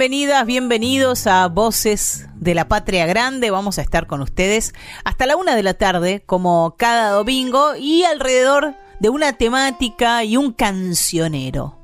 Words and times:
Bienvenidas, 0.00 0.46
bienvenidos 0.46 1.26
a 1.26 1.46
Voces 1.48 2.26
de 2.36 2.54
la 2.54 2.68
Patria 2.68 3.04
Grande. 3.04 3.50
Vamos 3.50 3.78
a 3.78 3.82
estar 3.82 4.06
con 4.06 4.22
ustedes 4.22 4.72
hasta 5.04 5.26
la 5.26 5.36
una 5.36 5.54
de 5.54 5.62
la 5.62 5.74
tarde, 5.74 6.22
como 6.24 6.74
cada 6.78 7.10
domingo, 7.10 7.74
y 7.78 8.04
alrededor 8.04 8.76
de 8.98 9.10
una 9.10 9.36
temática 9.36 10.24
y 10.24 10.38
un 10.38 10.54
cancionero. 10.54 11.78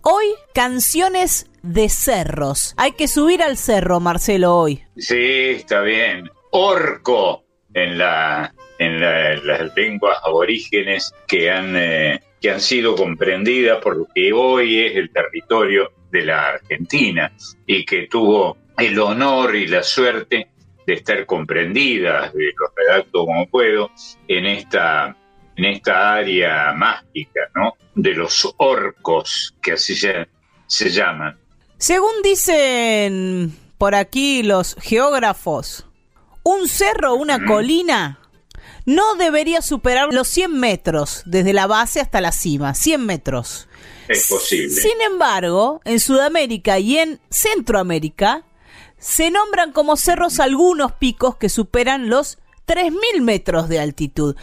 Hoy, 0.00 0.26
canciones 0.54 1.50
de 1.64 1.88
cerros. 1.88 2.72
Hay 2.76 2.92
que 2.92 3.08
subir 3.08 3.42
al 3.42 3.56
cerro, 3.56 3.98
Marcelo, 3.98 4.54
hoy. 4.56 4.84
Sí, 4.96 5.56
está 5.56 5.80
bien. 5.80 6.30
Orco 6.52 7.42
en 7.74 7.98
la 7.98 8.54
en 8.78 9.00
las 9.00 9.74
lenguas 9.74 10.18
aborígenes 10.22 11.12
que 11.26 11.50
han 11.50 11.74
eh, 11.74 12.20
que 12.40 12.52
han 12.52 12.60
sido 12.60 12.94
comprendidas 12.94 13.82
por 13.82 13.96
lo 13.96 14.06
que 14.14 14.32
hoy 14.32 14.84
es 14.84 14.94
el 14.94 15.10
territorio 15.10 15.90
de 16.16 16.24
la 16.24 16.48
Argentina 16.48 17.32
y 17.66 17.84
que 17.84 18.06
tuvo 18.08 18.56
el 18.78 18.98
honor 18.98 19.54
y 19.54 19.66
la 19.66 19.82
suerte 19.82 20.48
de 20.86 20.94
estar 20.94 21.26
comprendidas, 21.26 22.32
de 22.32 22.52
los 22.56 22.70
redacto 22.74 23.26
como 23.26 23.46
puedo, 23.48 23.90
en 24.28 24.46
esta, 24.46 25.16
en 25.56 25.64
esta 25.64 26.14
área 26.14 26.72
mágica, 26.72 27.40
¿no? 27.54 27.74
De 27.94 28.14
los 28.14 28.54
orcos, 28.58 29.54
que 29.60 29.72
así 29.72 29.94
se, 29.94 30.28
se 30.66 30.90
llaman. 30.90 31.36
Según 31.78 32.22
dicen 32.22 33.54
por 33.78 33.94
aquí 33.94 34.42
los 34.42 34.76
geógrafos, 34.80 35.86
un 36.42 36.68
cerro, 36.68 37.14
una 37.14 37.44
colina, 37.44 38.20
no 38.84 39.16
debería 39.16 39.62
superar 39.62 40.14
los 40.14 40.28
100 40.28 40.58
metros 40.58 41.22
desde 41.26 41.52
la 41.52 41.66
base 41.66 42.00
hasta 42.00 42.20
la 42.20 42.30
cima, 42.30 42.74
100 42.74 43.04
metros. 43.04 43.68
Es 44.08 44.28
posible. 44.28 44.70
Sin 44.70 45.00
embargo, 45.02 45.80
en 45.84 46.00
Sudamérica 46.00 46.78
y 46.78 46.98
en 46.98 47.20
Centroamérica 47.30 48.44
se 48.98 49.30
nombran 49.30 49.72
como 49.72 49.96
cerros 49.96 50.40
algunos 50.40 50.92
picos 50.92 51.36
que 51.36 51.48
superan 51.48 52.08
los 52.08 52.38
3.000 52.66 53.20
metros 53.20 53.68
de 53.68 53.80
altitud. 53.80 54.36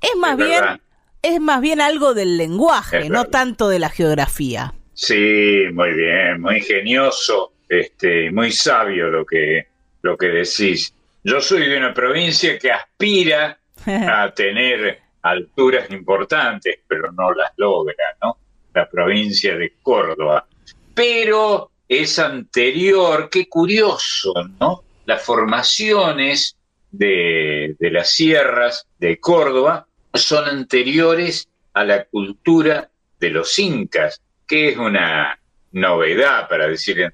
Es 0.00 0.16
más 0.16 0.36
bien 0.36 0.80
es 1.22 1.40
más 1.40 1.60
bien 1.60 1.80
algo 1.80 2.14
del 2.14 2.38
lenguaje, 2.38 3.08
no 3.10 3.26
tanto 3.26 3.68
de 3.68 3.78
la 3.78 3.90
geografía. 3.90 4.72
Sí, 4.94 5.64
muy 5.72 5.92
bien, 5.92 6.40
muy 6.40 6.56
ingenioso, 6.56 7.52
este, 7.68 8.30
muy 8.30 8.52
sabio 8.52 9.08
lo 9.10 9.24
que 9.24 9.66
lo 10.02 10.16
que 10.16 10.26
decís. 10.28 10.94
Yo 11.22 11.40
soy 11.40 11.68
de 11.68 11.76
una 11.76 11.92
provincia 11.92 12.58
que 12.58 12.70
aspira 12.70 13.58
a 13.86 14.32
tener 14.34 14.98
alturas 15.22 15.90
importantes, 15.90 16.78
pero 16.88 17.12
no 17.12 17.32
las 17.32 17.52
logra, 17.56 18.16
¿no? 18.22 18.38
La 18.74 18.88
provincia 18.88 19.56
de 19.56 19.74
Córdoba. 19.82 20.46
Pero 20.94 21.70
es 21.88 22.18
anterior, 22.18 23.28
qué 23.30 23.48
curioso, 23.48 24.32
¿no? 24.60 24.82
Las 25.06 25.22
formaciones 25.22 26.56
de, 26.90 27.76
de 27.78 27.90
las 27.90 28.10
sierras 28.12 28.86
de 28.98 29.18
Córdoba 29.18 29.86
son 30.14 30.44
anteriores 30.48 31.48
a 31.72 31.84
la 31.84 32.04
cultura 32.04 32.90
de 33.18 33.30
los 33.30 33.58
incas, 33.58 34.20
que 34.46 34.70
es 34.70 34.78
una 34.78 35.38
novedad, 35.72 36.48
para 36.48 36.66
decir, 36.66 37.12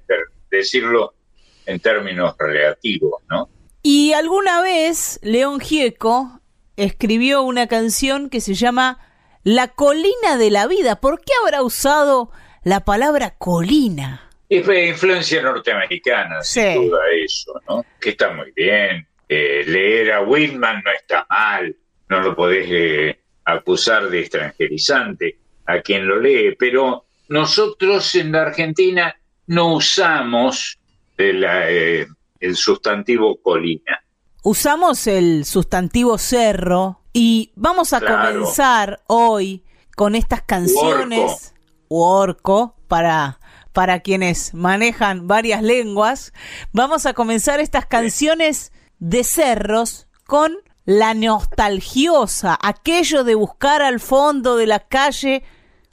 decirlo 0.50 1.14
en 1.66 1.80
términos 1.80 2.34
relativos, 2.38 3.22
¿no? 3.28 3.48
Y 3.82 4.12
alguna 4.14 4.62
vez 4.62 5.18
León 5.22 5.60
Gieco 5.60 6.40
escribió 6.76 7.42
una 7.42 7.66
canción 7.66 8.30
que 8.30 8.40
se 8.40 8.54
llama 8.54 9.05
la 9.46 9.68
colina 9.68 10.36
de 10.38 10.50
la 10.50 10.66
vida. 10.66 11.00
¿Por 11.00 11.20
qué 11.20 11.32
habrá 11.40 11.62
usado 11.62 12.32
la 12.64 12.80
palabra 12.80 13.36
colina? 13.38 14.28
Es 14.48 14.66
influencia 14.66 15.40
norteamericana, 15.40 16.42
sin 16.42 16.88
duda 16.88 16.98
eso, 17.14 17.52
¿no? 17.68 17.86
Que 18.00 18.10
está 18.10 18.32
muy 18.32 18.50
bien. 18.56 19.06
Eh, 19.28 19.62
leer 19.64 20.10
a 20.10 20.22
Whitman 20.22 20.82
no 20.84 20.90
está 20.90 21.28
mal, 21.30 21.76
no 22.08 22.20
lo 22.22 22.34
podés 22.34 22.66
eh, 22.68 23.20
acusar 23.44 24.10
de 24.10 24.18
extranjerizante 24.18 25.38
a 25.66 25.80
quien 25.80 26.08
lo 26.08 26.18
lee, 26.18 26.56
pero 26.58 27.04
nosotros 27.28 28.16
en 28.16 28.32
la 28.32 28.42
Argentina 28.42 29.16
no 29.46 29.74
usamos 29.74 30.76
el, 31.16 31.44
eh, 31.48 32.06
el 32.40 32.56
sustantivo 32.56 33.40
colina. 33.40 34.02
Usamos 34.42 35.06
el 35.06 35.44
sustantivo 35.44 36.18
cerro 36.18 37.05
y 37.18 37.50
vamos 37.56 37.94
a 37.94 38.02
comenzar 38.02 39.00
hoy 39.06 39.64
con 39.96 40.14
estas 40.14 40.42
canciones, 40.42 41.54
orco, 41.88 42.76
para, 42.88 43.40
para 43.72 44.00
quienes 44.00 44.52
manejan 44.52 45.26
varias 45.26 45.62
lenguas. 45.62 46.34
Vamos 46.72 47.06
a 47.06 47.14
comenzar 47.14 47.58
estas 47.58 47.86
canciones 47.86 48.70
de 48.98 49.24
cerros 49.24 50.08
con 50.26 50.58
la 50.84 51.14
nostalgiosa, 51.14 52.58
aquello 52.62 53.24
de 53.24 53.34
buscar 53.34 53.80
al 53.80 53.98
fondo 53.98 54.56
de 54.56 54.66
la 54.66 54.80
calle 54.80 55.42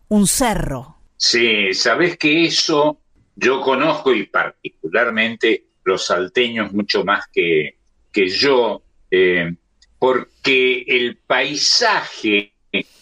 un 0.10 0.28
cerro. 0.28 0.98
Sí, 1.16 1.74
sabes 1.74 2.18
que 2.18 2.44
eso 2.44 3.00
yo 3.38 3.62
conozco 3.62 4.14
y 4.14 4.26
particularmente 4.26 5.68
los 5.86 6.06
salteños 6.06 6.74
mucho 6.74 7.06
más 7.06 7.28
que, 7.32 7.78
que 8.12 8.28
yo. 8.28 8.82
Eh, 9.10 9.56
porque 10.04 10.84
el 10.86 11.16
paisaje 11.16 12.52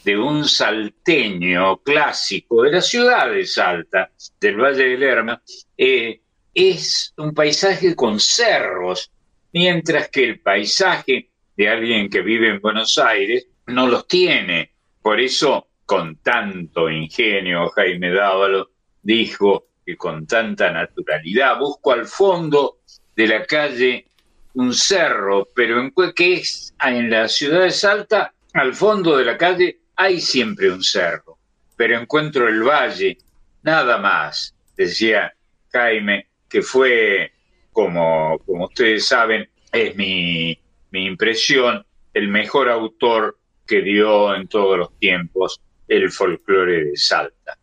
de 0.03 0.17
un 0.19 0.47
salteño 0.47 1.77
clásico 1.77 2.61
de 2.61 2.73
la 2.73 2.81
ciudad 2.81 3.31
de 3.31 3.43
Salta, 3.43 4.11
del 4.39 4.57
Valle 4.57 4.83
del 4.83 4.99
Lerma, 4.99 5.41
eh, 5.75 6.21
es 6.53 7.11
un 7.17 7.33
paisaje 7.33 7.95
con 7.95 8.19
cerros, 8.19 9.09
mientras 9.51 10.09
que 10.09 10.25
el 10.25 10.41
paisaje 10.41 11.31
de 11.57 11.69
alguien 11.69 12.07
que 12.07 12.21
vive 12.21 12.49
en 12.49 12.61
Buenos 12.61 12.99
Aires 12.99 13.47
no 13.65 13.87
los 13.87 14.07
tiene. 14.07 14.69
Por 15.01 15.19
eso, 15.19 15.69
con 15.87 16.17
tanto 16.17 16.87
ingenio, 16.87 17.69
Jaime 17.69 18.11
Dávalo 18.11 18.69
dijo 19.01 19.69
que 19.83 19.97
con 19.97 20.27
tanta 20.27 20.69
naturalidad 20.69 21.57
busco 21.57 21.93
al 21.93 22.05
fondo 22.05 22.77
de 23.15 23.25
la 23.25 23.43
calle 23.43 24.05
un 24.53 24.73
cerro, 24.73 25.47
pero 25.55 25.79
en 25.79 25.93
que 26.13 26.33
es 26.33 26.73
en 26.83 27.09
la 27.09 27.27
ciudad 27.27 27.61
de 27.61 27.71
Salta, 27.71 28.33
al 28.53 28.73
fondo 28.73 29.17
de 29.17 29.25
la 29.25 29.37
calle 29.37 29.79
hay 29.95 30.19
siempre 30.19 30.71
un 30.71 30.83
cerro, 30.83 31.37
pero 31.75 31.99
encuentro 31.99 32.47
el 32.47 32.63
valle, 32.63 33.17
nada 33.63 33.97
más, 33.97 34.55
decía 34.75 35.33
Jaime, 35.71 36.27
que 36.49 36.61
fue, 36.61 37.31
como, 37.71 38.39
como 38.45 38.65
ustedes 38.65 39.05
saben, 39.05 39.49
es 39.71 39.95
mi, 39.95 40.57
mi 40.91 41.05
impresión, 41.05 41.85
el 42.13 42.27
mejor 42.27 42.69
autor 42.69 43.39
que 43.65 43.81
dio 43.81 44.35
en 44.35 44.47
todos 44.47 44.77
los 44.77 44.97
tiempos 44.99 45.61
el 45.87 46.11
folclore 46.11 46.85
de 46.85 46.97
Salta. 46.97 47.57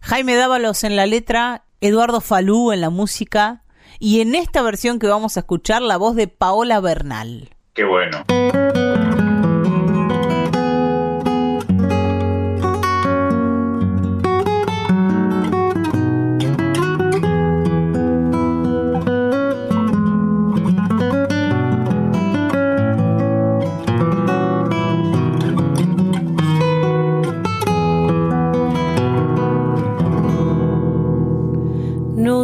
Jaime 0.00 0.36
Dávalos 0.36 0.84
en 0.84 0.96
la 0.96 1.06
letra, 1.06 1.64
Eduardo 1.80 2.20
Falú 2.20 2.72
en 2.72 2.80
la 2.80 2.90
música, 2.90 3.63
y 3.98 4.20
en 4.20 4.34
esta 4.34 4.62
versión 4.62 4.98
que 4.98 5.06
vamos 5.06 5.36
a 5.36 5.40
escuchar 5.40 5.82
la 5.82 5.96
voz 5.96 6.16
de 6.16 6.28
Paola 6.28 6.80
Bernal. 6.80 7.50
Qué 7.72 7.84
bueno. 7.84 8.24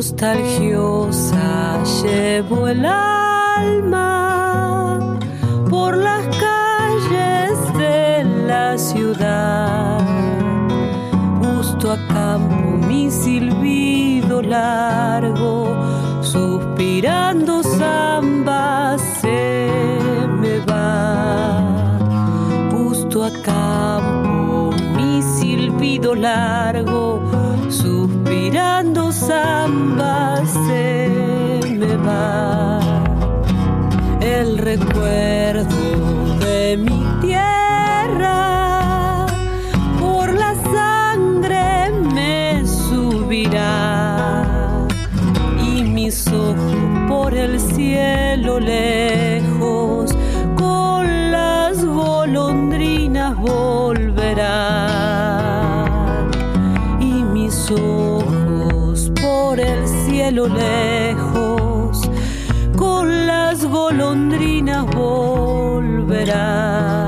Nostalgiosa 0.00 1.82
llevo 2.02 2.68
el 2.68 2.86
alma 2.86 4.08
por 5.68 5.94
las 5.94 6.24
calles 6.38 7.58
de 7.76 8.24
la 8.46 8.78
ciudad. 8.78 10.00
Justo 11.42 11.92
a 11.92 11.98
campo 12.08 12.78
mi 12.88 13.10
silbido 13.10 14.40
largo, 14.40 15.76
suspirando 16.22 17.62
samba 17.62 18.96
se 19.20 19.78
me 20.40 20.60
va. 20.60 21.60
Justo 22.72 23.22
a 23.22 23.30
campo 23.42 24.72
mi 24.96 25.20
silbido 25.20 26.14
largo, 26.14 27.20
suspirando 27.70 29.12
samba 29.12 30.42
se 30.44 31.08
me 31.78 31.96
va. 31.96 32.80
El 34.20 34.58
recuerdo 34.58 35.76
de 36.40 36.76
mi 36.76 37.04
tierra 37.20 38.36
por 40.00 40.34
la 40.34 40.54
sangre 40.74 41.90
me 42.14 42.66
subirá 42.66 44.44
y 45.64 45.84
mis 45.84 46.26
ojos 46.28 46.74
por 47.08 47.34
el 47.34 47.60
cielo 47.60 48.60
lejos 48.60 49.59
lejos 60.48 62.08
con 62.76 63.26
las 63.26 63.64
golondrinas 63.64 64.86
volverán. 64.94 66.99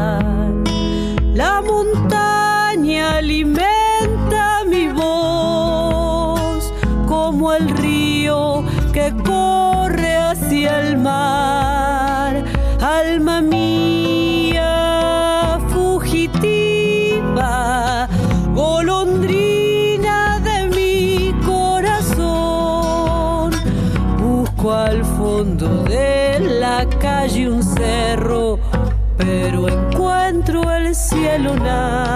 Cielo 31.32 32.11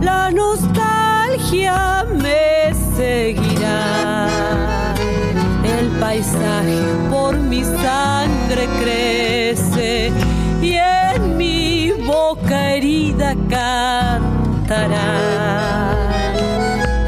la 0.00 0.30
nostalgia 0.32 2.04
me 2.10 2.74
seguirá. 2.96 4.26
El 5.62 5.88
paisaje 6.00 6.80
por 7.08 7.36
mi 7.36 7.62
sangre 7.62 8.66
crece 8.80 10.10
y 10.60 10.72
en 10.74 11.36
mi 11.36 11.92
boca 12.04 12.70
herida 12.74 13.36
cantará. 13.48 15.06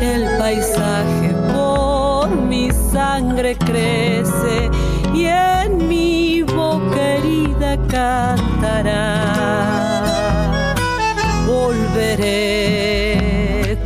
El 0.00 0.38
paisaje 0.38 1.34
por 1.52 2.30
mi 2.30 2.70
sangre 2.92 3.56
crece 3.56 4.70
y 5.12 5.24
en 5.24 5.88
mi 5.88 6.42
boca 6.42 7.00
herida 7.16 7.76
cantará. 7.88 9.37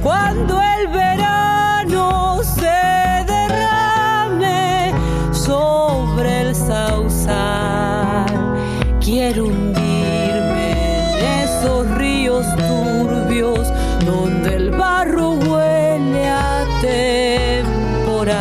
Cuando 0.02 0.60
el 0.60 0.88
verano 0.88 2.40
se 2.42 3.24
derrame 3.26 4.92
sobre 5.30 6.40
el 6.40 6.54
sausal. 6.54 8.26
Quiero 9.00 9.44
hundirme 9.46 10.72
en 11.18 11.24
esos 11.44 11.88
ríos 11.92 12.44
turbios 12.56 13.72
donde 14.04 14.56
el 14.56 14.70
barro 14.70 15.34
huele 15.34 16.28
a 16.28 16.64
temporal. 18.10 18.38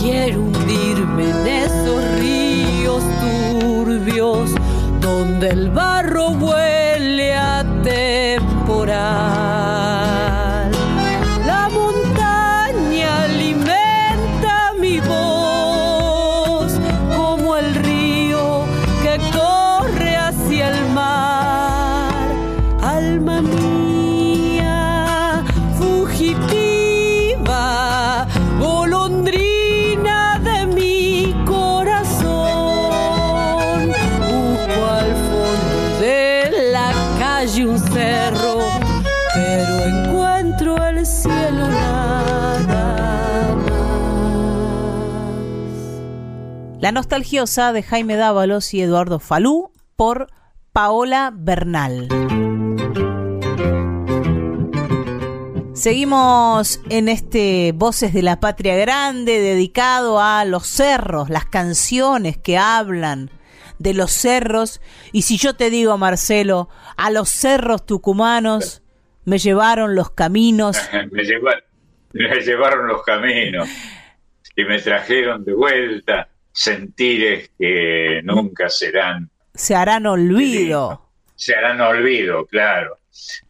Quiero 0.00 0.40
hundirme 0.40 1.30
en 1.30 1.46
esos 1.46 2.02
ríos 2.18 3.02
turbios 3.20 4.50
donde 5.00 5.48
el 5.48 5.70
barro 5.70 6.30
huele 6.30 6.69
Nostalgiosa 46.92 47.72
de 47.72 47.82
Jaime 47.82 48.16
Dávalos 48.16 48.72
y 48.74 48.82
Eduardo 48.82 49.18
Falú 49.20 49.72
por 49.96 50.28
Paola 50.72 51.32
Bernal. 51.34 52.08
Seguimos 55.72 56.80
en 56.90 57.08
este 57.08 57.72
Voces 57.74 58.12
de 58.12 58.22
la 58.22 58.38
Patria 58.40 58.76
Grande 58.76 59.40
dedicado 59.40 60.20
a 60.20 60.44
los 60.44 60.66
cerros, 60.66 61.30
las 61.30 61.46
canciones 61.46 62.36
que 62.36 62.58
hablan 62.58 63.30
de 63.78 63.94
los 63.94 64.10
cerros. 64.12 64.82
Y 65.12 65.22
si 65.22 65.38
yo 65.38 65.54
te 65.54 65.70
digo, 65.70 65.96
Marcelo, 65.96 66.68
a 66.98 67.10
los 67.10 67.30
cerros 67.30 67.86
tucumanos 67.86 68.82
me 69.24 69.38
llevaron 69.38 69.94
los 69.94 70.10
caminos. 70.10 70.76
me, 71.12 71.22
lleva- 71.24 71.62
me 72.12 72.40
llevaron 72.40 72.86
los 72.86 73.02
caminos 73.02 73.66
y 74.56 74.64
me 74.64 74.78
trajeron 74.80 75.44
de 75.44 75.54
vuelta 75.54 76.28
sentires 76.60 77.50
que 77.58 78.20
nunca 78.22 78.68
serán, 78.68 79.30
Se 79.54 79.74
harán 79.74 80.04
olvido. 80.06 81.08
se 81.34 81.54
harán 81.54 81.80
olvido, 81.80 82.44
claro. 82.46 82.98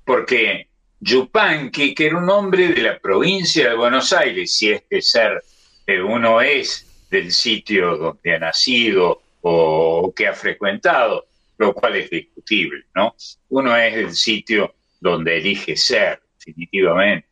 Porque 0.04 0.68
Yupanqui, 1.00 1.92
que 1.92 2.06
era 2.06 2.18
un 2.18 2.30
hombre 2.30 2.68
de 2.68 2.82
la 2.82 2.98
provincia 3.00 3.68
de 3.68 3.74
Buenos 3.74 4.12
Aires, 4.12 4.56
si 4.56 4.70
es 4.70 4.82
que 4.88 5.02
ser 5.02 5.42
eh, 5.88 6.00
uno 6.00 6.40
es 6.40 6.86
del 7.10 7.32
sitio 7.32 7.96
donde 7.96 8.36
ha 8.36 8.38
nacido 8.38 9.22
o 9.40 10.12
que 10.14 10.28
ha 10.28 10.32
frecuentado, 10.32 11.26
lo 11.58 11.74
cual 11.74 11.96
es 11.96 12.10
discutible, 12.10 12.84
¿no? 12.94 13.16
Uno 13.48 13.76
es 13.76 13.94
del 13.96 14.14
sitio 14.14 14.74
donde 15.00 15.38
elige 15.38 15.76
ser, 15.76 16.22
definitivamente. 16.38 17.26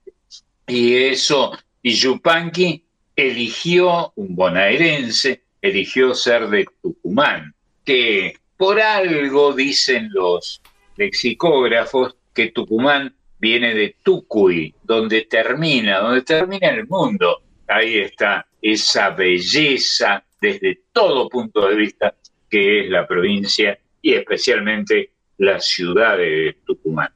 Y 0.66 0.96
eso, 0.96 1.56
y 1.82 1.92
Yupanqui 1.92 2.84
eligió, 3.14 4.12
un 4.16 4.34
bonaerense, 4.34 5.42
eligió 5.62 6.14
ser 6.14 6.48
de 6.48 6.66
Tucumán, 6.82 7.54
que 7.84 8.36
por 8.56 8.80
algo 8.80 9.52
dicen 9.52 10.08
los 10.12 10.60
lexicógrafos 10.96 12.16
que 12.34 12.50
Tucumán 12.50 13.14
viene 13.38 13.74
de 13.74 13.96
Tucuy, 14.02 14.74
donde 14.82 15.22
termina, 15.22 16.00
donde 16.00 16.22
termina 16.22 16.68
el 16.68 16.86
mundo. 16.86 17.42
Ahí 17.68 17.98
está 17.98 18.46
esa 18.60 19.10
belleza 19.10 20.24
desde 20.40 20.80
todo 20.92 21.28
punto 21.28 21.68
de 21.68 21.76
vista 21.76 22.14
que 22.50 22.84
es 22.84 22.90
la 22.90 23.06
provincia 23.06 23.78
y 24.02 24.14
especialmente 24.14 25.12
la 25.38 25.60
ciudad 25.60 26.16
de 26.16 26.56
Tucumán. 26.66 27.12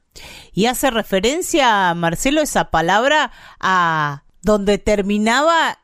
Y 0.53 0.67
hace 0.67 0.91
referencia, 0.91 1.93
Marcelo, 1.93 2.41
esa 2.41 2.69
palabra 2.69 3.31
a 3.59 4.23
donde 4.41 4.77
terminaba 4.77 5.79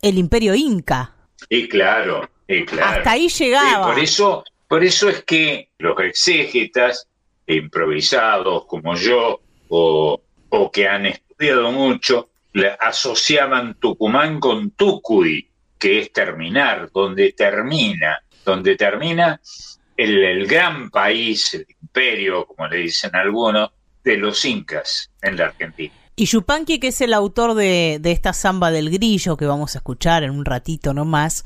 el 0.00 0.18
imperio 0.18 0.54
inca. 0.54 1.13
Y 1.48 1.68
claro, 1.68 2.28
y 2.48 2.64
claro. 2.64 2.98
Hasta 2.98 3.10
ahí 3.12 3.28
llegaba. 3.28 3.86
por 3.86 3.98
eso, 3.98 4.44
por 4.68 4.84
eso 4.84 5.08
es 5.08 5.24
que 5.24 5.70
los 5.78 5.98
exégetas 6.00 7.08
improvisados 7.46 8.66
como 8.66 8.96
yo 8.96 9.40
o, 9.68 10.20
o 10.48 10.70
que 10.70 10.88
han 10.88 11.06
estudiado 11.06 11.72
mucho 11.72 12.30
asociaban 12.78 13.74
Tucumán 13.74 14.38
con 14.38 14.70
Tucuy, 14.72 15.50
que 15.78 15.98
es 16.00 16.12
terminar, 16.12 16.90
donde 16.92 17.32
termina, 17.32 18.18
donde 18.44 18.76
termina 18.76 19.40
el, 19.96 20.46
gran 20.46 20.90
país, 20.90 21.54
el 21.54 21.66
imperio, 21.82 22.46
como 22.46 22.68
le 22.68 22.78
dicen 22.78 23.14
algunos, 23.14 23.70
de 24.02 24.16
los 24.16 24.44
incas 24.44 25.10
en 25.22 25.36
la 25.36 25.46
Argentina. 25.46 25.94
Y 26.16 26.26
Yupanqui, 26.26 26.78
que 26.78 26.88
es 26.88 27.00
el 27.00 27.12
autor 27.12 27.54
de, 27.54 28.00
esta 28.04 28.32
samba 28.32 28.70
del 28.70 28.90
grillo 28.90 29.36
que 29.36 29.46
vamos 29.46 29.74
a 29.74 29.78
escuchar 29.78 30.22
en 30.22 30.30
un 30.30 30.44
ratito 30.44 30.94
nomás, 30.94 31.44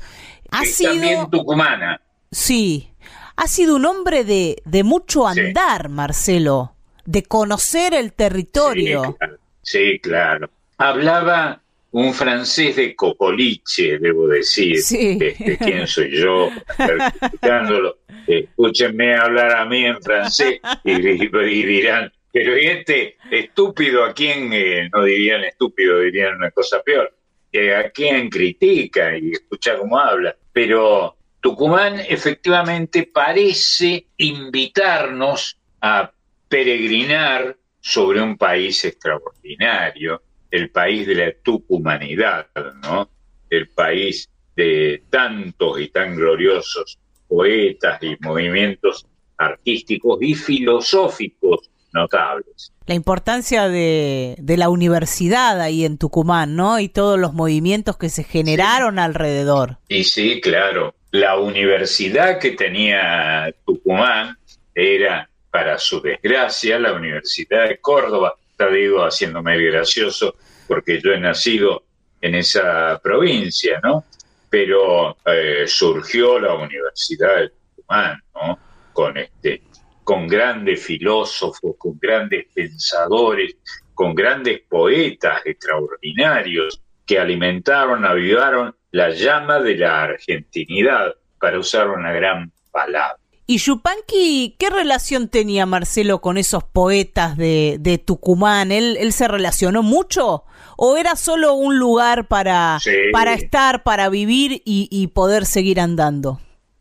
ha 0.51 0.63
sido... 0.65 0.91
También 0.91 1.29
tucumana. 1.29 2.01
Sí, 2.31 2.91
ha 3.35 3.47
sido 3.47 3.75
un 3.75 3.85
hombre 3.85 4.23
de, 4.23 4.61
de 4.65 4.83
mucho 4.83 5.27
andar, 5.27 5.89
Marcelo, 5.89 6.75
de 7.05 7.23
conocer 7.23 7.95
el 7.95 8.13
territorio. 8.13 9.17
Sí, 9.63 9.99
claro. 9.99 10.49
Hablaba 10.77 11.61
un 11.91 12.13
francés 12.13 12.75
de 12.75 12.95
Cocoliche, 12.95 13.97
debo 13.97 14.27
decir. 14.27 14.77
Sí. 14.77 15.17
Este, 15.19 15.57
¿Quién 15.57 15.87
soy 15.87 16.15
yo? 16.15 16.49
Escúchenme 18.27 19.15
hablar 19.15 19.55
a 19.55 19.65
mí 19.65 19.85
en 19.85 20.01
francés 20.01 20.59
y, 20.83 21.01
dirán, 21.01 22.11
pero 22.31 22.55
este 22.55 23.17
estúpido, 23.31 24.03
¿a 24.03 24.13
quién 24.13 24.51
eh, 24.53 24.89
no 24.93 25.03
dirían 25.03 25.43
estúpido? 25.43 25.99
Dirían 25.99 26.35
una 26.35 26.51
cosa 26.51 26.81
peor. 26.83 27.13
Eh, 27.51 27.73
¿A 27.73 27.89
quién 27.89 28.29
critica 28.29 29.17
y 29.17 29.31
escucha 29.31 29.77
cómo 29.77 29.97
habla? 29.97 30.35
Pero 30.53 31.17
Tucumán 31.41 31.99
efectivamente 31.99 33.09
parece 33.11 34.05
invitarnos 34.17 35.57
a 35.81 36.11
peregrinar 36.47 37.55
sobre 37.79 38.21
un 38.21 38.37
país 38.37 38.83
extraordinario, 38.85 40.21
el 40.51 40.69
país 40.69 41.07
de 41.07 41.15
la 41.15 41.33
tucumanidad, 41.41 42.47
¿no? 42.83 43.09
El 43.49 43.69
país 43.69 44.29
de 44.55 45.03
tantos 45.09 45.79
y 45.79 45.87
tan 45.87 46.15
gloriosos 46.15 46.99
poetas 47.27 48.01
y 48.03 48.17
movimientos 48.19 49.07
artísticos 49.37 50.19
y 50.21 50.33
filosóficos 50.35 51.68
notables. 51.93 52.71
La 52.85 52.95
importancia 52.95 53.67
de, 53.67 54.35
la 54.57 54.69
universidad 54.69 55.61
ahí 55.61 55.85
en 55.85 55.97
Tucumán, 55.97 56.55
¿no? 56.55 56.79
Y 56.79 56.89
todos 56.89 57.19
los 57.19 57.33
movimientos 57.33 57.97
que 57.97 58.09
se 58.09 58.23
generaron 58.23 58.99
alrededor. 58.99 59.77
Y 59.87 60.03
sí, 60.03 60.41
claro. 60.41 60.95
La 61.11 61.37
universidad 61.37 62.39
que 62.39 62.51
tenía 62.51 63.53
Tucumán 63.65 64.37
era, 64.73 65.29
para 65.51 65.77
su 65.77 66.01
desgracia, 66.01 66.79
la 66.79 66.93
Universidad 66.93 67.67
de 67.67 67.79
Córdoba. 67.79 68.35
Te 68.57 68.71
digo 68.71 69.03
haciéndome 69.03 69.57
gracioso 69.57 70.35
porque 70.67 71.01
yo 71.01 71.11
he 71.11 71.19
nacido 71.19 71.83
en 72.21 72.35
esa 72.35 72.99
provincia, 73.01 73.79
¿no? 73.81 74.03
pero 74.49 75.17
eh, 75.25 75.65
surgió 75.67 76.39
la 76.39 76.55
Universidad 76.55 77.37
de 77.37 77.49
Tucumán, 77.75 78.21
¿no? 78.33 78.59
Con, 78.93 79.17
este, 79.17 79.61
con 80.09 80.27
grandes 80.27 80.83
filósofos, 80.83 81.75
con 81.77 81.99
grandes 82.01 82.47
pensadores, 82.51 83.57
con 83.93 84.15
grandes 84.15 84.59
poetas 84.67 85.39
extraordinarios 85.45 86.81
que 87.05 87.19
alimentaron, 87.19 88.03
avivaron 88.03 88.75
la 88.89 89.11
llama 89.11 89.59
de 89.59 89.75
la 89.77 90.01
argentinidad, 90.01 91.13
para 91.39 91.59
usar 91.59 91.91
una 91.91 92.11
gran 92.11 92.51
palabra. 92.71 93.19
¿Y 93.45 93.59
Yupanqui 93.59 94.55
qué 94.57 94.71
relación 94.71 95.27
tenía 95.27 95.67
Marcelo 95.67 96.21
con 96.21 96.39
esos 96.39 96.63
poetas 96.63 97.37
de, 97.37 97.77
de 97.79 97.99
Tucumán? 97.99 98.71
¿Él, 98.71 98.97
¿Él 98.99 99.13
se 99.13 99.27
relacionó 99.27 99.83
mucho? 99.83 100.43
¿O 100.75 100.97
era 100.97 101.15
solo 101.17 101.53
un 101.53 101.77
lugar 101.77 102.27
para, 102.27 102.79
para 103.11 103.35
estar, 103.35 103.83
para 103.83 104.09
vivir 104.09 104.63
y, 104.65 105.05
poder 105.13 105.45
seguir 105.45 105.79
andando? 105.79 106.39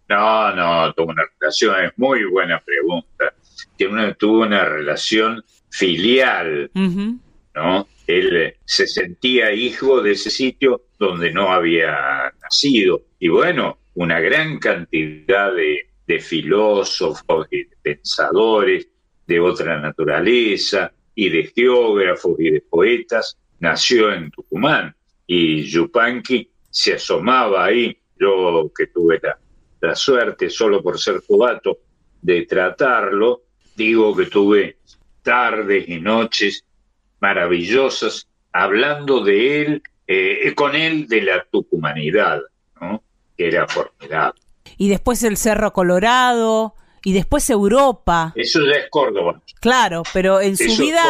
No, 0.09 0.55
no, 0.55 0.93
tuvo 0.95 1.11
una 1.11 1.25
relación, 1.39 1.85
es 1.85 1.93
muy 1.97 2.25
buena 2.25 2.61
pregunta. 2.61 3.35
Tiene 3.77 4.15
tuvo 4.15 4.43
una 4.43 4.65
relación 4.65 5.45
filial, 5.71 6.71
¿no? 6.75 7.89
Él 8.07 8.37
eh, 8.37 8.57
se 8.65 8.87
sentía 8.87 9.53
hijo 9.53 10.01
de 10.01 10.13
ese 10.13 10.31
sitio 10.31 10.83
donde 10.99 11.31
no 11.31 11.53
había 11.53 12.33
nacido. 12.43 13.03
Y 13.19 13.29
bueno, 13.29 13.79
una 13.95 14.19
gran 14.21 14.59
cantidad 14.59 15.53
de, 15.55 15.91
de 16.07 16.19
filósofos 16.21 17.47
y 17.51 17.65
de 17.65 17.77
pensadores 17.83 18.89
de 19.27 19.41
otra 19.41 19.79
naturaleza 19.79 20.91
y 21.15 21.29
de 21.29 21.53
geógrafos 21.55 22.41
y 22.41 22.51
de 22.51 22.61
poetas 22.63 23.37
nació 23.61 24.13
en 24.13 24.31
Tucumán 24.31 24.95
y 25.27 25.65
Yupanqui 25.65 26.49
se 26.71 26.95
asomaba 26.95 27.67
ahí. 27.67 27.97
Yo 28.19 28.73
que 28.77 28.87
tuve 28.89 29.21
la, 29.23 29.39
suerte, 29.95 30.51
solo 30.51 30.83
por 30.83 30.99
ser 30.99 31.23
cubato, 31.27 31.79
de 32.21 32.47
tratarlo, 32.47 33.43
digo 33.77 34.15
que 34.17 34.27
tuve 34.27 34.79
tardes 35.23 35.89
y 35.89 36.01
noches 36.01 36.65
maravillosas 37.21 38.29
hablando 38.53 39.23
de 39.23 39.63
él, 39.63 39.83
eh, 40.07 40.55
con 40.55 40.75
él 40.75 41.07
de 41.07 41.23
la 41.23 41.45
tucumanidad, 41.45 42.41
¿no? 42.81 43.03
que 43.37 43.49
era 43.49 43.69
formidable. 43.69 44.41
Y 44.77 44.89
después 44.89 45.23
el 45.23 45.37
Cerro 45.37 45.73
Colorado, 45.73 46.75
y 47.05 47.13
después 47.13 47.49
Europa. 47.51 48.33
Eso 48.35 48.61
ya 48.67 48.81
es 48.81 48.91
Córdoba. 48.91 49.41
Claro, 49.61 50.03
pero 50.13 50.41
en 50.41 50.57
su 50.57 50.81
vida 50.81 51.03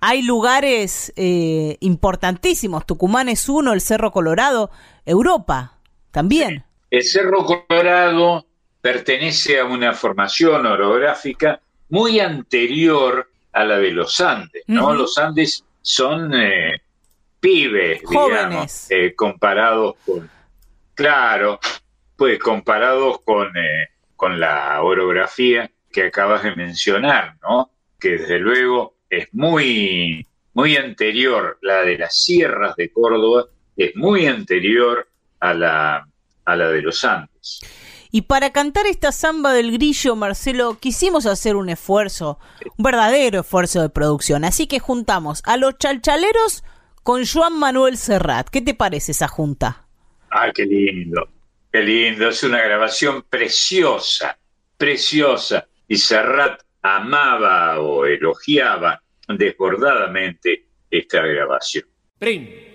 hay 0.00 0.22
lugares 0.22 1.12
eh, 1.16 1.76
importantísimos. 1.80 2.86
Tucumán 2.86 3.28
es 3.28 3.48
uno, 3.48 3.72
el 3.72 3.80
Cerro 3.80 4.10
Colorado, 4.10 4.70
Europa 5.04 5.78
también. 6.10 6.64
El 6.94 7.02
Cerro 7.02 7.44
Colorado 7.44 8.46
pertenece 8.80 9.58
a 9.58 9.64
una 9.64 9.94
formación 9.94 10.64
orográfica 10.64 11.60
muy 11.88 12.20
anterior 12.20 13.28
a 13.52 13.64
la 13.64 13.78
de 13.78 13.90
los 13.90 14.20
Andes, 14.20 14.62
¿no? 14.68 14.94
Los 14.94 15.18
Andes 15.18 15.64
son 15.82 16.32
eh, 16.34 16.80
pibes, 17.40 18.00
Jóvenes. 18.04 18.30
digamos, 18.30 18.90
eh, 18.90 19.12
comparados 19.16 19.96
con, 20.06 20.30
claro, 20.94 21.58
pues 22.14 22.38
comparados 22.38 23.22
con 23.24 23.50
con 24.14 24.38
la 24.38 24.80
orografía 24.80 25.68
que 25.90 26.04
acabas 26.04 26.44
de 26.44 26.54
mencionar, 26.54 27.34
¿no? 27.42 27.72
Que 27.98 28.18
desde 28.18 28.38
luego 28.38 28.94
es 29.10 29.34
muy, 29.34 30.24
muy 30.52 30.76
anterior, 30.76 31.58
la 31.60 31.82
de 31.82 31.98
las 31.98 32.22
sierras 32.22 32.76
de 32.76 32.92
Córdoba 32.92 33.46
es 33.76 33.96
muy 33.96 34.26
anterior 34.26 35.08
a 35.40 35.54
la, 35.54 36.06
a 36.44 36.56
la 36.56 36.68
de 36.68 36.82
los 36.82 37.04
Andes. 37.04 37.60
Y 38.10 38.22
para 38.22 38.52
cantar 38.52 38.86
esta 38.86 39.10
samba 39.10 39.52
del 39.52 39.72
grillo, 39.72 40.14
Marcelo, 40.14 40.78
quisimos 40.78 41.26
hacer 41.26 41.56
un 41.56 41.68
esfuerzo, 41.68 42.38
un 42.76 42.84
verdadero 42.84 43.40
esfuerzo 43.40 43.82
de 43.82 43.88
producción. 43.88 44.44
Así 44.44 44.68
que 44.68 44.78
juntamos 44.78 45.42
a 45.44 45.56
los 45.56 45.78
chalchaleros 45.78 46.62
con 47.02 47.26
Juan 47.26 47.58
Manuel 47.58 47.96
Serrat. 47.96 48.48
¿Qué 48.50 48.60
te 48.60 48.72
parece 48.74 49.10
esa 49.10 49.26
junta? 49.26 49.86
Ah, 50.30 50.52
qué 50.54 50.64
lindo. 50.64 51.28
Qué 51.72 51.82
lindo, 51.82 52.28
es 52.28 52.44
una 52.44 52.60
grabación 52.62 53.24
preciosa, 53.28 54.38
preciosa. 54.76 55.66
Y 55.88 55.96
Serrat 55.96 56.62
amaba 56.82 57.80
o 57.80 58.06
elogiaba 58.06 59.02
desbordadamente 59.26 60.66
esta 60.88 61.20
grabación. 61.20 61.86
de 62.20 62.73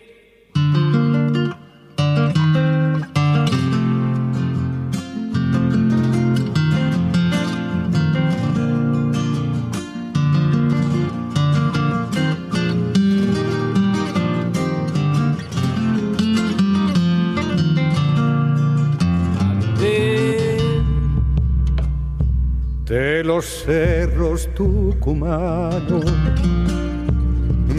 los 23.40 23.64
cerros 23.64 24.50
tucumanos 24.54 26.04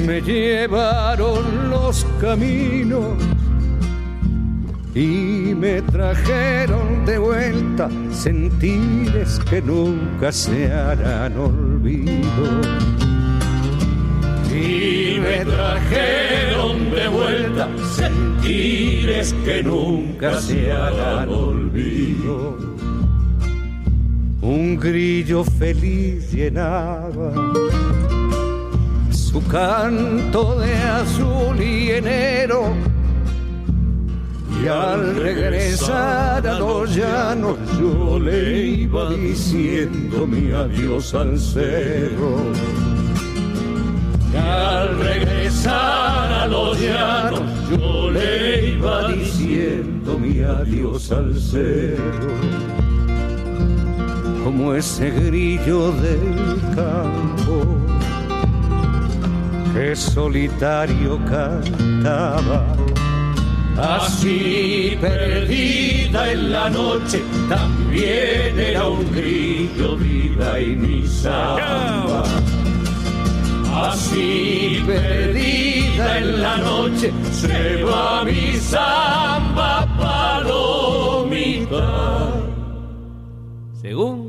me 0.07 0.23
llevaron 0.23 1.69
los 1.69 2.07
caminos 2.19 3.19
y 4.95 5.53
me 5.55 5.83
trajeron 5.83 7.05
de 7.05 7.19
vuelta 7.19 7.91
sentires 8.11 9.39
que 9.51 9.61
nunca 9.61 10.33
se 10.33 10.73
harán 10.73 11.37
olvido. 11.37 12.47
Y 14.51 15.21
me 15.21 15.45
trajeron 15.45 16.91
de 16.91 17.09
vuelta 17.09 17.69
sentires 17.99 19.35
que 19.45 19.63
nunca 19.63 20.41
se 20.41 20.73
harán 20.73 21.29
olvido. 21.29 22.70
Un 24.43 24.77
grillo 24.77 25.45
feliz 25.45 26.33
llenaba 26.33 27.33
su 29.11 29.47
canto 29.47 30.59
de 30.59 30.75
azul 30.75 31.61
y 31.61 31.91
enero 31.91 32.75
y 34.63 34.69
al 34.69 35.17
regresar 35.17 36.47
a 36.47 36.59
los 36.59 36.95
llanos 36.95 37.57
yo 37.79 38.19
le 38.19 38.67
iba 38.67 39.11
diciendo 39.11 40.27
mi 40.27 40.53
adiós 40.53 41.15
al 41.15 41.39
cerro. 41.39 42.37
Y 44.33 44.37
al 44.37 44.99
regresar 44.99 46.33
a 46.33 46.47
los 46.47 46.79
llanos 46.79 47.43
yo 47.71 48.11
le 48.11 48.69
iba 48.69 49.09
diciendo 49.13 50.19
mi 50.19 50.41
adiós 50.41 51.11
al 51.11 51.41
cerro. 51.41 52.80
Como 54.51 54.75
ese 54.75 55.11
grillo 55.11 55.93
del 55.93 56.61
campo 56.75 57.79
que 59.73 59.95
solitario 59.95 61.21
cantaba 61.25 62.75
Así 63.79 64.99
perdida 65.01 66.33
en 66.33 66.51
la 66.51 66.69
noche, 66.69 67.23
también 67.49 68.59
era 68.59 68.89
un 68.89 69.09
grillo 69.13 69.97
vida 69.97 70.61
y 70.61 70.75
mi 70.75 71.07
samba. 71.07 72.25
Así 73.73 74.83
perdida 74.85 76.19
en 76.19 76.43
la 76.43 76.57
noche, 76.57 77.13
se 77.31 77.85
va 77.85 78.25
mi 78.25 78.57
samba 78.57 79.87
palomita. 79.97 80.91
Según 83.81 84.20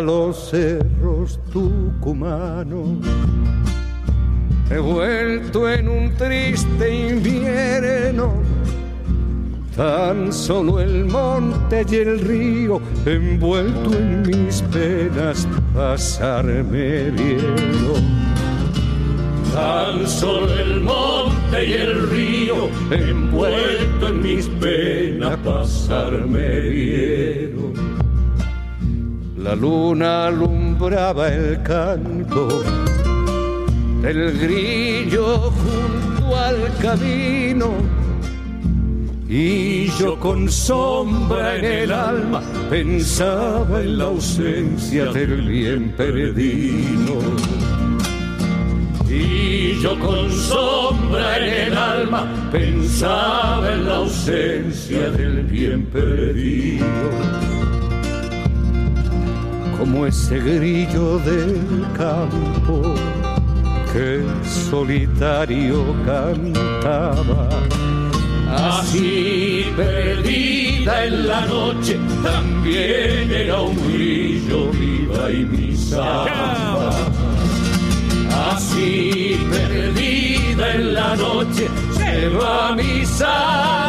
los 0.00 0.50
cerros 0.50 1.38
tucumanos. 1.52 2.98
He 4.70 4.78
vuelto 4.78 5.68
en 5.68 5.88
un 5.88 6.14
triste 6.14 7.10
invierno, 7.10 8.34
tan 9.74 10.32
solo 10.32 10.80
el 10.80 11.06
monte 11.06 11.86
y 11.90 11.94
el 11.96 12.20
río, 12.20 12.80
envuelto 13.06 13.94
en 13.94 14.22
mis 14.22 14.62
penas, 14.72 15.48
pasarme 15.74 17.10
vieron. 17.10 18.28
Tan 19.54 20.06
solo 20.06 20.52
el 20.52 20.80
monte 20.82 21.66
y 21.66 21.72
el 21.72 22.10
río, 22.10 22.68
envuelto 22.90 24.08
en 24.08 24.22
mis 24.22 24.46
penas, 24.60 25.38
pasarme 25.38 26.60
vieron. 26.60 28.07
La 29.48 29.54
luna 29.54 30.26
alumbraba 30.26 31.28
el 31.28 31.62
canto 31.62 32.62
del 34.02 34.38
grillo 34.38 35.50
junto 35.50 36.36
al 36.36 36.76
camino. 36.82 37.70
Y 39.26 39.86
yo 39.98 40.20
con 40.20 40.50
sombra 40.50 41.56
en 41.56 41.64
el 41.64 41.92
alma 41.92 42.42
pensaba 42.68 43.80
en 43.80 43.96
la 43.96 44.04
ausencia 44.04 45.06
del 45.06 45.40
bien 45.48 45.94
perdido. 45.96 47.18
Y 49.08 49.80
yo 49.80 49.98
con 49.98 50.30
sombra 50.30 51.38
en 51.38 51.68
el 51.68 51.78
alma 51.78 52.50
pensaba 52.52 53.72
en 53.72 53.86
la 53.86 53.96
ausencia 53.96 55.08
del 55.08 55.44
bien 55.44 55.86
perdido 55.86 57.48
como 59.78 60.06
ese 60.06 60.38
grillo 60.38 61.18
del 61.20 61.86
campo 61.96 62.82
que 63.92 64.22
solitario 64.44 65.94
cantaba. 66.04 67.48
Así 68.50 69.66
perdida 69.76 71.04
en 71.04 71.28
la 71.28 71.40
noche, 71.46 71.98
también 72.22 73.30
era 73.30 73.62
un 73.62 73.76
grillo 73.76 74.70
viva 74.72 75.30
y 75.30 75.44
mi 75.44 75.76
samba. 75.76 76.90
Así 78.50 79.38
perdida 79.50 80.74
en 80.74 80.94
la 80.94 81.14
noche, 81.14 81.68
se 81.96 82.28
va 82.30 82.74
mi 82.74 83.04
samba 83.06 83.87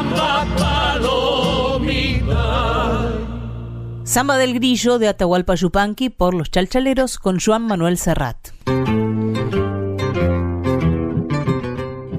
Samba 4.09 4.39
del 4.39 4.55
Grillo 4.55 4.97
de 4.97 5.07
Atahualpa 5.07 5.53
Yupanqui 5.53 6.09
por 6.09 6.33
los 6.33 6.49
Chalchaleros 6.49 7.19
con 7.19 7.39
Juan 7.39 7.67
Manuel 7.67 7.99
Serrat. 7.99 8.49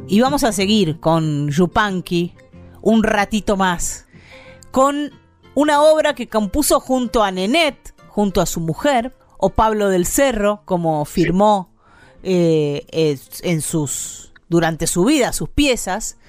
Y 0.07 0.21
vamos 0.21 0.45
a 0.45 0.53
seguir 0.53 1.01
con 1.01 1.51
Yupanqui 1.51 2.33
un 2.81 3.03
ratito 3.03 3.57
más, 3.57 4.07
con 4.71 5.11
una 5.57 5.83
obra 5.83 6.15
que 6.15 6.29
compuso 6.29 6.79
junto 6.79 7.25
a 7.25 7.33
Nenet, 7.33 7.93
junto 8.07 8.41
a 8.41 8.47
su 8.47 8.61
mujer, 8.61 9.13
o 9.37 9.51
Pablo 9.51 9.89
del 9.89 10.07
Cerro, 10.07 10.63
como 10.67 11.05
firmó 11.05 11.75
eh, 12.23 12.87
en 13.43 13.61
sus, 13.61 14.33
durante 14.49 14.87
su 14.87 15.07
vida 15.07 15.33
sus 15.33 15.49
piezas. 15.49 16.21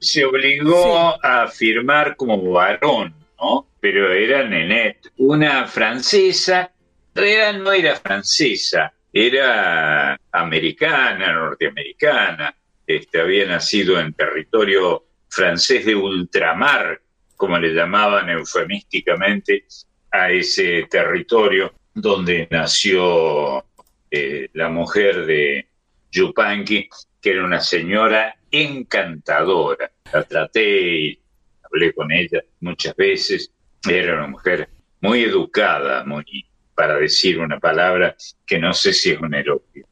Se 0.00 0.24
obligó 0.24 1.24
a 1.24 1.46
firmar 1.46 2.16
como 2.16 2.50
varón, 2.50 3.14
¿no? 3.38 3.68
Pero 3.84 4.10
era 4.14 4.42
Nenet, 4.42 5.12
una 5.18 5.66
francesa, 5.66 6.72
era, 7.14 7.52
no 7.52 7.70
era 7.70 7.94
francesa, 7.96 8.90
era 9.12 10.18
americana, 10.32 11.34
norteamericana, 11.34 12.56
este, 12.86 13.20
había 13.20 13.44
nacido 13.44 14.00
en 14.00 14.14
territorio 14.14 15.04
francés 15.28 15.84
de 15.84 15.94
ultramar, 15.94 16.98
como 17.36 17.58
le 17.58 17.74
llamaban 17.74 18.30
eufemísticamente 18.30 19.66
a 20.10 20.30
ese 20.30 20.86
territorio 20.90 21.74
donde 21.92 22.48
nació 22.50 23.66
eh, 24.10 24.48
la 24.54 24.70
mujer 24.70 25.26
de 25.26 25.68
Yupanqui, 26.10 26.88
que 27.20 27.30
era 27.32 27.44
una 27.44 27.60
señora 27.60 28.34
encantadora. 28.50 29.90
La 30.10 30.22
traté 30.22 31.00
y 31.00 31.18
hablé 31.62 31.92
con 31.92 32.10
ella 32.10 32.42
muchas 32.60 32.96
veces 32.96 33.50
era 33.92 34.14
una 34.14 34.26
mujer 34.28 34.68
muy 35.00 35.22
educada, 35.22 36.04
muy, 36.04 36.46
para 36.74 36.96
decir 36.96 37.38
una 37.38 37.58
palabra 37.58 38.16
que 38.46 38.58
no 38.58 38.72
sé 38.72 38.92
si 38.92 39.10
es 39.10 39.20
un 39.20 39.34
elogio. 39.34 39.86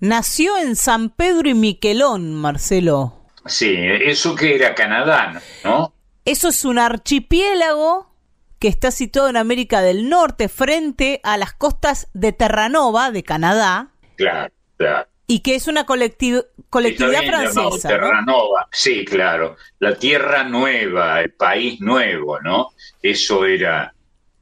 Nació 0.00 0.56
en 0.58 0.76
San 0.76 1.10
Pedro 1.10 1.48
y 1.48 1.54
Miquelón, 1.54 2.34
Marcelo. 2.34 3.26
Sí, 3.46 3.74
eso 3.76 4.34
que 4.34 4.54
era 4.54 4.74
Canadá, 4.74 5.40
¿no? 5.64 5.94
Eso 6.24 6.48
es 6.48 6.64
un 6.64 6.78
archipiélago 6.78 8.14
que 8.58 8.68
está 8.68 8.90
situado 8.90 9.28
en 9.28 9.36
América 9.36 9.80
del 9.80 10.08
Norte, 10.08 10.48
frente 10.48 11.20
a 11.22 11.36
las 11.36 11.52
costas 11.52 12.08
de 12.12 12.32
Terranova, 12.32 13.10
de 13.10 13.22
Canadá. 13.22 13.92
Claro, 14.16 14.52
claro. 14.76 15.08
Y 15.30 15.40
que 15.40 15.54
es 15.54 15.68
una 15.68 15.84
colectividad 15.84 17.22
francesa. 17.24 17.88
Terranova, 17.88 18.66
sí, 18.72 19.04
claro. 19.04 19.56
La 19.78 19.94
tierra 19.94 20.42
nueva, 20.42 21.20
el 21.20 21.32
país 21.32 21.82
nuevo, 21.82 22.40
¿no? 22.40 22.70
Eso 23.02 23.44
era 23.44 23.92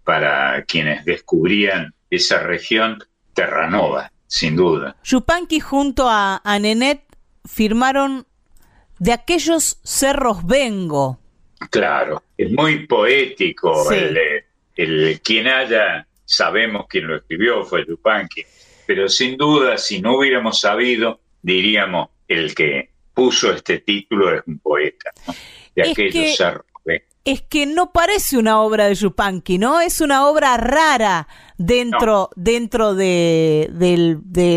para 0.05 0.63
quienes 0.63 1.05
descubrían 1.05 1.93
esa 2.09 2.39
región 2.39 3.03
Terranova, 3.35 4.13
sin 4.29 4.55
duda. 4.55 4.97
Yupanqui 5.03 5.59
junto 5.59 6.07
a, 6.09 6.41
Nenet 6.61 7.03
firmaron 7.45 8.27
De 8.99 9.13
aquellos 9.13 9.79
cerros 9.83 10.47
vengo. 10.47 11.19
Claro, 11.71 12.23
es 12.37 12.51
muy 12.53 12.87
poético 12.87 13.91
el, 13.91 14.19
el, 14.77 15.21
quien 15.21 15.49
haya, 15.49 16.07
sabemos 16.25 16.87
quién 16.89 17.09
lo 17.09 17.17
escribió, 17.17 17.65
fue 17.65 17.85
Yupanqui, 17.87 18.45
pero 18.87 19.09
sin 19.09 19.37
duda, 19.37 19.79
si 19.79 20.01
no 20.01 20.17
hubiéramos 20.19 20.61
sabido, 20.61 21.21
diríamos, 21.43 22.09
el 22.29 22.55
que 22.55 22.91
puso 23.15 23.53
este 23.53 23.79
título 23.79 24.35
es 24.35 24.43
un 24.47 24.59
poeta, 24.59 25.11
de 25.75 25.91
aquellos 25.91 26.37
cerros 26.37 26.67
es 27.27 27.43
que 27.43 27.67
no 27.67 27.93
parece 27.93 28.39
una 28.39 28.61
obra 28.61 28.87
de 28.87 28.95
Yupanqui, 28.95 29.59
¿no? 29.59 29.81
Es 29.81 30.01
una 30.01 30.29
obra 30.29 30.57
rara 30.57 31.27
dentro, 31.59 32.31
dentro 32.37 32.95
de, 32.95 33.69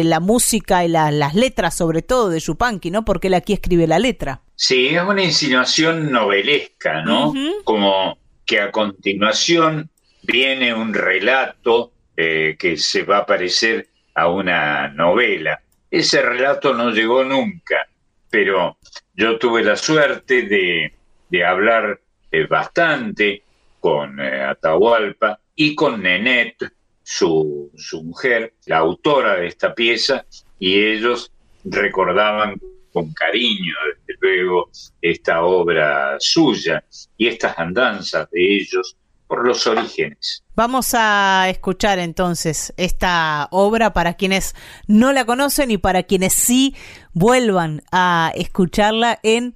la 0.06 0.20
música 0.20 0.86
y 0.86 0.88
las 0.88 1.34
letras, 1.34 1.76
sobre 1.76 2.04
todo 2.04 2.30
de 2.30 2.40
Yupanqui, 2.40 2.92
¿no? 2.92 3.04
Porque 3.04 3.28
él 3.28 3.34
aquí 3.34 3.54
escribe 3.54 3.88
la 3.88 3.98
letra. 3.98 4.44
Sí, 4.56 4.90
es 4.90 5.02
una 5.02 5.24
insinuación 5.24 6.12
novelesca, 6.12 7.02
¿no? 7.02 7.34
Como 7.64 8.20
que 8.46 8.62
a 8.62 8.72
continuación 8.72 9.90
viene 10.22 10.72
un 10.72 10.94
relato 10.94 11.92
eh, 12.16 12.56
que 12.60 12.78
se 12.78 13.02
va 13.02 13.20
a 13.20 13.26
parecer 13.26 13.89
a 14.14 14.28
una 14.28 14.90
novela. 14.90 15.62
Ese 15.90 16.22
relato 16.22 16.74
no 16.74 16.92
llegó 16.92 17.24
nunca, 17.24 17.88
pero 18.30 18.78
yo 19.14 19.38
tuve 19.38 19.64
la 19.64 19.76
suerte 19.76 20.44
de, 20.44 20.94
de 21.30 21.46
hablar 21.46 22.00
eh, 22.32 22.46
bastante 22.46 23.44
con 23.80 24.20
eh, 24.20 24.44
Atahualpa 24.44 25.40
y 25.56 25.76
con 25.76 26.02
Nenet, 26.02 26.56
su, 27.04 27.72
su 27.76 28.04
mujer, 28.04 28.54
la 28.68 28.78
autora 28.78 29.36
de 29.36 29.48
esta 29.48 29.74
pieza, 29.74 30.26
y 30.60 30.80
ellos 30.80 31.32
recordaban 31.64 32.60
con 32.94 33.14
cariño, 33.14 33.74
desde 34.06 34.20
luego, 34.22 34.70
esta 35.02 35.44
obra 35.44 36.18
suya 36.20 36.84
y 37.18 37.28
estas 37.28 37.58
andanzas 37.58 38.30
de 38.32 38.58
ellos 38.58 38.96
por 39.28 39.46
los 39.46 39.66
orígenes. 39.68 40.44
Vamos 40.60 40.94
a 40.94 41.48
escuchar 41.48 42.00
entonces 42.00 42.74
esta 42.76 43.48
obra 43.50 43.94
para 43.94 44.16
quienes 44.16 44.58
no 44.88 45.14
la 45.14 45.24
conocen 45.24 45.72
y 45.72 45.78
para 45.78 46.04
quienes 46.04 46.34
sí 46.34 46.76
vuelvan 47.14 47.82
a 47.94 48.34
escucharla 48.36 49.20
en 49.24 49.54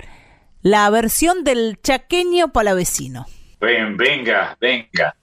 la 0.62 0.90
versión 0.90 1.44
del 1.44 1.78
chaqueño 1.84 2.54
palavecino. 2.54 3.26
Ven, 3.60 3.98
venga, 3.98 4.58
venga. 4.62 5.14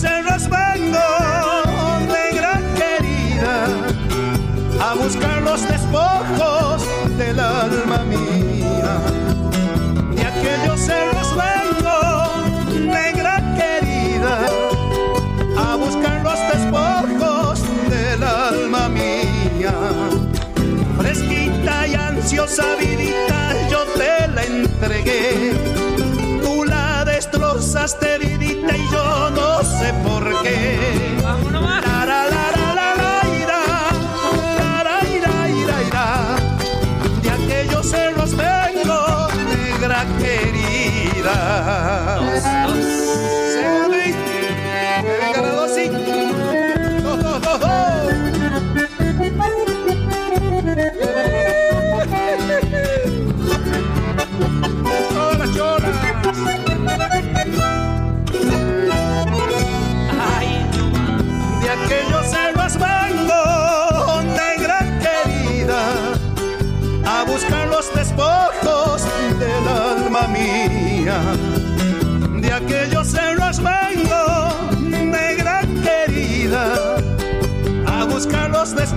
Sarah's 0.00 0.48
way. 0.48 0.69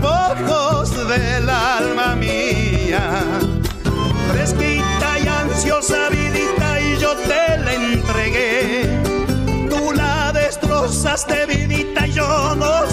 Despojos 0.03 1.07
del 1.07 1.49
alma 1.49 2.15
mía. 2.15 3.23
Fresquita 4.31 5.19
y 5.23 5.27
ansiosa 5.27 6.09
vidita 6.09 6.79
y 6.81 6.97
yo 6.97 7.15
te 7.15 7.57
la 7.57 7.73
entregué. 7.73 8.99
Tú 9.69 9.93
la 9.93 10.31
destrozaste 10.33 11.45
vidita 11.45 12.07
y 12.07 12.11
yo 12.11 12.55
no 12.55 12.92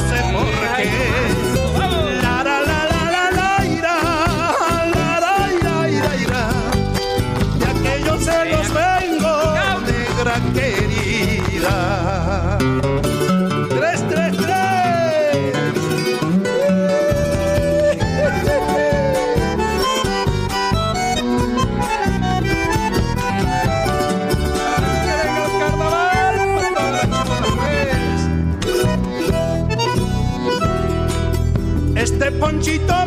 ponchito 32.61 33.00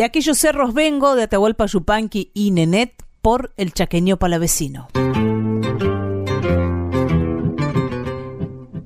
De 0.00 0.04
aquellos 0.04 0.38
cerros 0.38 0.72
vengo, 0.72 1.14
de 1.14 1.24
Atahualpa 1.24 1.66
Yupanqui 1.66 2.30
y 2.32 2.52
Nenet, 2.52 2.94
por 3.20 3.52
el 3.58 3.74
chaqueño 3.74 4.16
palavecino. 4.16 4.88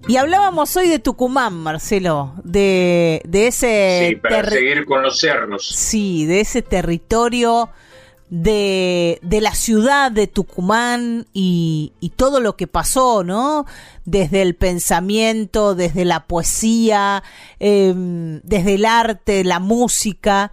Y 0.08 0.16
hablábamos 0.16 0.76
hoy 0.76 0.88
de 0.88 0.98
Tucumán, 0.98 1.54
Marcelo, 1.54 2.34
de, 2.42 3.22
de 3.28 3.46
ese... 3.46 4.06
Sí, 4.08 4.16
para 4.16 4.50
seguir 4.50 4.84
con 4.86 5.04
los 5.04 5.20
cerros. 5.20 5.68
Sí, 5.68 6.26
de 6.26 6.40
ese 6.40 6.62
territorio 6.62 7.70
de, 8.28 9.20
de 9.22 9.40
la 9.40 9.54
ciudad 9.54 10.10
de 10.10 10.26
Tucumán 10.26 11.28
y, 11.32 11.92
y, 12.00 12.08
todo 12.08 12.40
lo 12.40 12.56
que 12.56 12.66
pasó, 12.66 13.22
¿no? 13.22 13.66
Desde 14.04 14.42
el 14.42 14.56
pensamiento, 14.56 15.76
desde 15.76 16.04
la 16.04 16.26
poesía, 16.26 17.22
em, 17.60 18.40
desde 18.42 18.74
el 18.74 18.84
arte, 18.84 19.44
la 19.44 19.60
música 19.60 20.50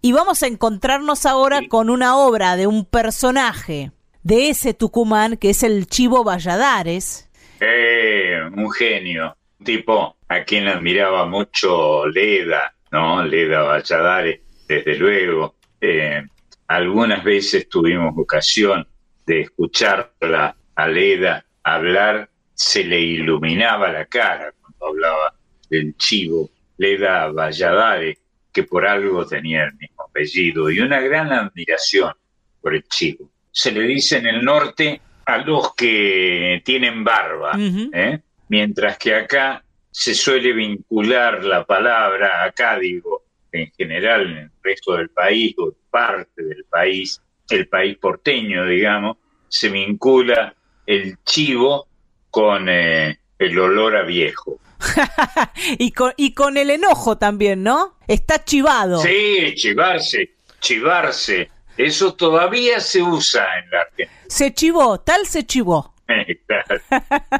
Y 0.00 0.12
vamos 0.12 0.42
a 0.42 0.46
encontrarnos 0.46 1.26
ahora 1.26 1.62
con 1.68 1.90
una 1.90 2.16
obra 2.16 2.56
de 2.56 2.68
un 2.68 2.84
personaje 2.84 3.90
de 4.22 4.48
ese 4.48 4.72
Tucumán 4.72 5.36
que 5.36 5.50
es 5.50 5.64
el 5.64 5.86
Chivo 5.86 6.22
Valladares. 6.22 7.28
Eh, 7.60 8.40
un 8.56 8.70
genio, 8.70 9.36
un 9.58 9.64
tipo 9.64 10.16
a 10.28 10.44
quien 10.44 10.68
admiraba 10.68 11.26
mucho 11.26 12.06
Leda, 12.06 12.74
¿no? 12.92 13.24
Leda 13.24 13.62
Valladares, 13.62 14.40
desde 14.68 14.96
luego. 14.96 15.56
Eh, 15.80 16.22
algunas 16.68 17.24
veces 17.24 17.68
tuvimos 17.68 18.16
ocasión 18.16 18.86
de 19.26 19.40
escucharla 19.40 20.54
a 20.76 20.88
Leda 20.88 21.44
hablar, 21.64 22.30
se 22.54 22.84
le 22.84 23.00
iluminaba 23.00 23.90
la 23.90 24.06
cara 24.06 24.52
cuando 24.60 24.86
hablaba 24.86 25.34
del 25.68 25.96
chivo 25.96 26.50
Leda 26.76 27.28
Valladares, 27.32 28.18
que 28.52 28.62
por 28.64 28.86
algo 28.86 29.26
tenía 29.26 29.64
el 29.64 29.74
mismo 29.74 30.04
apellido, 30.04 30.70
y 30.70 30.80
una 30.80 31.00
gran 31.00 31.32
admiración 31.32 32.12
por 32.60 32.74
el 32.74 32.84
chivo. 32.84 33.30
Se 33.50 33.72
le 33.72 33.82
dice 33.82 34.18
en 34.18 34.26
el 34.26 34.44
norte 34.44 35.00
a 35.26 35.38
los 35.38 35.74
que 35.74 36.62
tienen 36.64 37.04
barba, 37.04 37.52
¿eh? 37.56 38.20
mientras 38.48 38.96
que 38.98 39.14
acá 39.14 39.62
se 39.90 40.14
suele 40.14 40.52
vincular 40.52 41.44
la 41.44 41.64
palabra, 41.64 42.44
acá 42.44 42.78
digo, 42.78 43.24
en 43.52 43.70
general 43.76 44.30
en 44.30 44.36
el 44.38 44.50
resto 44.62 44.96
del 44.96 45.10
país 45.10 45.54
o 45.58 45.74
parte 45.90 46.42
del 46.42 46.64
país, 46.64 47.20
el 47.50 47.68
país 47.68 47.96
porteño, 47.98 48.66
digamos, 48.66 49.16
se 49.48 49.68
vincula 49.68 50.54
el 50.86 51.18
chivo 51.24 51.88
con 52.30 52.68
eh, 52.68 53.18
el 53.38 53.58
olor 53.58 53.96
a 53.96 54.02
viejo. 54.02 54.60
y, 55.78 55.92
con, 55.92 56.12
y 56.16 56.34
con 56.34 56.56
el 56.56 56.70
enojo 56.70 57.18
también, 57.18 57.62
¿no? 57.62 57.96
Está 58.06 58.44
chivado. 58.44 59.00
Sí, 59.00 59.54
chivarse, 59.54 60.34
chivarse. 60.60 61.50
Eso 61.76 62.14
todavía 62.14 62.80
se 62.80 63.02
usa 63.02 63.46
en 63.60 63.70
la 63.70 63.80
Argentina. 63.82 64.20
Se 64.28 64.52
chivó, 64.52 65.00
tal 65.00 65.26
se 65.26 65.46
chivó. 65.46 65.94
claro, 66.46 66.82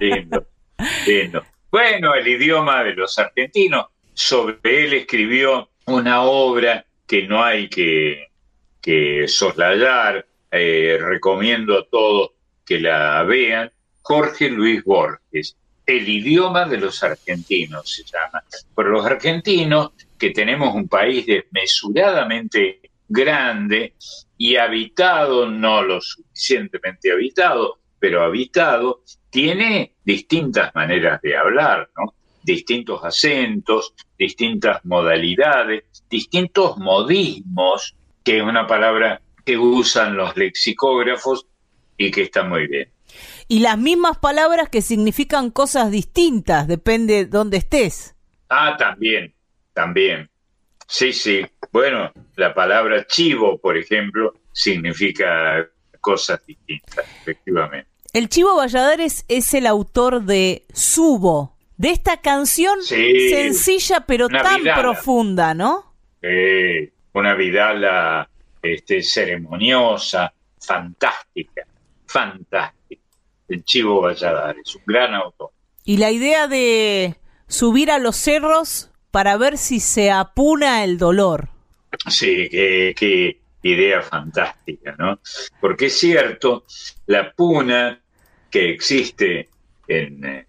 lindo, 0.00 0.46
lindo. 1.06 1.44
Bueno, 1.70 2.14
el 2.14 2.26
idioma 2.26 2.84
de 2.84 2.94
los 2.94 3.18
argentinos. 3.18 3.86
Sobre 4.14 4.56
él 4.64 4.94
escribió 4.94 5.70
una 5.86 6.22
obra 6.22 6.84
que 7.06 7.26
no 7.28 7.42
hay 7.42 7.68
que, 7.68 8.28
que 8.80 9.28
soslayar. 9.28 10.26
Eh, 10.50 10.96
recomiendo 10.98 11.78
a 11.78 11.86
todos 11.86 12.30
que 12.64 12.80
la 12.80 13.22
vean. 13.24 13.70
Jorge 14.02 14.48
Luis 14.48 14.82
Borges. 14.84 15.56
El 15.88 16.06
idioma 16.06 16.66
de 16.66 16.76
los 16.76 17.02
argentinos 17.02 17.90
se 17.90 18.04
llama. 18.04 18.44
Por 18.74 18.88
los 18.88 19.06
argentinos, 19.06 19.92
que 20.18 20.32
tenemos 20.32 20.74
un 20.74 20.86
país 20.86 21.24
desmesuradamente 21.24 22.90
grande 23.08 23.94
y 24.36 24.56
habitado, 24.56 25.50
no 25.50 25.82
lo 25.82 25.98
suficientemente 26.02 27.10
habitado, 27.10 27.78
pero 27.98 28.22
habitado, 28.22 29.02
tiene 29.30 29.94
distintas 30.04 30.74
maneras 30.74 31.22
de 31.22 31.34
hablar, 31.38 31.88
¿no? 31.96 32.12
distintos 32.42 33.02
acentos, 33.02 33.94
distintas 34.18 34.84
modalidades, 34.84 35.84
distintos 36.10 36.76
modismos, 36.76 37.96
que 38.22 38.36
es 38.36 38.42
una 38.42 38.66
palabra 38.66 39.22
que 39.42 39.56
usan 39.56 40.18
los 40.18 40.36
lexicógrafos 40.36 41.46
y 41.96 42.10
que 42.10 42.24
está 42.24 42.44
muy 42.44 42.66
bien. 42.66 42.90
Y 43.48 43.60
las 43.60 43.78
mismas 43.78 44.18
palabras 44.18 44.68
que 44.68 44.82
significan 44.82 45.50
cosas 45.50 45.90
distintas, 45.90 46.68
depende 46.68 47.14
de 47.14 47.26
dónde 47.26 47.56
estés. 47.56 48.14
Ah, 48.50 48.76
también, 48.78 49.34
también. 49.72 50.28
Sí, 50.86 51.12
sí. 51.12 51.46
Bueno, 51.72 52.12
la 52.36 52.54
palabra 52.54 53.06
chivo, 53.06 53.58
por 53.58 53.78
ejemplo, 53.78 54.34
significa 54.52 55.66
cosas 56.00 56.44
distintas, 56.46 57.06
efectivamente. 57.22 57.88
El 58.12 58.28
Chivo 58.28 58.56
Valladares 58.56 59.24
es 59.28 59.52
el 59.54 59.66
autor 59.66 60.22
de 60.22 60.66
Subo, 60.72 61.56
de 61.76 61.90
esta 61.90 62.20
canción 62.20 62.82
sencilla 62.82 64.04
pero 64.06 64.28
tan 64.28 64.62
profunda, 64.62 65.54
¿no? 65.54 65.94
Eh, 66.22 66.90
una 67.12 67.34
vidala 67.34 68.28
este, 68.62 69.02
ceremoniosa, 69.02 70.32
fantástica, 70.58 71.66
fantástica. 72.06 72.77
El 73.48 73.64
Chivo 73.64 74.02
Valladares, 74.02 74.74
un 74.76 74.82
gran 74.86 75.14
autor. 75.14 75.50
Y 75.84 75.96
la 75.96 76.10
idea 76.10 76.48
de 76.48 77.16
subir 77.46 77.90
a 77.90 77.98
los 77.98 78.16
cerros 78.16 78.90
para 79.10 79.36
ver 79.36 79.56
si 79.56 79.80
se 79.80 80.10
apuna 80.10 80.84
el 80.84 80.98
dolor. 80.98 81.48
Sí, 82.08 82.48
qué, 82.50 83.40
idea 83.62 84.02
fantástica, 84.02 84.94
¿no? 84.98 85.18
Porque 85.60 85.86
es 85.86 85.98
cierto, 85.98 86.64
la 87.06 87.32
puna 87.32 88.00
que 88.50 88.70
existe 88.70 89.48
en, 89.88 90.24
eh, 90.24 90.46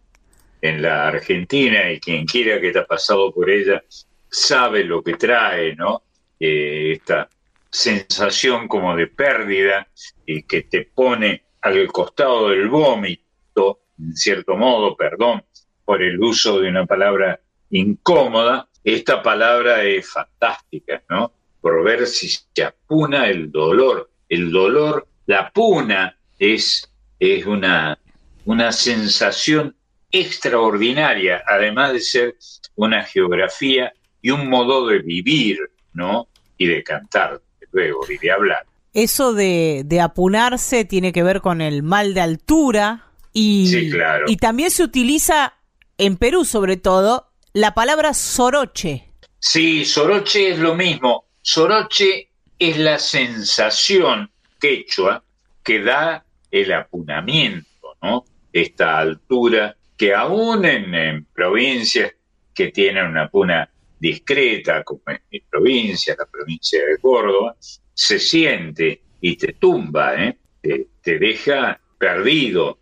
en 0.61 0.81
la 0.81 1.07
Argentina 1.07 1.91
y 1.91 1.99
quien 1.99 2.25
quiera 2.25 2.59
que 2.59 2.71
te 2.71 2.79
ha 2.79 2.85
pasado 2.85 3.33
por 3.33 3.49
ella 3.49 3.83
sabe 4.29 4.83
lo 4.83 5.03
que 5.03 5.15
trae, 5.15 5.75
¿no? 5.75 6.03
Eh, 6.39 6.93
esta 6.93 7.29
sensación 7.69 8.67
como 8.67 8.95
de 8.95 9.07
pérdida 9.07 9.87
y 10.25 10.43
que 10.43 10.63
te 10.63 10.83
pone 10.83 11.43
al 11.61 11.87
costado 11.87 12.49
del 12.49 12.67
vómito, 12.69 13.81
en 13.99 14.15
cierto 14.15 14.55
modo, 14.55 14.95
perdón 14.95 15.43
por 15.83 16.03
el 16.03 16.21
uso 16.21 16.59
de 16.59 16.69
una 16.69 16.85
palabra 16.85 17.39
incómoda, 17.71 18.67
esta 18.83 19.21
palabra 19.21 19.83
es 19.83 20.07
fantástica, 20.07 21.01
¿no? 21.09 21.33
Por 21.61 21.83
ver 21.83 22.07
si 22.07 22.29
se 22.29 22.63
apuna 22.63 23.27
el 23.27 23.51
dolor. 23.51 24.09
El 24.29 24.51
dolor, 24.51 25.07
la 25.25 25.49
puna 25.49 26.15
es, 26.37 26.89
es 27.19 27.45
una, 27.45 27.97
una 28.45 28.71
sensación 28.71 29.75
extraordinaria, 30.11 31.43
además 31.45 31.93
de 31.93 31.99
ser 31.99 32.35
una 32.75 33.03
geografía 33.03 33.91
y 34.21 34.31
un 34.31 34.47
modo 34.47 34.87
de 34.87 34.99
vivir, 34.99 35.57
¿no? 35.93 36.27
Y 36.57 36.67
de 36.67 36.83
cantar, 36.83 37.41
luego, 37.71 38.01
y 38.09 38.17
de 38.17 38.31
hablar. 38.31 38.65
Eso 38.93 39.33
de, 39.33 39.83
de 39.85 40.01
apunarse 40.01 40.85
tiene 40.85 41.11
que 41.11 41.23
ver 41.23 41.41
con 41.41 41.61
el 41.61 41.83
mal 41.83 42.13
de 42.13 42.21
altura 42.21 43.05
y, 43.33 43.67
sí, 43.67 43.89
claro. 43.91 44.25
y 44.27 44.37
también 44.37 44.71
se 44.71 44.83
utiliza 44.83 45.53
en 45.97 46.17
Perú 46.17 46.45
sobre 46.45 46.77
todo 46.77 47.31
la 47.53 47.73
palabra 47.73 48.13
soroche. 48.13 49.09
Sí, 49.39 49.85
soroche 49.85 50.51
es 50.51 50.59
lo 50.59 50.75
mismo. 50.75 51.25
Soroche 51.41 52.29
es 52.57 52.77
la 52.77 52.99
sensación 52.99 54.29
quechua 54.59 55.23
que 55.63 55.81
da 55.81 56.25
el 56.51 56.73
apunamiento, 56.73 57.95
¿no? 58.01 58.25
Esta 58.51 58.99
altura 58.99 59.75
que 59.97 60.13
aún 60.13 60.65
en, 60.65 61.25
provincias 61.25 62.13
que 62.53 62.71
tienen 62.71 63.05
una 63.05 63.29
puna 63.29 63.69
discreta, 63.99 64.83
como 64.83 65.01
es 65.07 65.19
mi 65.31 65.39
provincia, 65.41 66.15
la 66.17 66.25
provincia 66.25 66.79
de 66.85 66.97
Córdoba, 66.99 67.55
se 67.99 68.17
siente 68.17 69.01
y 69.19 69.35
te 69.35 69.51
tumba, 69.51 70.15
¿eh? 70.15 70.37
te, 70.61 71.19
deja 71.19 71.81
perdido, 71.97 72.79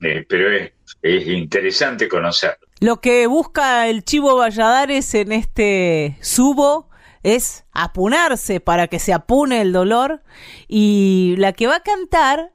eh, 0.00 0.24
pero 0.26 0.50
es, 0.50 0.72
es 1.02 1.28
interesante 1.28 2.08
conocerlo. 2.08 2.66
Lo 2.80 2.98
que 3.02 3.26
busca 3.26 3.88
el 3.88 4.04
Chivo 4.04 4.36
Valladares 4.36 5.14
en 5.14 5.32
este 5.32 6.16
subo 6.22 6.88
es 7.22 7.66
apunarse 7.72 8.60
para 8.60 8.88
que 8.88 8.98
se 8.98 9.12
apune 9.12 9.60
el 9.60 9.74
dolor 9.74 10.22
y 10.66 11.34
la 11.36 11.52
que 11.52 11.66
va 11.66 11.76
a 11.76 11.82
cantar 11.82 12.50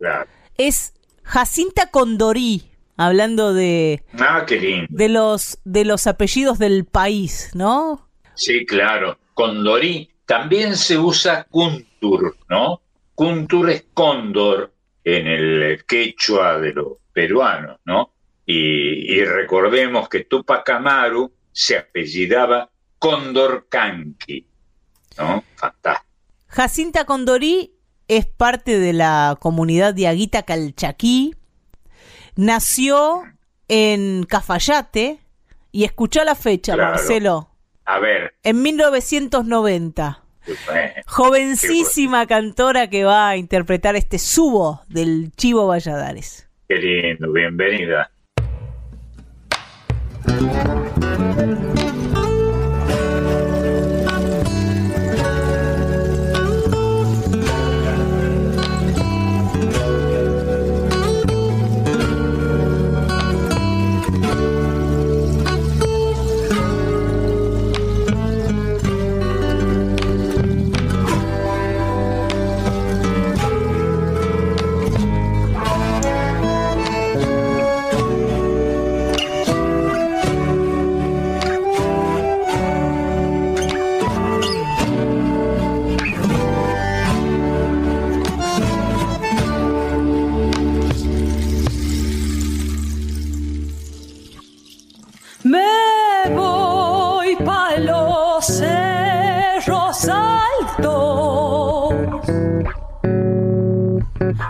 es 0.58 0.96
Jacinta 1.22 1.92
Condorí, 1.92 2.72
hablando 2.98 3.54
de 3.54 4.04
ah, 4.18 4.46
qué 4.48 4.60
lindo. 4.60 4.88
de 4.90 5.10
los 5.10 5.60
de 5.64 5.86
los 5.86 6.08
apellidos 6.08 6.58
del 6.58 6.86
país, 6.86 7.52
¿no? 7.54 8.10
Sí, 8.34 8.66
claro. 8.66 9.20
Condorí 9.36 10.10
también 10.30 10.78
se 10.78 10.96
usa 10.96 11.48
Kuntur, 11.50 12.38
¿no? 12.48 12.84
Kuntur 13.16 13.72
es 13.72 13.86
cóndor 13.96 14.72
en 15.04 15.26
el 15.26 15.84
quechua 15.88 16.60
de 16.60 16.72
los 16.72 17.00
peruanos, 17.12 17.80
¿no? 17.84 18.12
Y, 18.46 19.24
recordemos 19.26 20.08
que 20.08 20.26
Tupac 20.26 20.70
Amaru 20.70 21.34
se 21.52 21.78
apellidaba 21.78 22.70
Cóndor 23.00 23.70
Canqui, 23.70 24.46
¿no? 25.18 25.44
Fantástico. 25.56 26.06
Jacinta 26.46 27.06
Condorí 27.06 27.74
es 28.08 28.28
parte 28.28 28.78
de 28.78 28.94
la 28.94 29.36
comunidad 29.40 29.96
de 29.96 30.06
Aguita 30.06 30.44
Calchaquí. 30.44 31.34
Nació 32.36 33.24
en 33.68 34.26
Cafayate 34.26 35.22
y 35.72 35.86
escuchó 35.86 36.24
la 36.24 36.36
fecha, 36.36 36.78
Marcelo. 36.78 37.49
A 37.90 37.98
ver. 37.98 38.36
En 38.44 38.62
1990. 38.62 40.24
Jovencísima 41.08 42.28
cantora 42.28 42.88
que 42.88 43.04
va 43.04 43.30
a 43.30 43.36
interpretar 43.36 43.96
este 43.96 44.20
subo 44.20 44.82
del 44.88 45.32
Chivo 45.36 45.66
Valladares. 45.66 46.48
Qué 46.68 46.76
lindo, 46.76 47.32
bienvenida. 47.32 48.12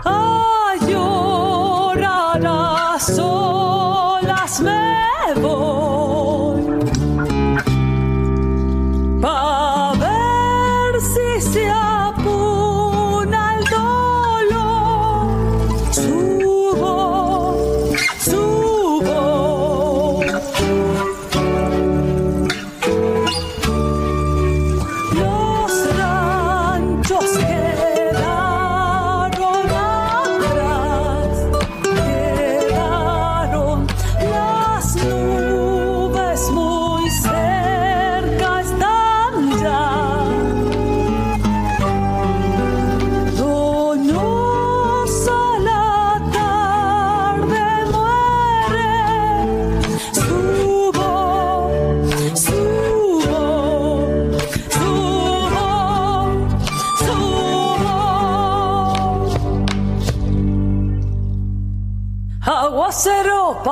Oh. 0.06 0.39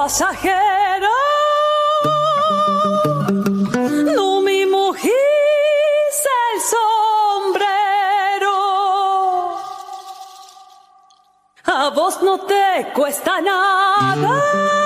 Pasajero. 0.08 1.16
No 4.16 4.40
me 4.40 4.64
mojís 4.66 5.12
el 6.40 6.60
sombrero. 6.72 7.76
A 11.64 11.90
vos 11.90 12.22
no 12.22 12.38
te 12.46 12.90
cuesta 12.94 13.42
nada. 13.42 14.77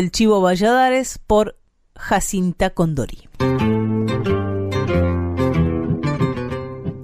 Del 0.00 0.10
Chivo 0.10 0.40
Valladares 0.40 1.18
por 1.26 1.58
Jacinta 1.94 2.70
Condori. 2.70 3.28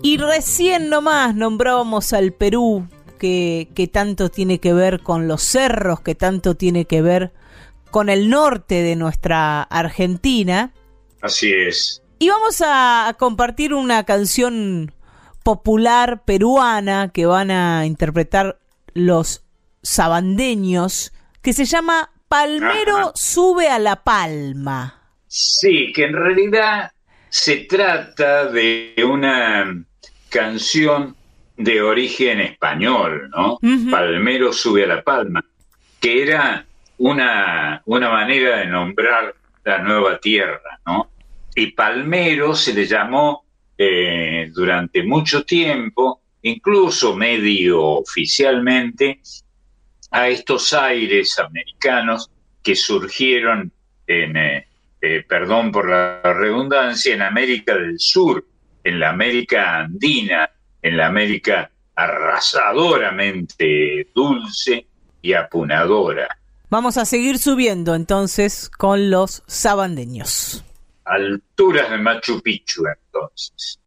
Y 0.03 0.17
recién 0.17 0.89
nomás 0.89 1.35
nombrábamos 1.35 2.15
al 2.15 2.33
Perú, 2.33 2.89
que, 3.19 3.69
que, 3.75 3.87
tanto 3.87 4.31
tiene 4.31 4.61
que 4.61 4.73
ver 4.73 5.03
con 5.03 5.29
los 5.29 5.43
cerros, 5.43 6.01
que 6.01 6.15
tanto 6.15 6.55
tiene 6.55 6.87
que 6.87 7.03
ver 7.03 7.35
con 7.91 8.09
el 8.09 8.31
norte 8.31 8.83
de 8.83 8.97
nuestra 8.97 9.63
Argentina. 9.65 10.73
Así 11.21 11.53
es. 11.53 12.03
Y 12.19 12.31
vamos 12.31 12.63
a, 12.65 13.15
compartir 13.19 13.75
una 13.75 14.05
canción 14.05 14.95
popular 15.43 16.25
peruana 16.25 17.11
que 17.13 17.27
van 17.27 17.51
a 17.51 17.85
interpretar 17.85 18.59
los 18.95 19.45
sabandeños, 19.83 21.13
que 21.43 21.53
se 21.53 21.67
llama 21.67 22.11
Palmero 22.29 23.13
sube 23.15 23.69
a 23.69 23.79
la 23.79 24.03
palma. 24.03 25.03
Sí, 25.27 25.93
que 25.95 26.05
en 26.05 26.15
realidad 26.15 26.91
se 27.29 27.59
trata 27.59 28.47
de 28.47 28.95
una 29.07 29.85
canción 30.29 31.15
de 31.57 31.83
origen 31.83 32.41
español, 32.41 33.31
¿no? 33.31 33.59
Palmero 33.91 34.53
sube 34.53 34.85
a 34.85 34.89
la 34.89 35.03
palma, 35.03 35.45
que 36.01 36.23
era 36.23 36.67
una, 36.99 37.83
una 37.87 38.11
manera 38.11 38.59
de 38.59 38.67
nombrar 38.67 39.35
la 39.65 39.79
nueva 39.79 40.19
tierra, 40.19 40.81
¿no? 40.87 41.11
Y 41.55 41.73
Palmero 41.73 42.55
se 42.55 42.75
le 42.75 42.87
llamó 42.87 43.45
eh, 43.79 44.51
durante 44.53 45.03
mucho 45.03 45.45
tiempo, 45.45 46.21
incluso 46.43 47.17
medio 47.17 47.83
oficialmente, 47.83 49.21
a 50.17 50.29
estos 50.29 50.73
aires 50.73 51.39
americanos 51.39 52.31
que 52.63 52.75
surgieron 52.75 53.71
en, 54.07 54.35
eh, 54.35 54.67
eh, 55.03 55.23
perdón 55.29 55.71
por 55.71 55.91
la 55.91 56.23
redundancia, 56.23 57.15
en 57.15 57.21
América 57.21 57.75
del 57.75 58.01
Sur, 58.01 58.47
en 58.83 58.99
la 58.99 59.11
América 59.11 59.81
andina, 59.81 60.49
en 60.81 60.97
la 60.97 61.09
América 61.09 61.71
arrasadoramente 61.95 64.09
dulce 64.15 64.87
y 65.21 65.35
apunadora. 65.35 66.39
Vamos 66.71 66.97
a 66.97 67.05
seguir 67.05 67.39
subiendo 67.39 67.95
entonces 67.95 68.71
con 68.71 69.11
los 69.11 69.43
sabandeños. 69.47 70.65
Alturas 71.05 71.91
de 71.91 71.99
Machu 71.99 72.41
Picchu 72.41 72.85
entonces. 72.87 73.79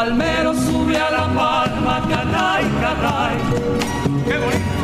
palmero 0.00 0.54
sube 0.54 0.96
a 0.96 1.10
la 1.10 1.26
palma, 1.38 2.00
canay, 2.08 2.64
canay. 2.82 3.36
¡Qué 4.26 4.36
bonito! 4.44 4.82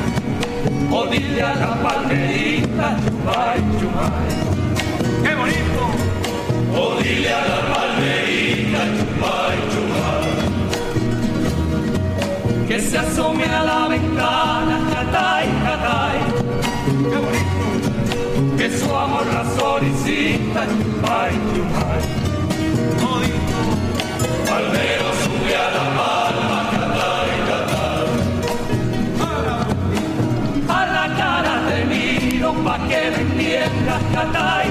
O 0.94 1.06
a 1.42 1.54
la 1.54 1.72
palmerita, 1.82 2.86
chupay, 3.02 3.58
chupay. 3.78 4.28
¡Qué 5.24 5.32
bonito! 5.40 5.82
O 6.80 6.82
dile 7.00 7.30
a 7.32 7.42
la 7.50 7.60
palmerita, 7.70 8.80
chupay, 8.96 9.56
chupay. 9.72 10.26
Que 12.68 12.78
se 12.78 12.98
asome 12.98 13.46
a 13.46 13.62
la 13.70 13.88
ventana, 13.88 14.76
catay, 14.92 15.46
catay. 15.66 16.18
¡Qué 17.10 17.18
bonito! 17.24 17.66
Que 18.58 18.66
su 18.78 18.88
amor 18.94 19.26
la 19.32 19.44
solicita, 19.58 20.60
chupay, 20.78 21.32
chupay. 21.54 22.25
Natal. 34.12 34.65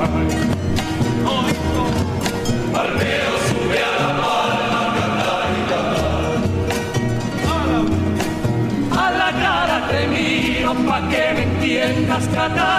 Al 0.00 0.06
menos 2.94 3.40
sube 3.48 3.78
a 3.82 3.90
la 3.98 4.10
palma 4.22 4.80
a 4.80 4.94
cantar 4.94 5.46
y. 5.58 5.62
A 8.96 9.10
la 9.10 9.30
cara 9.32 9.76
te 9.90 10.00
miro 10.06 10.72
pa' 10.86 11.02
que 11.08 11.24
me 11.34 11.42
entiendas 11.42 12.24
cantar. 12.28 12.77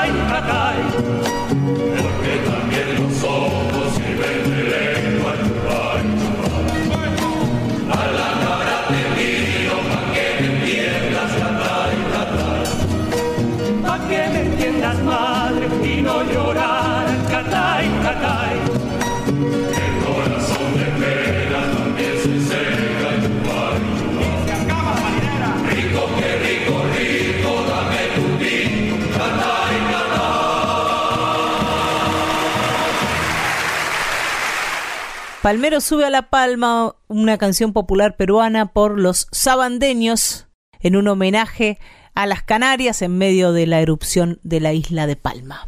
Palmero 35.41 35.79
sube 35.79 36.03
a 36.03 36.09
La 36.09 36.23
Palma 36.23 36.95
una 37.07 37.37
canción 37.37 37.71
popular 37.71 38.17
peruana 38.17 38.73
por 38.73 38.99
los 38.99 39.29
sabandeños 39.31 40.47
en 40.81 40.97
un 40.97 41.07
homenaje 41.07 41.79
a 42.13 42.25
las 42.25 42.43
Canarias 42.43 43.01
en 43.01 43.17
medio 43.17 43.53
de 43.53 43.65
la 43.65 43.79
erupción 43.79 44.41
de 44.43 44.59
la 44.59 44.73
isla 44.73 45.07
de 45.07 45.15
Palma. 45.15 45.65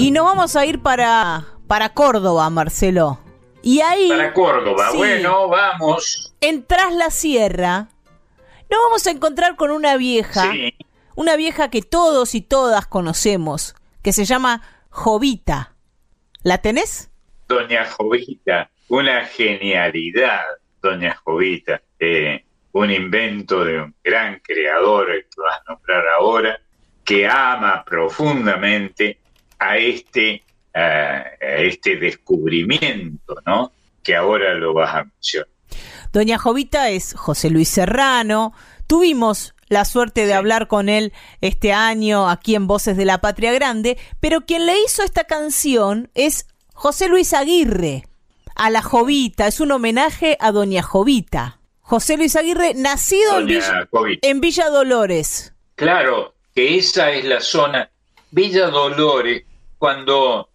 Y 0.00 0.10
nos 0.10 0.24
vamos 0.24 0.56
a 0.56 0.66
ir 0.66 0.82
para, 0.82 1.46
para 1.68 1.94
Córdoba, 1.94 2.50
Marcelo. 2.50 3.20
Y 3.62 3.80
ahí. 3.80 4.08
Para 4.08 4.34
Córdoba, 4.34 4.88
sí, 4.90 4.96
bueno, 4.96 5.48
vamos. 5.48 6.34
En 6.40 6.64
Tras 6.64 6.92
la 6.92 7.10
Sierra, 7.10 7.90
nos 8.68 8.80
vamos 8.86 9.06
a 9.06 9.12
encontrar 9.12 9.54
con 9.54 9.70
una 9.70 9.96
vieja. 9.96 10.50
Una 11.14 11.36
vieja 11.36 11.70
que 11.70 11.82
todos 11.82 12.34
y 12.34 12.40
todas 12.40 12.88
conocemos, 12.88 13.76
que 14.02 14.12
se 14.12 14.24
llama 14.24 14.62
Jovita. 14.90 15.77
¿La 16.42 16.58
tenés? 16.58 17.10
Doña 17.48 17.84
Jovita, 17.86 18.70
una 18.88 19.24
genialidad, 19.26 20.42
Doña 20.82 21.14
Jovita, 21.24 21.82
eh, 21.98 22.44
un 22.72 22.90
invento 22.90 23.64
de 23.64 23.80
un 23.80 23.94
gran 24.04 24.40
creador, 24.40 25.06
que 25.06 25.40
vas 25.40 25.58
a 25.58 25.72
nombrar 25.72 26.04
ahora, 26.18 26.60
que 27.04 27.26
ama 27.26 27.84
profundamente 27.84 29.18
a 29.58 29.76
este, 29.78 30.44
a 30.74 31.24
este 31.40 31.96
descubrimiento, 31.96 33.36
¿no? 33.46 33.72
Que 34.02 34.14
ahora 34.14 34.54
lo 34.54 34.74
vas 34.74 34.94
a 34.94 35.04
mencionar. 35.04 35.48
Doña 36.12 36.38
Jovita 36.38 36.90
es 36.90 37.14
José 37.14 37.50
Luis 37.50 37.68
Serrano. 37.68 38.52
Tuvimos 38.86 39.54
la 39.68 39.84
suerte 39.84 40.26
de 40.26 40.34
hablar 40.34 40.68
con 40.68 40.88
él 40.88 41.12
este 41.40 41.72
año 41.72 42.28
aquí 42.28 42.54
en 42.54 42.66
Voces 42.66 42.96
de 42.96 43.04
la 43.04 43.20
Patria 43.20 43.52
Grande, 43.52 43.98
pero 44.20 44.42
quien 44.42 44.66
le 44.66 44.80
hizo 44.82 45.02
esta 45.02 45.24
canción 45.24 46.10
es 46.14 46.46
José 46.74 47.08
Luis 47.08 47.32
Aguirre, 47.34 48.04
a 48.54 48.70
la 48.70 48.82
Jovita, 48.82 49.46
es 49.46 49.60
un 49.60 49.70
homenaje 49.70 50.36
a 50.40 50.50
Doña 50.52 50.82
Jovita. 50.82 51.60
José 51.80 52.16
Luis 52.16 52.36
Aguirre, 52.36 52.74
nacido 52.74 53.38
en 53.38 53.46
Villa, 53.46 53.88
en 54.20 54.40
Villa 54.40 54.68
Dolores. 54.68 55.54
Claro, 55.74 56.34
que 56.54 56.76
esa 56.76 57.12
es 57.12 57.24
la 57.24 57.40
zona. 57.40 57.90
Villa 58.30 58.66
Dolores, 58.66 59.44
cuando 59.78 60.50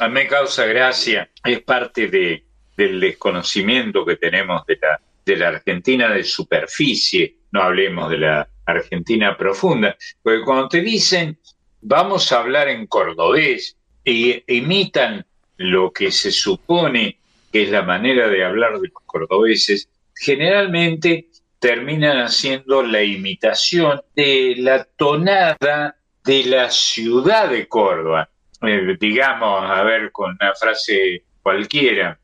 a 0.00 0.08
mí 0.08 0.14
me 0.14 0.26
causa 0.26 0.64
gracia, 0.64 1.30
es 1.44 1.60
parte 1.60 2.08
de, 2.08 2.44
del 2.76 2.98
desconocimiento 2.98 4.04
que 4.04 4.16
tenemos 4.16 4.66
de 4.66 4.78
la, 4.80 5.00
de 5.24 5.36
la 5.36 5.48
Argentina 5.48 6.08
de 6.08 6.24
superficie, 6.24 7.36
no 7.52 7.62
hablemos 7.62 8.10
de 8.10 8.18
la 8.18 8.48
Argentina 8.66 9.36
profunda, 9.36 9.96
porque 10.22 10.42
cuando 10.42 10.68
te 10.68 10.80
dicen 10.80 11.38
vamos 11.80 12.32
a 12.32 12.40
hablar 12.40 12.68
en 12.68 12.86
cordobés 12.86 13.76
e 14.04 14.44
imitan 14.46 15.24
lo 15.56 15.92
que 15.92 16.10
se 16.10 16.30
supone 16.32 17.18
que 17.52 17.64
es 17.64 17.70
la 17.70 17.82
manera 17.82 18.28
de 18.28 18.44
hablar 18.44 18.80
de 18.80 18.88
los 18.88 19.02
cordobeses, 19.04 19.88
generalmente 20.14 21.28
terminan 21.58 22.18
haciendo 22.18 22.82
la 22.82 23.02
imitación 23.02 24.00
de 24.16 24.54
la 24.58 24.84
tonada 24.84 25.96
de 26.24 26.44
la 26.44 26.70
ciudad 26.70 27.50
de 27.50 27.68
Córdoba. 27.68 28.30
Eh, 28.62 28.96
digamos, 28.98 29.70
a 29.70 29.82
ver, 29.82 30.10
con 30.10 30.36
una 30.40 30.54
frase 30.54 31.24
cualquiera, 31.42 32.18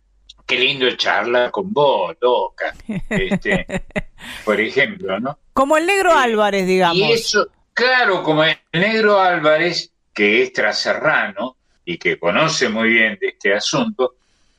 qué 0.49 0.59
lindo 0.59 0.91
charla 0.97 1.51
con 1.51 1.73
vos, 1.73 2.17
loca. 2.21 2.75
Este, 3.11 3.67
por 4.45 4.61
ejemplo, 4.61 5.21
¿no? 5.21 5.39
Como 5.53 5.77
el 5.77 5.87
negro 5.87 6.17
Álvarez, 6.17 6.67
digamos. 6.67 6.97
Y 6.97 7.13
eso, 7.13 7.49
claro, 7.75 8.23
como 8.23 8.43
el 8.43 8.57
negro 8.73 9.21
Álvarez, 9.21 9.93
que 10.13 10.43
es 10.43 10.53
traserrano 10.53 11.57
y 11.85 11.99
que 11.99 12.19
conoce 12.19 12.69
muy 12.69 12.89
bien 12.89 13.19
de 13.21 13.29
este 13.29 13.55
asunto, 13.55 14.15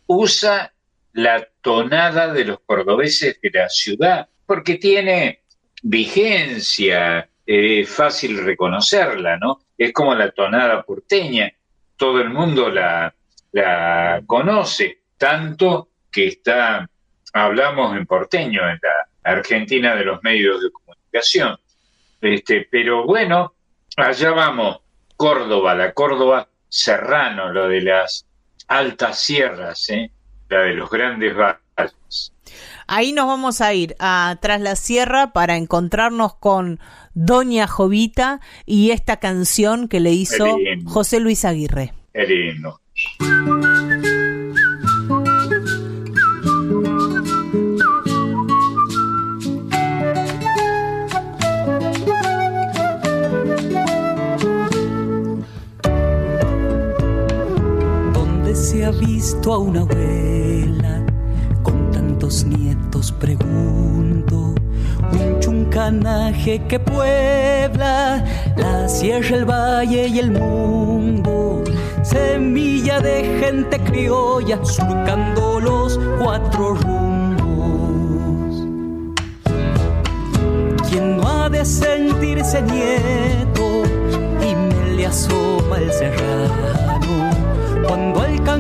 usa 0.08 0.72
la 1.14 1.46
tonada 1.62 2.32
de 2.32 2.46
los 2.46 2.60
cordobeses 2.62 3.40
de 3.42 3.50
la 3.52 3.68
ciudad, 3.68 4.30
porque 4.46 4.76
tiene 4.76 5.42
vigencia, 5.82 7.28
es 7.46 7.90
fácil 7.90 8.44
reconocerla, 8.44 9.38
¿no? 9.38 9.60
Es 9.78 9.92
como 9.92 10.14
la 10.14 10.32
tonada 10.32 10.84
porteña, 10.84 11.52
todo 11.98 12.22
el 12.22 12.30
mundo 12.30 12.70
la, 12.70 13.14
la 13.52 14.22
conoce, 14.26 14.99
tanto 15.20 15.90
que 16.12 16.28
está, 16.28 16.90
hablamos 17.34 17.96
en 17.96 18.08
porteño, 18.08 18.68
en 18.68 18.80
la 18.82 19.32
Argentina 19.32 19.96
de 19.96 20.06
los 20.06 20.24
medios 20.24 20.62
de 20.62 20.72
comunicación. 20.72 21.58
Este, 22.22 22.68
pero 22.72 23.06
bueno, 23.06 23.54
allá 23.98 24.32
vamos, 24.32 24.80
Córdoba, 25.16 25.76
la 25.76 25.94
Córdoba 25.94 26.50
serrano, 26.68 27.52
lo 27.52 27.68
de 27.68 27.82
las 27.82 28.26
altas 28.68 29.20
sierras, 29.20 29.90
¿eh? 29.90 30.10
la 30.50 30.62
de 30.62 30.74
los 30.74 30.90
grandes 30.90 31.36
valles. 31.36 32.34
Ahí 32.88 33.12
nos 33.12 33.28
vamos 33.28 33.62
a 33.62 33.74
ir 33.74 33.96
a 34.00 34.38
tras 34.42 34.62
la 34.62 34.76
sierra 34.76 35.32
para 35.32 35.58
encontrarnos 35.58 36.36
con 36.36 36.80
Doña 37.14 37.68
Jovita 37.68 38.40
y 38.66 38.92
esta 38.92 39.18
canción 39.18 39.88
que 39.88 40.00
le 40.00 40.12
hizo 40.12 40.58
José 40.86 41.20
Luis 41.20 41.46
Aguirre. 41.46 41.94
Lindo. 42.14 42.82
¿Dónde 58.80 58.94
se 58.94 59.06
ha 59.06 59.08
visto 59.08 59.54
a 59.54 59.58
una 59.58 59.82
abuela 59.82 61.06
con 61.64 61.92
tantos 61.92 62.46
nietos? 62.46 63.12
Pregunto. 63.12 64.56
Un 65.12 65.40
chuncanaje 65.42 66.66
que 66.66 66.80
puebla 66.80 68.24
la 68.56 68.88
sierra, 68.88 69.36
el 69.36 69.44
valle 69.44 70.08
y 70.08 70.20
el 70.20 70.32
mundo. 70.32 71.62
Semilla 72.04 73.02
de 73.02 73.40
gente 73.42 73.80
criolla 73.80 74.64
surcando 74.64 75.60
los 75.60 76.00
cuatro 76.18 76.76
rumbos. 76.76 78.66
¿Quién 80.90 81.18
no 81.18 81.28
ha 81.28 81.50
de 81.50 81.66
sentirse 81.66 82.62
nieto 82.62 83.84
y 84.42 84.56
me 84.56 84.96
le 84.96 85.06
asoma 85.06 85.80
el 85.80 85.92
serrano? 85.92 86.70
Cuando 87.86 88.20
de 88.22 88.59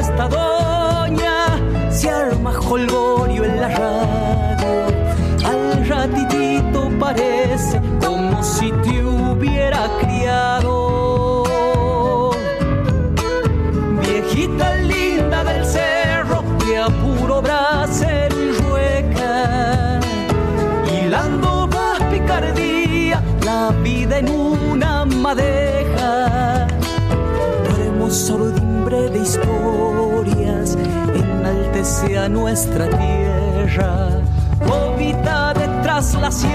esta 0.00 0.28
doña 0.28 1.58
se 1.90 2.08
arma 2.10 2.52
jolgorio 2.54 3.44
en 3.44 3.60
la 3.60 3.68
radio, 3.68 4.86
al 5.44 5.86
ratitito 5.86 6.88
parece 6.98 7.80
como 8.04 8.42
si 8.42 8.72
te 8.82 9.04
hubiera 9.04 9.88
criado. 10.00 10.72
Viejita 14.00 14.74
linda 14.76 15.44
del 15.44 15.64
cerro, 15.66 16.42
que 16.60 16.78
a 16.78 16.88
puro 16.88 17.42
bracer 17.42 18.32
rueca, 18.62 20.00
hilando 20.90 21.68
picardía, 22.10 23.22
la 23.44 23.70
vida 23.82 24.18
en 24.18 24.30
una 24.30 25.04
madeja. 25.04 25.70
Sordimbre 28.10 29.08
de 29.08 29.20
historias 29.20 29.89
enaltece 31.80 32.18
a 32.18 32.28
nuestra 32.28 32.88
tierra, 32.88 34.22
Jovita 34.66 35.54
detrás 35.54 36.14
la 36.14 36.30
sierra. 36.30 36.50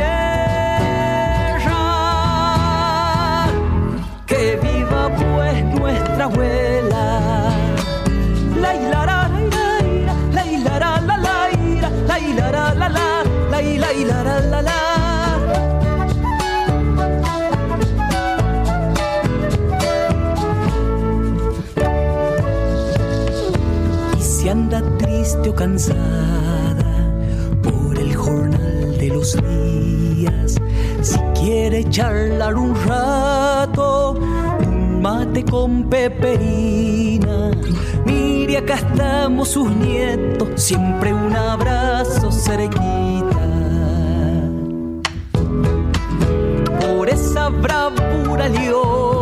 Que 4.27 4.59
viva 4.61 5.09
pues 5.15 5.63
nuestra 5.79 6.25
abuela. 6.25 7.49
La 8.61 8.75
hilara, 8.75 9.29
la 10.31 10.45
hilara, 10.45 11.01
la 11.01 11.17
la 11.17 11.49
la 12.07 12.19
hilara, 12.19 12.73
la 12.75 12.89
la, 12.89 13.23
la 13.49 13.61
hilara, 13.93 14.39
la 14.41 14.61
la. 14.61 14.84
si 14.84 14.84
triste 25.35 25.53
cansada 25.53 27.13
por 27.63 27.97
el 27.97 28.15
jornal 28.15 28.97
de 28.97 29.07
los 29.09 29.35
días, 30.15 30.55
si 31.01 31.19
quiere 31.39 31.83
charlar 31.89 32.55
un 32.55 32.75
rato, 32.85 34.19
un 34.59 35.01
mate 35.01 35.43
con 35.43 35.89
peperina, 35.89 37.51
mire 38.05 38.57
acá 38.57 38.75
estamos 38.75 39.49
sus 39.49 39.69
nietos, 39.71 40.47
siempre 40.55 41.13
un 41.13 41.35
abrazo 41.35 42.31
cerquita. 42.31 42.81
Por 46.79 47.09
esa 47.09 47.49
bravura 47.49 48.47
leona, 48.47 49.14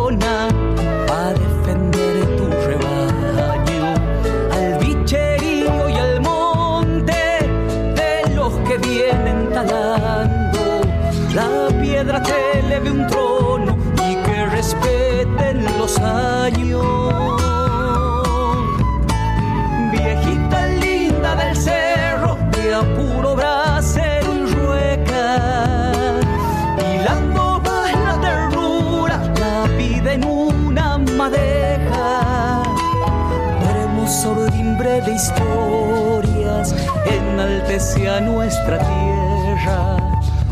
de 35.00 35.12
historias 35.12 36.72
enaltece 37.04 38.08
a 38.08 38.20
nuestra 38.20 38.78
tierra, 38.78 39.96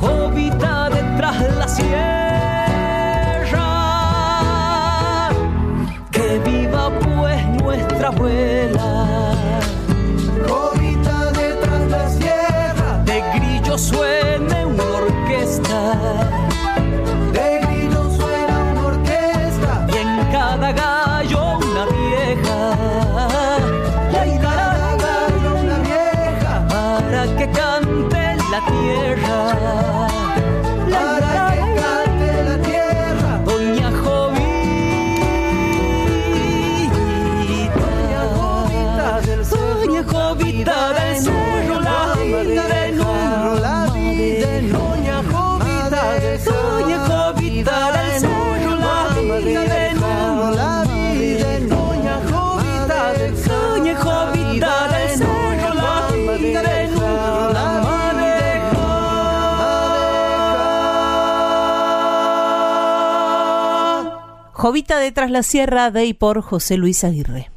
jovita 0.01 0.90
detrás 0.90 1.40
de 1.40 1.51
la 1.53 1.68
sierra. 1.68 2.09
Que 6.11 6.40
viva 6.45 6.90
pues 6.99 7.47
nuestra 7.62 8.09
abuela. 8.09 9.32
Jovita 64.63 65.01
de 65.01 65.11
Tras 65.11 65.33
la 65.33 65.43
Sierra 65.43 65.91
de 65.91 66.05
y 66.05 66.15
por 66.15 66.41
José 66.41 66.77
Luis 66.77 67.03
Aguirre. 67.03 67.51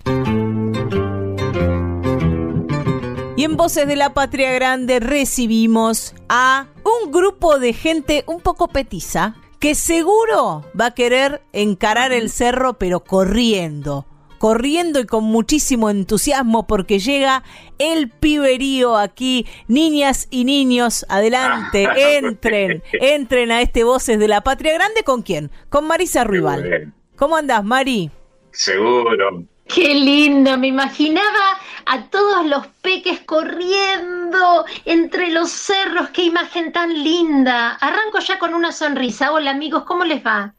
Y 3.37 3.43
en 3.43 3.57
Voces 3.57 3.87
de 3.87 3.95
la 3.95 4.15
Patria 4.15 4.51
Grande 4.53 4.99
recibimos 4.99 6.15
a 6.29 6.65
un 6.83 7.11
grupo 7.11 7.59
de 7.59 7.73
gente 7.73 8.23
un 8.25 8.41
poco 8.41 8.69
petiza 8.69 9.35
que 9.59 9.75
seguro 9.75 10.65
va 10.81 10.87
a 10.87 10.95
querer 10.95 11.43
encarar 11.53 12.11
el 12.11 12.31
cerro 12.31 12.79
pero 12.79 13.01
corriendo. 13.01 14.07
Corriendo 14.37 14.99
y 14.99 15.05
con 15.05 15.23
muchísimo 15.23 15.89
entusiasmo 15.89 16.67
porque 16.67 16.99
llega 16.99 17.43
el 17.77 18.09
piberío 18.09 18.97
aquí. 18.97 19.45
Niñas 19.67 20.27
y 20.29 20.45
niños, 20.45 21.05
adelante, 21.09 21.87
entren, 22.17 22.83
entren 22.93 23.51
a 23.51 23.61
este 23.61 23.83
Voces 23.83 24.19
de 24.19 24.27
la 24.27 24.41
Patria 24.41 24.73
Grande. 24.73 25.03
¿Con 25.03 25.21
quién? 25.21 25.51
Con 25.69 25.87
Marisa 25.87 26.23
Ruibal. 26.23 26.93
¿Cómo 27.15 27.37
andás, 27.37 27.63
Mari? 27.63 28.11
Seguro. 28.51 29.45
Qué 29.67 29.95
lindo, 29.95 30.57
me 30.57 30.67
imaginaba 30.67 31.59
a 31.85 32.03
todos 32.09 32.45
los 32.45 32.67
peques 32.81 33.21
corriendo 33.21 34.65
entre 34.85 35.31
los 35.31 35.49
cerros, 35.49 36.09
qué 36.09 36.23
imagen 36.23 36.71
tan 36.71 36.93
linda. 36.93 37.71
Arranco 37.71 38.19
ya 38.19 38.37
con 38.37 38.53
una 38.53 38.71
sonrisa. 38.71 39.31
Hola 39.31 39.51
amigos, 39.51 39.83
¿cómo 39.85 40.05
les 40.05 40.25
va? 40.25 40.53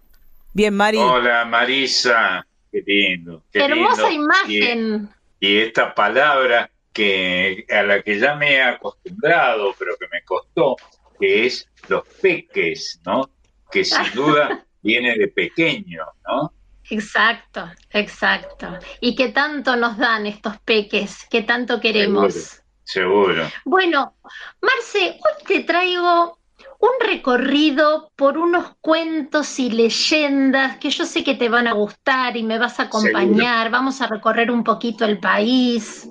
Bien, 0.53 0.75
Mari. 0.75 0.99
Hola 0.99 1.45
Marisa, 1.45 2.47
qué 2.85 2.93
lindo. 2.93 3.43
qué 3.53 3.65
Hermosa 3.65 4.09
lindo. 4.09 4.25
imagen. 4.25 5.09
Y, 5.41 5.49
y 5.49 5.59
esta 5.59 5.95
palabra 5.95 6.71
que 6.93 7.67
a 7.71 7.83
la 7.83 8.03
que 8.03 8.19
ya 8.19 8.35
me 8.37 8.55
he 8.55 8.63
acostumbrado, 8.63 9.75
pero 9.79 9.97
que 9.99 10.07
me 10.11 10.23
costó, 10.25 10.77
que 11.21 11.47
es 11.47 11.69
los 11.89 12.05
peques, 12.23 13.01
¿no? 13.05 13.29
Que 13.71 13.85
sin 13.85 14.11
duda 14.15 14.65
viene 14.83 15.17
de 15.17 15.29
pequeño, 15.29 16.05
¿no? 16.27 16.53
Exacto, 16.89 17.69
exacto. 17.91 18.79
Y 19.01 19.15
qué 19.17 19.29
tanto 19.31 19.77
nos 19.77 19.99
dan 19.99 20.27
estos 20.27 20.59
peques, 20.61 21.27
qué 21.31 21.43
tanto 21.43 21.81
queremos. 21.81 22.63
Seguro. 22.85 23.51
Bueno, 23.65 24.15
Marce, 24.63 25.19
hoy 25.19 25.45
te 25.45 25.65
traigo 25.65 26.39
un 26.79 26.91
recorrido 27.01 28.11
por 28.17 28.39
unos 28.39 28.75
cuentos 28.81 29.59
y 29.59 29.71
leyendas 29.71 30.77
que 30.79 30.91
yo 30.91 31.05
sé 31.05 31.25
que 31.25 31.35
te 31.35 31.49
van 31.49 31.67
a 31.67 31.73
gustar 31.73 32.37
y 32.37 32.43
me 32.43 32.59
vas 32.59 32.79
a 32.81 32.85
acompañar. 32.85 33.71
Vamos 33.71 34.01
a 34.01 34.07
recorrer 34.07 34.51
un 34.51 34.65
poquito 34.65 35.05
el 35.05 35.19
país. 35.19 36.09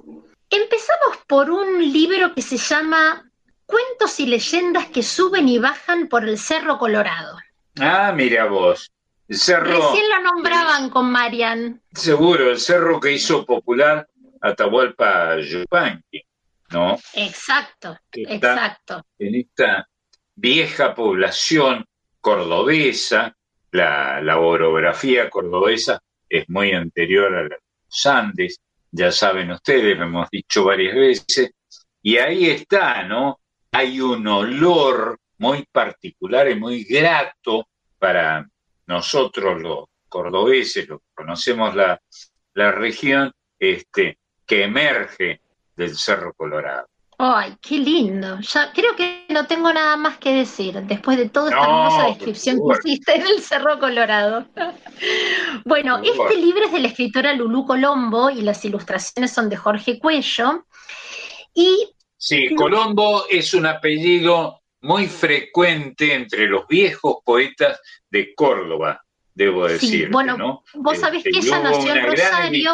Empezamos 0.49 1.17
por 1.27 1.49
un 1.51 1.81
libro 1.81 2.33
que 2.33 2.41
se 2.41 2.57
llama 2.57 3.29
Cuentos 3.65 4.19
y 4.19 4.27
leyendas 4.27 4.87
que 4.87 5.03
suben 5.03 5.49
y 5.49 5.57
bajan 5.57 6.07
por 6.07 6.27
el 6.27 6.37
Cerro 6.37 6.77
Colorado. 6.77 7.37
Ah, 7.79 8.13
mira 8.15 8.45
vos. 8.45 8.91
El 9.27 9.37
cerro, 9.37 9.65
Recién 9.65 10.07
lo 10.09 10.21
nombraban 10.21 10.91
con 10.91 11.11
Marian. 11.11 11.81
seguro, 11.93 12.51
el 12.51 12.59
cerro 12.59 12.99
que 12.99 13.13
hizo 13.13 13.43
popular 13.43 14.07
Atahualpa 14.39 15.39
Yupanqui, 15.39 16.23
¿no? 16.69 16.99
Exacto, 17.13 17.97
está 18.11 18.53
exacto. 18.53 19.05
en 19.17 19.33
esta 19.33 19.87
vieja 20.35 20.93
población 20.93 21.85
cordobesa, 22.19 23.35
la, 23.71 24.21
la 24.21 24.39
orografía 24.39 25.29
cordobesa 25.29 26.01
es 26.29 26.45
muy 26.49 26.71
anterior 26.71 27.35
a 27.35 27.43
los 27.43 28.05
Andes, 28.05 28.59
ya 28.91 29.11
saben 29.11 29.51
ustedes, 29.51 29.97
lo 29.97 30.05
hemos 30.05 30.29
dicho 30.29 30.65
varias 30.65 30.95
veces, 30.95 31.51
y 32.01 32.17
ahí 32.17 32.49
está, 32.49 33.03
¿no? 33.03 33.39
Hay 33.71 33.99
un 33.99 34.27
olor 34.27 35.19
muy 35.37 35.65
particular 35.71 36.49
y 36.49 36.55
muy 36.55 36.83
grato 36.83 37.67
para 37.97 38.47
nosotros 38.87 39.61
los 39.61 39.85
cordobeses, 40.07 40.87
los 40.87 40.99
que 40.99 41.07
conocemos 41.13 41.75
la, 41.75 41.99
la 42.53 42.71
región, 42.71 43.31
este, 43.59 44.17
que 44.45 44.63
emerge 44.63 45.41
del 45.75 45.95
Cerro 45.95 46.33
Colorado. 46.33 46.87
Ay, 47.17 47.55
qué 47.61 47.77
lindo. 47.77 48.39
Ya 48.41 48.71
creo 48.73 48.95
que 48.95 49.25
no 49.29 49.47
tengo 49.47 49.71
nada 49.71 49.95
más 49.95 50.17
que 50.17 50.33
decir 50.33 50.75
después 50.83 51.17
de 51.17 51.29
toda 51.29 51.49
esta 51.49 51.65
No, 51.65 51.85
hermosa 51.85 52.07
descripción 52.07 52.57
que 52.57 52.89
hiciste 52.89 53.19
del 53.19 53.41
Cerro 53.41 53.79
Colorado. 53.79 54.45
Bueno, 55.65 55.97
este 56.03 56.37
libro 56.37 56.65
es 56.65 56.71
de 56.71 56.79
la 56.79 56.87
escritora 56.87 57.33
Lulú 57.33 57.65
Colombo 57.65 58.29
y 58.29 58.41
las 58.41 58.63
ilustraciones 58.65 59.31
son 59.31 59.49
de 59.49 59.57
Jorge 59.57 59.99
Cuello. 59.99 60.65
Y 61.53 61.91
Sí, 62.17 62.53
Colombo 62.55 63.25
es 63.29 63.53
un 63.53 63.65
apellido 63.65 64.61
muy 64.81 65.07
frecuente 65.07 66.13
entre 66.13 66.47
los 66.47 66.67
viejos 66.67 67.17
poetas 67.25 67.81
de 68.09 68.33
Córdoba, 68.35 69.01
debo 69.33 69.67
Sí, 69.67 69.73
decir. 69.73 70.09
bueno, 70.11 70.37
¿no? 70.37 70.63
vos 70.75 70.97
sabés 70.97 71.25
Este, 71.25 71.31
que 71.31 71.45
y 71.45 71.47
ella 71.49 71.59
nació 71.59 71.95
en 71.95 72.05
Rosario. 72.05 72.73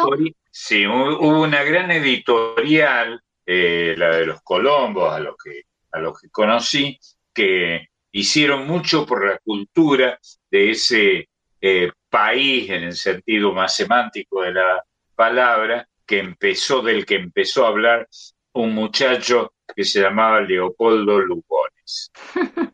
Sí, 0.50 0.82
hu- 0.84 1.16
hubo 1.20 1.42
una 1.42 1.62
gran 1.64 1.90
editorial, 1.90 3.20
eh, 3.46 3.94
la 3.96 4.16
de 4.16 4.26
los 4.26 4.42
Colombos, 4.42 5.12
a 5.12 5.20
los 5.20 5.34
que, 5.42 5.62
a 5.92 5.98
los 6.00 6.20
que 6.20 6.28
conocí, 6.30 6.98
que 7.32 7.88
hicieron 8.12 8.66
mucho 8.66 9.06
por 9.06 9.26
la 9.26 9.38
cultura 9.38 10.18
de 10.50 10.70
ese 10.70 11.28
eh, 11.60 11.90
país, 12.08 12.70
en 12.70 12.84
el 12.84 12.96
sentido 12.96 13.52
más 13.52 13.74
semántico 13.74 14.42
de 14.42 14.52
la 14.52 14.84
palabra, 15.14 15.88
que 16.06 16.18
empezó, 16.18 16.82
del 16.82 17.06
que 17.06 17.14
empezó 17.16 17.64
a 17.64 17.68
hablar 17.68 18.08
un 18.52 18.74
muchacho 18.74 19.54
que 19.74 19.84
se 19.84 20.00
llamaba 20.00 20.40
Leopoldo 20.40 21.20
Lugones. 21.20 22.10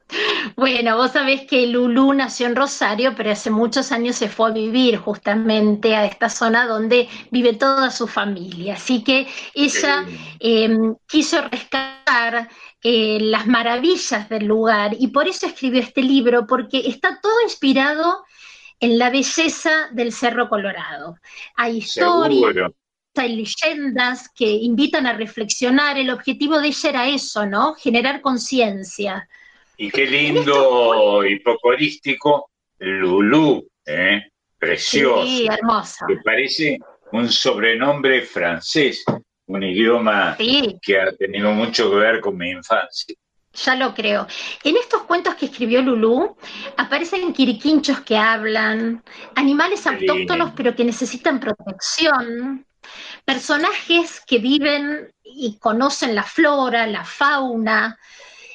Bueno, 0.57 0.97
vos 0.97 1.13
sabés 1.13 1.43
que 1.43 1.67
Lulú 1.67 2.13
nació 2.15 2.47
en 2.47 2.57
Rosario, 2.57 3.15
pero 3.17 3.31
hace 3.31 3.51
muchos 3.51 3.93
años 3.93 4.17
se 4.17 4.29
fue 4.29 4.49
a 4.49 4.53
vivir 4.53 4.97
justamente 4.97 5.95
a 5.95 6.05
esta 6.05 6.29
zona 6.29 6.67
donde 6.67 7.09
vive 7.31 7.53
toda 7.53 7.91
su 7.91 8.09
familia. 8.09 8.75
Así 8.75 9.05
que 9.05 9.29
ella 9.55 10.05
eh, 10.41 10.77
quiso 11.07 11.43
rescatar 11.43 12.49
eh, 12.83 13.19
las 13.21 13.47
maravillas 13.47 14.29
del 14.29 14.47
lugar 14.47 14.97
y 14.99 15.09
por 15.09 15.29
eso 15.29 15.47
escribió 15.47 15.81
este 15.81 16.03
libro, 16.03 16.47
porque 16.47 16.79
está 16.87 17.21
todo 17.21 17.41
inspirado 17.43 18.25
en 18.81 18.99
la 18.99 19.11
belleza 19.11 19.89
del 19.93 20.13
Cerro 20.13 20.49
Colorado. 20.49 21.17
Hay 21.57 21.79
historias, 21.79 22.41
Seguro. 22.41 22.75
Hay 23.19 23.37
leyendas 23.37 24.29
que 24.35 24.47
invitan 24.47 25.07
a 25.07 25.13
reflexionar. 25.13 25.99
El 25.99 26.11
objetivo 26.11 26.61
de 26.61 26.69
ella 26.69 26.89
era 26.91 27.09
eso, 27.09 27.45
¿no? 27.47 27.75
Generar 27.75 28.21
conciencia. 28.21 29.29
Y 29.77 29.91
qué 29.91 30.07
lindo 30.07 31.25
hipocorístico 31.25 32.51
Lulú, 32.79 33.69
¿eh? 33.87 34.23
precioso, 34.59 35.25
Sí, 35.25 35.47
hermoso. 35.51 36.05
que 36.09 36.17
parece 36.25 36.79
un 37.13 37.29
sobrenombre 37.31 38.23
francés, 38.23 39.05
un 39.47 39.63
idioma 39.63 40.37
Sí, 40.37 40.77
que 40.83 41.01
ha 41.01 41.13
tenido 41.17 41.53
mucho 41.53 41.91
que 41.91 41.97
ver 41.97 42.21
con 42.21 42.37
mi 42.37 42.51
infancia. 42.51 43.15
ya 43.53 43.75
lo 43.77 43.95
creo. 43.95 44.27
En 44.63 44.77
estos 44.77 45.03
cuentos 45.03 45.35
que 45.37 45.47
escribió 45.47 45.81
Lulú 45.83 46.37
aparecen 46.77 47.33
quiriquinchos 47.33 48.01
que 48.01 48.17
hablan, 48.17 49.03
animales 49.37 49.87
autóctonos 49.87 50.53
pero 50.57 50.75
que 50.77 50.85
necesitan 50.85 51.41
protección, 51.41 52.65
personajes 53.29 54.23
que 54.27 54.39
viven 54.39 55.13
y 55.23 55.59
conocen 55.59 56.15
la 56.15 56.23
flora, 56.23 56.87
la 56.87 57.05
fauna. 57.05 57.99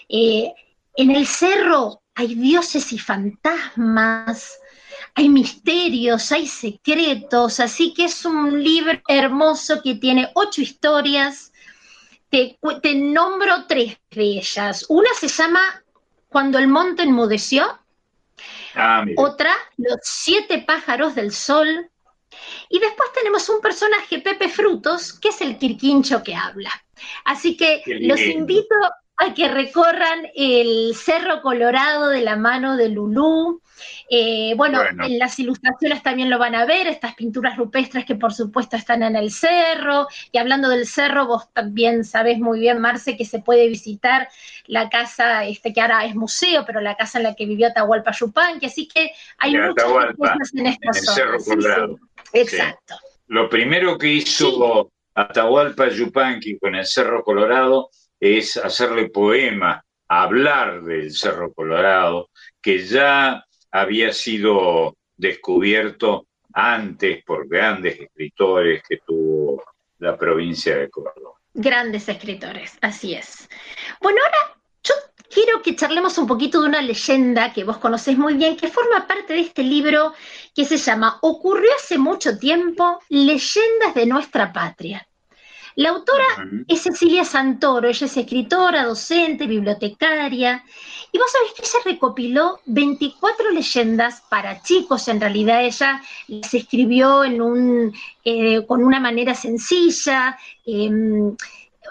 Eh, 0.10 0.52
en 0.96 1.12
el 1.12 1.28
cerro 1.28 2.02
hay 2.16 2.34
dioses 2.34 2.92
y 2.92 2.98
fantasmas, 2.98 4.58
hay 5.14 5.30
misterios, 5.30 6.32
hay 6.32 6.48
secretos, 6.48 7.60
así 7.60 7.94
que 7.94 8.06
es 8.06 8.26
un 8.26 8.64
libro 8.64 9.00
hermoso 9.08 9.80
que 9.84 9.94
tiene 9.94 10.32
ocho 10.34 10.64
historias. 10.64 11.54
Te, 12.32 12.58
nombro 12.96 13.68
tres 13.68 14.00
de 14.10 14.24
ellas. 14.24 14.88
Una 14.90 15.10
se 15.20 15.28
llama 15.28 15.84
Cuando 16.30 16.58
el 16.58 16.68
monte 16.68 17.04
enmudeció, 17.04 17.78
ah, 18.74 19.06
otra 19.18 19.54
Los 19.78 20.00
siete 20.02 20.64
pájaros 20.66 21.14
del 21.14 21.32
sol, 21.32 21.92
y 22.70 22.80
después 22.80 23.12
tenemos 23.14 23.48
un 23.50 23.62
personaje, 23.62 24.20
Pepe 24.20 24.50
Frutos, 24.50 25.14
que 25.14 25.30
es 25.30 25.42
el 25.42 25.58
quirquincho 25.58 26.24
que 26.24 26.36
habla. 26.36 26.72
Así 27.26 27.56
que 27.58 27.82
los 27.86 28.20
invito 28.22 28.76
a 29.18 29.34
que 29.34 29.48
recorran 29.48 30.28
el 30.36 30.96
Cerro 30.96 31.42
Colorado 31.42 32.10
de 32.10 32.22
la 32.22 32.36
mano 32.36 32.76
de 32.78 32.90
Lulú. 32.90 33.62
Eh, 34.10 34.54
bueno, 34.56 34.82
en 34.82 35.20
las 35.20 35.38
ilustraciones 35.40 36.04
también 36.04 36.30
lo 36.30 36.38
van 36.40 36.56
a 36.56 36.66
ver, 36.66 36.88
estas 36.88 37.16
pinturas 37.16 37.58
rupestres 37.58 38.06
que 38.06 38.16
por 38.16 38.34
supuesto 38.34 38.76
están 38.76 39.04
en 39.04 39.16
el 39.16 39.32
cerro. 39.32 40.08
Y 40.32 40.38
hablando 40.38 40.70
del 40.70 40.88
cerro, 40.88 41.28
vos 41.28 41.52
también 41.54 42.04
sabés 42.04 42.40
muy 42.40 42.60
bien, 42.60 42.80
Marce, 42.80 43.18
que 43.18 43.26
se 43.26 43.40
puede 43.40 43.68
visitar 43.68 44.30
la 44.66 44.90
casa, 44.90 45.46
este 45.46 45.74
que 45.74 45.82
ahora 45.82 46.06
es 46.06 46.16
museo, 46.16 46.64
pero 46.66 46.82
la 46.82 46.96
casa 46.96 47.20
en 47.20 47.24
la 47.24 47.36
que 47.36 47.46
vivió 47.46 47.68
Atahualpa 47.68 48.12
Yupanqui. 48.12 48.66
Así 48.66 48.88
que 48.88 49.12
hay 49.38 49.56
muchas 49.56 50.16
cosas 50.18 50.54
en 50.56 50.68
esta 50.68 50.94
zona. 50.94 51.16
Cerro 51.16 51.38
Colorado. 51.44 52.00
Exacto. 52.34 52.96
Lo 53.28 53.50
primero 53.50 53.98
que 53.98 54.08
hizo 54.08 54.92
Atahualpa 55.16 55.90
Yupanqui 55.90 56.58
con 56.58 56.76
el 56.76 56.86
Cerro 56.86 57.24
Colorado 57.24 57.90
es 58.20 58.58
hacerle 58.58 59.10
poema, 59.10 59.84
hablar 60.08 60.84
del 60.84 61.12
Cerro 61.12 61.54
Colorado, 61.54 62.30
que 62.62 62.86
ya 62.86 63.46
había 63.72 64.12
sido 64.12 64.98
descubierto 65.16 66.28
antes 66.54 67.24
por 67.24 67.48
grandes 67.48 68.00
escritores 68.00 68.84
que 68.88 68.98
tuvo 69.06 69.64
la 70.00 70.18
provincia 70.18 70.78
de 70.78 70.90
Córdoba. 70.90 71.40
Grandes 71.54 72.10
escritores, 72.10 72.78
así 72.82 73.14
es. 73.14 73.48
Bueno, 74.02 74.20
ahora 74.24 74.58
yo 74.84 74.94
quiero 75.30 75.62
que 75.62 75.76
charlemos 75.76 76.18
un 76.18 76.28
poquito 76.28 76.62
de 76.62 76.68
una 76.68 76.82
leyenda 76.82 77.54
que 77.54 77.64
vos 77.64 77.78
conocés 77.78 78.18
muy 78.18 78.36
bien, 78.36 78.58
que 78.58 78.68
forma 78.68 79.08
parte 79.08 79.34
de 79.34 79.42
este 79.42 79.64
libro 79.64 80.14
que 80.56 80.66
se 80.66 80.78
llama 80.78 81.18
Ocurrió 81.22 81.70
hace 81.76 81.98
mucho 81.98 82.38
tiempo, 82.38 83.00
Leyendas 83.10 83.94
de 83.96 84.06
nuestra 84.06 84.52
patria. 84.52 85.08
La 85.76 85.90
autora 85.90 86.26
es 86.68 86.82
Cecilia 86.82 87.26
Santoro, 87.26 87.88
ella 87.88 88.06
es 88.06 88.16
escritora, 88.16 88.86
docente, 88.86 89.48
bibliotecaria, 89.48 90.64
y 91.12 91.18
vos 91.18 91.32
sabés 91.32 91.54
que 91.54 91.64
ella 91.64 91.94
recopiló 91.94 92.60
24 92.66 93.50
leyendas 93.50 94.22
para 94.30 94.62
chicos, 94.62 95.08
en 95.08 95.20
realidad 95.20 95.64
ella 95.64 96.02
las 96.28 96.54
escribió 96.54 97.24
en 97.24 97.42
un, 97.42 97.94
eh, 98.24 98.64
con 98.68 98.84
una 98.84 99.00
manera 99.00 99.34
sencilla, 99.34 100.38
em, 100.66 101.36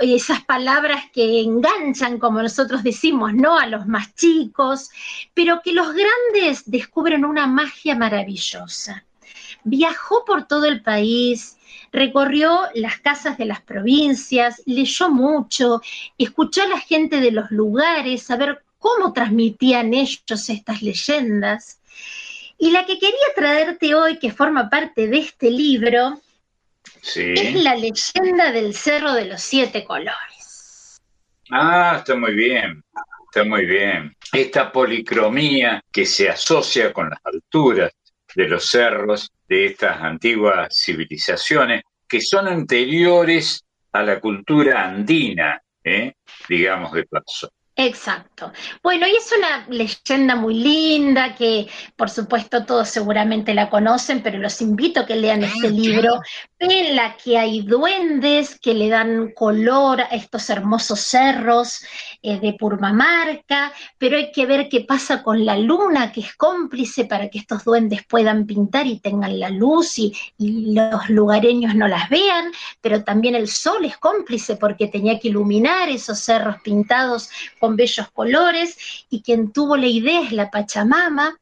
esas 0.01 0.45
palabras 0.45 1.05
que 1.12 1.40
enganchan, 1.40 2.18
como 2.18 2.43
nosotros 2.43 2.82
decimos, 2.82 3.34
¿no? 3.34 3.59
A 3.59 3.66
los 3.66 3.86
más 3.86 4.14
chicos, 4.14 4.90
pero 5.34 5.61
que 5.62 5.72
los 5.72 5.88
grandes 5.95 6.70
descubren 6.70 7.24
una 7.24 7.47
magia 7.47 7.95
maravillosa. 7.95 9.05
Viajó 9.64 10.24
por 10.24 10.47
todo 10.47 10.64
el 10.66 10.82
país, 10.82 11.57
recorrió 11.93 12.62
las 12.74 12.99
casas 12.99 13.38
de 13.38 13.45
las 13.45 13.61
provincias, 13.61 14.62
leyó 14.66 15.11
mucho, 15.11 15.82
escuchó 16.18 16.62
a 16.62 16.68
la 16.68 16.80
gente 16.80 17.20
de 17.20 17.30
los 17.30 17.51
lugares, 17.51 18.30
a 18.30 18.36
ver 18.36 18.64
cómo 18.78 19.12
transmitían 19.12 19.95
ellos 19.95 20.49
estas 20.49 20.82
leyendas. 20.82 21.80
Y 22.59 22.70
la 22.70 22.86
que 22.86 22.99
quería 22.99 23.18
traerte 23.34 23.95
hoy, 23.95 24.18
que 24.18 24.32
forma 24.32 24.70
parte 24.70 25.07
de 25.07 25.18
este 25.18 25.51
libro, 25.51 26.20
es 27.03 27.55
la 27.55 27.74
leyenda 27.74 28.53
del 28.53 28.74
Cerro 28.74 29.12
de 29.12 29.26
los 29.26 29.42
Siete 29.42 29.84
Colores. 29.84 31.00
Ah, 31.50 31.96
está 31.98 32.16
muy 32.16 32.34
bien, 32.34 32.82
está 33.24 33.44
muy 33.44 33.66
bien. 33.66 34.16
Esta 34.32 34.70
policromía 34.70 35.82
que 35.90 36.07
se 36.07 36.30
asocia 36.30 36.92
con 36.92 37.11
las 37.11 37.18
alturas 37.24 37.92
de 38.34 38.48
los 38.48 38.70
cerros 38.70 39.30
de 39.48 39.66
estas 39.66 40.00
antiguas 40.00 40.80
civilizaciones 40.82 41.82
que 42.09 42.20
son 42.20 42.48
anteriores 42.48 43.64
a 43.92 44.03
la 44.03 44.20
cultura 44.20 44.84
andina, 44.84 45.61
¿eh? 45.84 46.14
digamos 46.48 46.92
de 46.92 47.05
paso. 47.05 47.53
Exacto. 47.74 48.53
Bueno, 48.82 49.07
y 49.07 49.16
es 49.16 49.32
una 49.36 49.66
leyenda 49.68 50.36
muy 50.36 50.55
linda 50.55 51.34
que 51.34 51.68
por 51.96 52.11
supuesto 52.11 52.66
todos 52.66 52.88
seguramente 52.88 53.55
la 53.55 53.70
conocen, 53.70 54.22
pero 54.22 54.38
los 54.38 54.61
invito 54.61 55.00
a 55.00 55.07
que 55.07 55.16
lean 55.16 55.42
este 55.42 55.70
libro 55.70 56.20
en 56.70 56.94
la 56.94 57.16
que 57.16 57.38
hay 57.38 57.62
duendes 57.62 58.58
que 58.60 58.74
le 58.74 58.88
dan 58.88 59.32
color 59.32 60.00
a 60.02 60.04
estos 60.04 60.48
hermosos 60.48 61.00
cerros 61.00 61.82
eh, 62.22 62.38
de 62.38 62.52
Purmamarca, 62.52 63.72
pero 63.98 64.16
hay 64.16 64.30
que 64.30 64.46
ver 64.46 64.68
qué 64.68 64.82
pasa 64.82 65.22
con 65.22 65.44
la 65.44 65.56
luna, 65.56 66.12
que 66.12 66.20
es 66.20 66.34
cómplice 66.36 67.04
para 67.04 67.28
que 67.28 67.38
estos 67.38 67.64
duendes 67.64 68.04
puedan 68.06 68.46
pintar 68.46 68.86
y 68.86 69.00
tengan 69.00 69.40
la 69.40 69.50
luz 69.50 69.98
y, 69.98 70.12
y 70.38 70.74
los 70.74 71.08
lugareños 71.08 71.74
no 71.74 71.88
las 71.88 72.08
vean, 72.08 72.52
pero 72.80 73.02
también 73.02 73.34
el 73.34 73.48
sol 73.48 73.84
es 73.84 73.96
cómplice 73.96 74.56
porque 74.56 74.86
tenía 74.86 75.18
que 75.18 75.28
iluminar 75.28 75.88
esos 75.88 76.20
cerros 76.20 76.56
pintados 76.62 77.28
con 77.58 77.74
bellos 77.74 78.10
colores 78.12 79.06
y 79.10 79.22
quien 79.22 79.52
tuvo 79.52 79.76
la 79.76 79.86
idea 79.86 80.22
es 80.22 80.32
la 80.32 80.50
Pachamama 80.50 81.36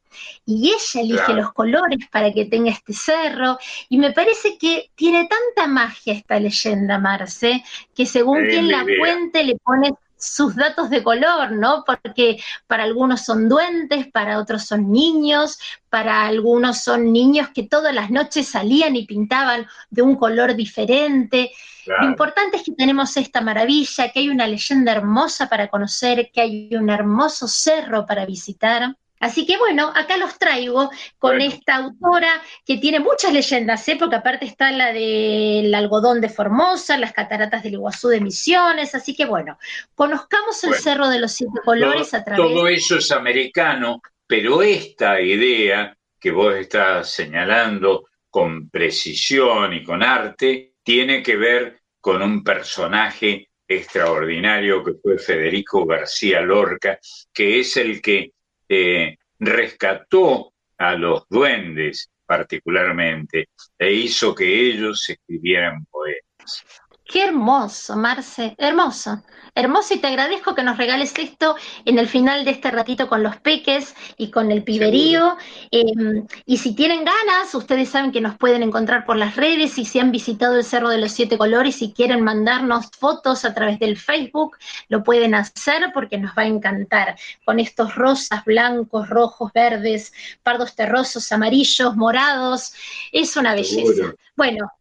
y 0.45 0.69
ella 0.69 1.01
elige 1.01 1.33
los 1.33 1.53
colores 1.53 2.07
para 2.11 2.31
que 2.31 2.45
tenga 2.45 2.71
este 2.71 2.93
cerro 2.93 3.57
y 3.89 3.97
me 3.97 4.11
parece 4.11 4.57
que 4.57 4.91
tiene 4.95 5.27
tanta 5.27 5.67
magia 5.67 6.13
esta 6.13 6.39
leyenda, 6.39 6.99
Marce, 6.99 7.63
que 7.95 8.05
según 8.05 8.45
quien 8.45 8.69
la 8.69 8.85
cuente 8.99 9.43
le 9.43 9.55
pone 9.57 9.93
sus 10.21 10.55
datos 10.55 10.89
de 10.89 11.03
color, 11.03 11.51
¿no? 11.51 11.83
Porque 11.83 12.39
para 12.67 12.83
algunos 12.83 13.25
son 13.25 13.49
duendes, 13.49 14.07
para 14.07 14.37
otros 14.37 14.65
son 14.65 14.91
niños, 14.91 15.57
para 15.89 16.25
algunos 16.25 16.83
son 16.83 17.11
niños 17.11 17.49
que 17.53 17.63
todas 17.63 17.93
las 17.93 18.11
noches 18.11 18.47
salían 18.47 18.95
y 18.95 19.05
pintaban 19.05 19.67
de 19.89 20.01
un 20.03 20.15
color 20.15 20.55
diferente. 20.55 21.51
Lo 21.87 22.05
importante 22.05 22.57
es 22.57 22.63
que 22.63 22.73
tenemos 22.73 23.17
esta 23.17 23.41
maravilla, 23.41 24.11
que 24.11 24.19
hay 24.19 24.29
una 24.29 24.45
leyenda 24.45 24.91
hermosa 24.91 25.49
para 25.49 25.67
conocer, 25.67 26.29
que 26.31 26.41
hay 26.41 26.75
un 26.75 26.91
hermoso 26.91 27.47
cerro 27.47 28.05
para 28.05 28.25
visitar. 28.25 28.95
Así 29.21 29.45
que 29.45 29.57
bueno, 29.57 29.93
acá 29.95 30.17
los 30.17 30.37
traigo 30.37 30.89
con 31.19 31.39
esta 31.39 31.75
autora 31.75 32.41
que 32.65 32.77
tiene 32.77 32.99
muchas 32.99 33.31
leyendas, 33.31 33.87
¿eh? 33.87 33.95
porque 33.97 34.15
aparte 34.15 34.45
está 34.45 34.71
la 34.71 34.91
del 34.91 35.73
algodón 35.73 36.19
de 36.19 36.27
Formosa, 36.27 36.97
las 36.97 37.13
cataratas 37.13 37.63
del 37.63 37.73
Iguazú 37.73 38.09
de 38.09 38.19
Misiones, 38.19 38.95
así 38.95 39.15
que 39.15 39.25
bueno, 39.25 39.57
conozcamos 39.95 40.63
el 40.63 40.73
Cerro 40.73 41.07
de 41.07 41.19
los 41.19 41.31
Siete 41.31 41.59
Colores 41.63 42.13
a 42.13 42.23
través... 42.23 42.45
Todo 42.45 42.67
eso 42.67 42.97
es 42.97 43.11
americano, 43.11 44.01
pero 44.25 44.61
esta 44.63 45.21
idea 45.21 45.95
que 46.19 46.31
vos 46.31 46.55
estás 46.55 47.11
señalando 47.11 48.07
con 48.29 48.69
precisión 48.69 49.73
y 49.73 49.83
con 49.83 50.01
arte, 50.01 50.73
tiene 50.81 51.21
que 51.21 51.35
ver 51.35 51.81
con 51.99 52.21
un 52.21 52.43
personaje 52.43 53.49
extraordinario 53.67 54.83
que 54.83 54.93
fue 55.01 55.17
Federico 55.17 55.85
García 55.85 56.41
Lorca, 56.41 56.97
que 57.33 57.59
es 57.59 57.77
el 57.77 58.01
que 58.01 58.31
eh, 58.73 59.17
rescató 59.37 60.53
a 60.77 60.95
los 60.95 61.27
duendes 61.29 62.09
particularmente 62.25 63.49
e 63.77 63.91
hizo 63.91 64.33
que 64.33 64.45
ellos 64.45 65.09
escribieran 65.09 65.85
poemas. 65.87 66.80
Qué 67.11 67.25
hermoso, 67.25 67.97
Marce, 67.97 68.55
hermoso, 68.57 69.21
hermoso 69.53 69.93
y 69.93 69.97
te 69.97 70.07
agradezco 70.07 70.55
que 70.55 70.63
nos 70.63 70.77
regales 70.77 71.13
esto 71.17 71.57
en 71.83 71.99
el 71.99 72.07
final 72.07 72.45
de 72.45 72.51
este 72.51 72.71
ratito 72.71 73.09
con 73.09 73.21
los 73.21 73.35
peques 73.35 73.93
y 74.15 74.31
con 74.31 74.49
el 74.49 74.63
piberío. 74.63 75.35
Em, 75.71 76.25
y 76.45 76.57
si 76.57 76.73
tienen 76.73 77.03
ganas, 77.03 77.53
ustedes 77.53 77.89
saben 77.89 78.13
que 78.13 78.21
nos 78.21 78.37
pueden 78.37 78.63
encontrar 78.63 79.05
por 79.05 79.17
las 79.17 79.35
redes 79.35 79.77
y 79.77 79.83
si 79.83 79.99
han 79.99 80.13
visitado 80.13 80.55
el 80.55 80.63
Cerro 80.63 80.87
de 80.87 80.99
los 80.99 81.11
Siete 81.11 81.37
Colores 81.37 81.81
y 81.81 81.91
quieren 81.91 82.21
mandarnos 82.21 82.89
fotos 82.97 83.43
a 83.43 83.53
través 83.53 83.77
del 83.79 83.97
Facebook, 83.97 84.55
lo 84.87 85.03
pueden 85.03 85.35
hacer 85.35 85.91
porque 85.93 86.17
nos 86.17 86.31
va 86.31 86.43
a 86.43 86.47
encantar 86.47 87.17
con 87.43 87.59
estos 87.59 87.95
rosas, 87.95 88.45
blancos, 88.45 89.09
rojos, 89.09 89.51
verdes, 89.51 90.13
pardos 90.43 90.75
terrosos, 90.75 91.29
amarillos, 91.33 91.97
morados. 91.97 92.73
Es 93.11 93.35
una 93.35 93.53
belleza. 93.53 94.13
Bueno, 94.37 94.71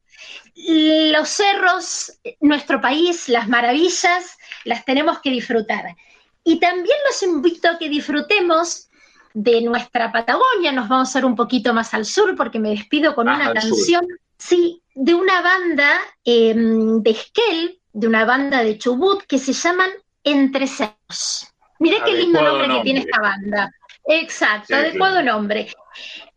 los 0.55 1.29
cerros, 1.29 2.13
nuestro 2.41 2.81
país, 2.81 3.29
las 3.29 3.49
maravillas, 3.49 4.37
las 4.65 4.85
tenemos 4.85 5.21
que 5.21 5.31
disfrutar. 5.31 5.97
Y 6.45 6.59
también 6.59 6.97
los 7.07 7.23
invito 7.23 7.69
a 7.69 7.79
que 7.79 7.89
disfrutemos 7.89 8.89
de 9.35 9.61
nuestra 9.63 10.11
Patagonia. 10.11 10.73
Nos 10.73 10.89
vamos 10.89 11.15
a 11.15 11.19
ir 11.19 11.25
un 11.25 11.37
poquito 11.37 11.73
más 11.75 11.95
al 11.95 12.05
sur 12.05 12.35
porque 12.37 12.59
me 12.59 12.71
despido 12.71 13.15
con 13.15 13.29
una 13.29 13.53
canción 13.53 14.07
Sí, 14.41 14.83
de 14.95 15.15
una 15.15 15.43
banda 15.43 16.01
em, 16.25 17.03
de 17.03 17.11
Esquel, 17.11 17.79
de 17.93 18.09
una 18.09 18.25
banda 18.25 18.65
de 18.65 18.79
Chubut 18.79 19.23
que 19.25 19.39
se 19.39 19.53
llaman 19.53 19.91
Entre 20.25 20.67
Cerros. 20.67 21.47
Mirá 21.79 22.03
qué 22.05 22.15
lindo 22.15 22.41
nombre, 22.41 22.69
que 22.69 22.83
tiene 22.83 23.01
esta 23.01 23.21
banda. 23.21 23.71
Exacto, 24.07 24.75
adecuado 24.75 25.23
nombre. 25.23 25.69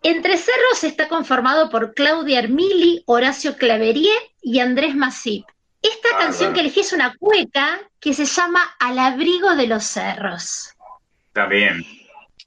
Entre 0.02 0.38
Cerros 0.38 0.84
está 0.84 1.08
conformado 1.08 1.70
por 1.70 1.94
Claudia 1.94 2.40
Armili, 2.40 3.04
Horacio 3.06 3.56
Claverier 3.58 4.20
y 4.42 4.60
Andrés 4.60 4.96
Masip. 4.96 5.46
Esta 5.82 6.18
canción 6.18 6.54
que 6.54 6.62
elegí 6.62 6.80
es 6.80 6.94
una 6.94 7.16
cueca 7.18 7.80
que 8.00 8.14
se 8.14 8.26
llama 8.26 8.76
Al 8.80 9.00
abrigo 9.00 9.56
de 9.56 9.68
los 9.68 9.84
cerros. 9.84 10.74
Está 11.28 11.46
bien. 11.46 11.86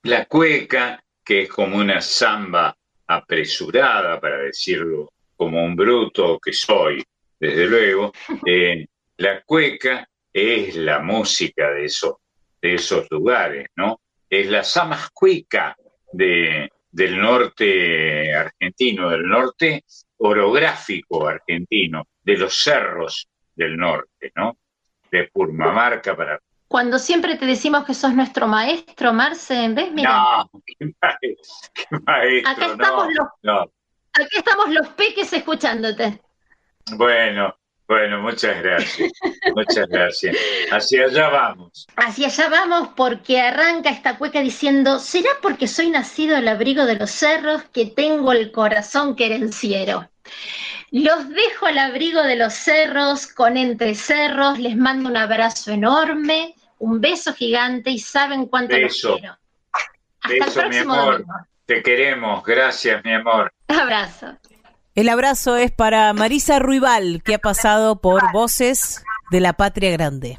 La 0.02 0.24
cueca, 0.26 1.02
que 1.24 1.42
es 1.42 1.48
como 1.48 1.76
una 1.76 2.00
samba 2.00 2.76
apresurada, 3.06 4.20
para 4.20 4.38
decirlo 4.38 5.12
como 5.36 5.62
un 5.62 5.76
bruto 5.76 6.38
que 6.38 6.52
soy, 6.52 7.04
desde 7.38 7.66
luego, 7.66 8.12
eh, 8.46 8.86
la 9.18 9.42
cueca 9.42 10.08
es 10.32 10.76
la 10.76 11.00
música 11.00 11.70
de, 11.70 11.84
eso, 11.84 12.20
de 12.60 12.74
esos 12.74 13.06
lugares, 13.10 13.68
¿no? 13.76 14.00
Es 14.28 14.46
la 14.48 14.64
samascuica 14.64 15.76
de, 16.12 16.70
del 16.96 17.20
norte 17.20 18.34
argentino, 18.34 19.10
del 19.10 19.28
norte 19.28 19.84
orográfico 20.16 21.28
argentino, 21.28 22.06
de 22.22 22.38
los 22.38 22.56
cerros 22.56 23.28
del 23.54 23.76
norte, 23.76 24.32
¿no? 24.34 24.56
De 25.10 25.28
Purmamarca 25.30 26.16
para... 26.16 26.40
Cuando 26.66 26.98
siempre 26.98 27.36
te 27.36 27.44
decimos 27.44 27.84
que 27.84 27.92
sos 27.92 28.14
nuestro 28.14 28.48
maestro, 28.48 29.12
Marce, 29.12 29.68
¿ves? 29.74 29.92
Mira. 29.92 30.46
No, 30.50 30.50
qué 30.66 30.94
maestro, 32.06 32.50
acá 32.50 32.66
estamos, 32.66 33.08
los, 33.12 33.68
acá 34.14 34.28
estamos 34.32 34.68
los 34.70 34.88
peques 34.88 35.30
escuchándote. 35.34 36.22
Bueno, 36.96 37.54
bueno, 37.88 38.20
muchas 38.20 38.62
gracias. 38.62 39.12
Muchas 39.54 39.88
gracias. 39.88 40.36
Hacia 40.70 41.04
allá 41.04 41.28
vamos. 41.28 41.86
Hacia 41.96 42.26
allá 42.26 42.48
vamos 42.48 42.88
porque 42.96 43.40
arranca 43.40 43.90
esta 43.90 44.18
cueca 44.18 44.40
diciendo, 44.40 44.98
¿será 44.98 45.30
porque 45.40 45.68
soy 45.68 45.90
nacido 45.90 46.36
al 46.36 46.48
abrigo 46.48 46.84
de 46.84 46.96
los 46.96 47.10
cerros 47.10 47.62
que 47.72 47.86
tengo 47.86 48.32
el 48.32 48.50
corazón 48.50 49.14
querenciero? 49.14 50.08
Los 50.90 51.28
dejo 51.28 51.66
al 51.66 51.78
abrigo 51.78 52.22
de 52.22 52.36
los 52.36 52.54
cerros, 52.54 53.26
con 53.26 53.56
entre 53.56 53.94
cerros, 53.94 54.58
les 54.58 54.76
mando 54.76 55.08
un 55.08 55.16
abrazo 55.16 55.72
enorme, 55.72 56.54
un 56.78 57.00
beso 57.00 57.34
gigante 57.34 57.90
y 57.90 57.98
saben 57.98 58.46
cuánto 58.46 58.76
los 58.78 59.00
quiero. 59.00 59.36
Hasta 60.20 60.34
el 60.34 60.38
próximo 60.38 60.68
mi 60.68 60.76
amor. 60.78 61.24
Te 61.66 61.82
queremos, 61.82 62.44
gracias 62.44 63.04
mi 63.04 63.12
amor. 63.12 63.52
Abrazo. 63.68 64.38
El 64.96 65.10
abrazo 65.10 65.56
es 65.56 65.70
para 65.70 66.10
Marisa 66.14 66.58
Ruibal, 66.58 67.20
que 67.22 67.34
ha 67.34 67.38
pasado 67.38 68.00
por 68.00 68.32
Voces 68.32 69.04
de 69.30 69.40
la 69.40 69.52
Patria 69.52 69.90
Grande. 69.90 70.38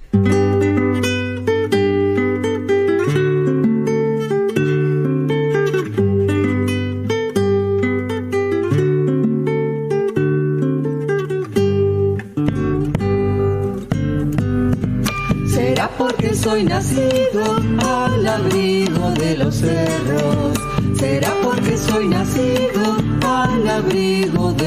Será 15.53 15.87
porque 15.99 16.33
soy 16.33 16.63
nacido 16.63 17.57
al 17.85 18.27
abrigo 18.27 19.11
de 19.11 19.37
los 19.37 19.53
cerros. 19.53 20.36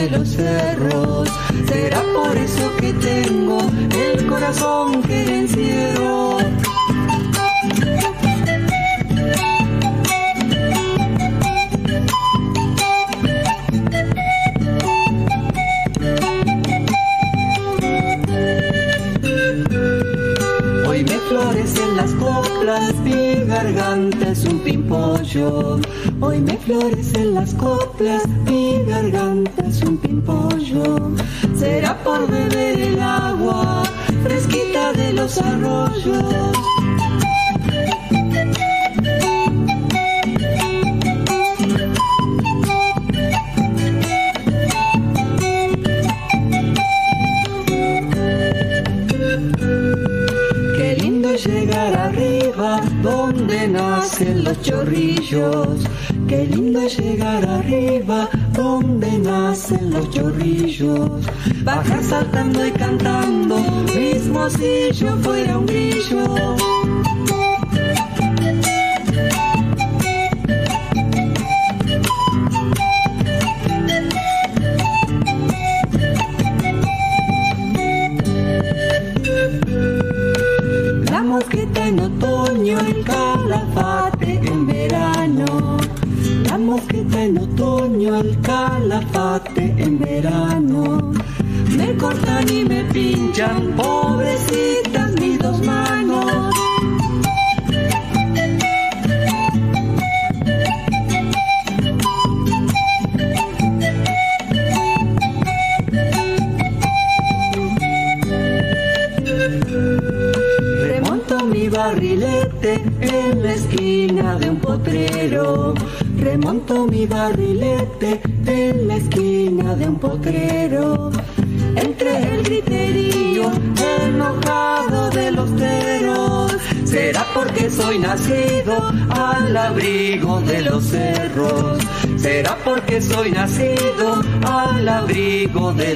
Los 0.08 0.28
cerros. 0.28 1.28
Será 1.68 2.02
por 2.14 2.36
eso 2.36 2.70
que 2.80 2.92
tengo 2.94 3.58
el 4.14 4.26
corazón 4.26 5.02
querenciero. 5.02 6.38
Hoy 20.88 21.04
me 21.04 21.18
florecen 21.28 21.96
las 21.96 22.10
coplas, 22.12 22.94
mi 23.04 23.34
garganta 23.44 24.30
es 24.30 24.44
un 24.44 24.60
pimpollo. 24.60 25.78
Hoy 26.20 26.40
me 26.40 26.56
florecen 26.56 27.34
las 27.34 27.54
coplas, 27.54 28.26
mi 28.46 28.82
garganta 28.86 29.59
pimpollo. 30.02 31.12
Será 31.56 31.96
por 32.02 32.26
beber 32.26 32.78
el 32.80 33.00
agua 33.00 33.82
fresquita 34.22 34.92
de 34.92 35.12
los 35.12 35.38
arroyos. 35.38 36.56
Qué 50.76 50.96
lindo 51.00 51.34
llegar 51.34 51.94
arriba 51.94 52.80
donde 53.02 53.68
nacen 53.68 54.44
los 54.44 54.60
chorrillos. 54.62 55.84
Qué 56.28 56.46
lindo 56.46 56.86
llegar 56.86 57.44
arriba 57.44 58.28
donde 58.52 59.18
nacen 59.18 59.90
los 59.90 60.10
chorrillos. 60.10 61.10
Bajar 61.62 62.02
saltando 62.02 62.66
y 62.66 62.70
cantando, 62.72 63.58
mismo 63.94 64.48
si 64.50 64.92
yo 64.92 65.16
fuera 65.18 65.58
un 65.58 65.66
grillo. 65.66 66.69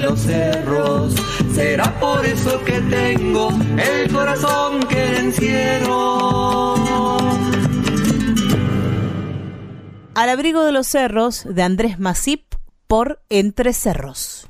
Los 0.04 0.20
cerros. 0.20 1.14
Será 1.54 1.98
por 1.98 2.24
eso 2.26 2.62
que 2.64 2.80
tengo 2.80 3.50
el 3.78 4.12
corazón 4.12 4.80
querenciero. 4.88 6.74
Al 10.14 10.28
abrigo 10.28 10.64
de 10.64 10.72
los 10.72 10.86
cerros 10.86 11.44
de 11.48 11.62
Andrés 11.62 11.98
Masip 11.98 12.54
por 12.86 13.20
Entre 13.28 13.72
Cerros. 13.72 14.46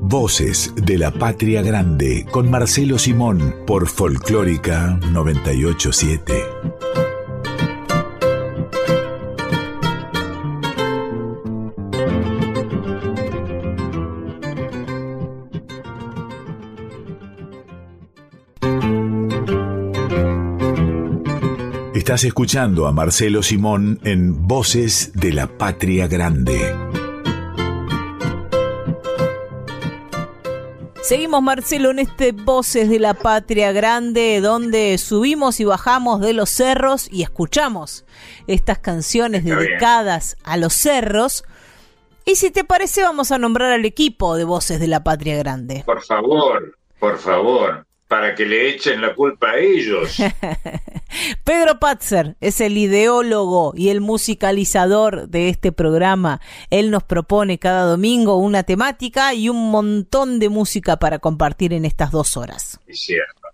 Voces 0.00 0.72
de 0.76 0.98
la 0.98 1.10
Patria 1.10 1.62
Grande 1.62 2.26
con 2.30 2.50
Marcelo 2.50 2.98
Simón 2.98 3.54
por 3.66 3.88
Folclórica 3.88 4.98
987. 5.10 6.51
Estás 22.12 22.24
escuchando 22.24 22.86
a 22.86 22.92
Marcelo 22.92 23.42
Simón 23.42 23.98
en 24.04 24.46
Voces 24.46 25.12
de 25.14 25.32
la 25.32 25.46
Patria 25.46 26.08
Grande. 26.08 26.58
Seguimos, 31.00 31.42
Marcelo, 31.42 31.90
en 31.90 32.00
este 32.00 32.32
Voces 32.32 32.90
de 32.90 32.98
la 32.98 33.14
Patria 33.14 33.72
Grande, 33.72 34.42
donde 34.42 34.98
subimos 34.98 35.58
y 35.60 35.64
bajamos 35.64 36.20
de 36.20 36.34
los 36.34 36.50
cerros 36.50 37.08
y 37.10 37.22
escuchamos 37.22 38.04
estas 38.46 38.78
canciones 38.78 39.42
dedicadas 39.42 40.36
a 40.44 40.58
los 40.58 40.74
cerros. 40.74 41.44
Y 42.26 42.36
si 42.36 42.50
te 42.50 42.62
parece, 42.62 43.02
vamos 43.02 43.32
a 43.32 43.38
nombrar 43.38 43.72
al 43.72 43.86
equipo 43.86 44.36
de 44.36 44.44
Voces 44.44 44.80
de 44.80 44.86
la 44.86 45.02
Patria 45.02 45.38
Grande. 45.38 45.82
Por 45.86 46.02
favor, 46.02 46.76
por 46.98 47.16
favor 47.16 47.86
para 48.12 48.34
que 48.34 48.44
le 48.44 48.68
echen 48.68 49.00
la 49.00 49.14
culpa 49.14 49.52
a 49.52 49.58
ellos. 49.58 50.18
Pedro 51.44 51.80
Patzer 51.80 52.36
es 52.42 52.60
el 52.60 52.76
ideólogo 52.76 53.72
y 53.74 53.88
el 53.88 54.02
musicalizador 54.02 55.28
de 55.28 55.48
este 55.48 55.72
programa. 55.72 56.38
Él 56.68 56.90
nos 56.90 57.04
propone 57.04 57.58
cada 57.58 57.84
domingo 57.84 58.36
una 58.36 58.64
temática 58.64 59.32
y 59.32 59.48
un 59.48 59.70
montón 59.70 60.40
de 60.40 60.50
música 60.50 60.98
para 60.98 61.20
compartir 61.20 61.72
en 61.72 61.86
estas 61.86 62.10
dos 62.10 62.36
horas. 62.36 62.78
Es 62.86 63.00
cierto. 63.00 63.48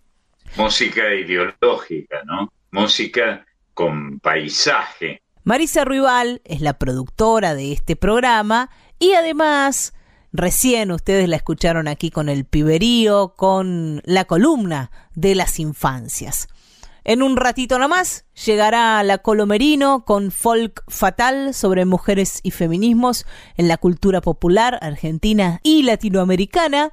Música 0.57 1.15
ideológica, 1.15 2.25
¿no? 2.25 2.53
Música 2.73 3.47
con 3.75 4.19
paisaje. 4.19 5.23
Marisa 5.45 5.85
Ruibal 5.85 6.43
es 6.45 6.63
la 6.63 6.77
productora 6.77 7.55
de 7.55 7.71
este 7.71 7.95
programa 7.95 8.71
y 8.99 9.13
además 9.13 9.95
Recién 10.39 10.93
ustedes 10.93 11.29
la 11.29 11.35
escucharon 11.35 11.89
aquí 11.89 12.13
con 12.13 12.29
el 12.29 12.45
piberío, 12.45 13.35
con 13.35 14.01
la 14.05 14.25
columna 14.25 14.93
de 15.17 15.35
las 15.35 15.59
infancias. 15.59 16.47
En 17.03 17.25
un 17.25 17.37
ratito 17.37 17.77
nomás 17.81 18.25
llegará 18.47 19.03
la 19.03 19.19
Colomerino 19.19 20.05
con 20.05 20.31
folk 20.31 20.85
fatal 20.87 21.55
sobre 21.55 21.87
mujeres 21.87 22.39
y 22.45 22.53
feminismos 22.53 23.27
en 23.57 23.67
la 23.67 23.79
cultura 23.79 24.21
popular 24.21 24.79
argentina 24.81 25.59
y 25.65 25.83
latinoamericana. 25.83 26.93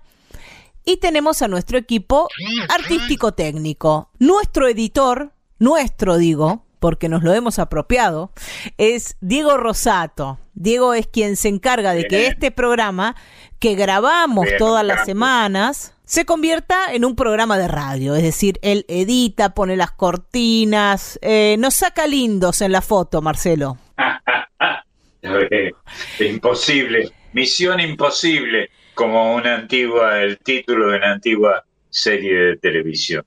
Y 0.83 0.97
tenemos 0.97 1.43
a 1.43 1.47
nuestro 1.47 1.77
equipo 1.77 2.27
artístico 2.67 3.35
técnico. 3.35 4.09
Nuestro 4.17 4.67
editor, 4.67 5.33
nuestro 5.59 6.17
digo, 6.17 6.64
porque 6.79 7.09
nos 7.09 7.23
lo 7.23 7.33
hemos 7.33 7.59
apropiado, 7.59 8.31
es 8.77 9.17
Diego 9.21 9.57
Rosato. 9.57 10.39
Diego 10.53 10.93
es 10.93 11.07
quien 11.07 11.35
se 11.35 11.49
encarga 11.49 11.93
de 11.93 12.05
que 12.05 12.27
este 12.27 12.51
programa, 12.51 13.15
que 13.59 13.75
grabamos 13.75 14.47
todas 14.57 14.85
las 14.85 15.05
semanas, 15.05 15.93
se 16.05 16.25
convierta 16.25 16.93
en 16.93 17.03
un 17.03 17.15
programa 17.15 17.57
de 17.57 17.67
radio. 17.67 18.15
Es 18.15 18.23
decir, 18.23 18.59
él 18.61 18.85
edita, 18.87 19.53
pone 19.53 19.75
las 19.75 19.91
cortinas, 19.91 21.19
eh, 21.21 21.57
nos 21.59 21.75
saca 21.75 22.07
lindos 22.07 22.61
en 22.61 22.71
la 22.71 22.81
foto, 22.81 23.21
Marcelo. 23.21 23.77
imposible, 26.19 27.11
misión 27.33 27.79
imposible, 27.79 28.69
como 28.93 29.35
una 29.35 29.55
antigua, 29.55 30.21
el 30.21 30.37
título 30.37 30.91
de 30.91 30.97
una 30.97 31.11
antigua 31.13 31.65
serie 31.89 32.37
de 32.37 32.57
televisión. 32.57 33.25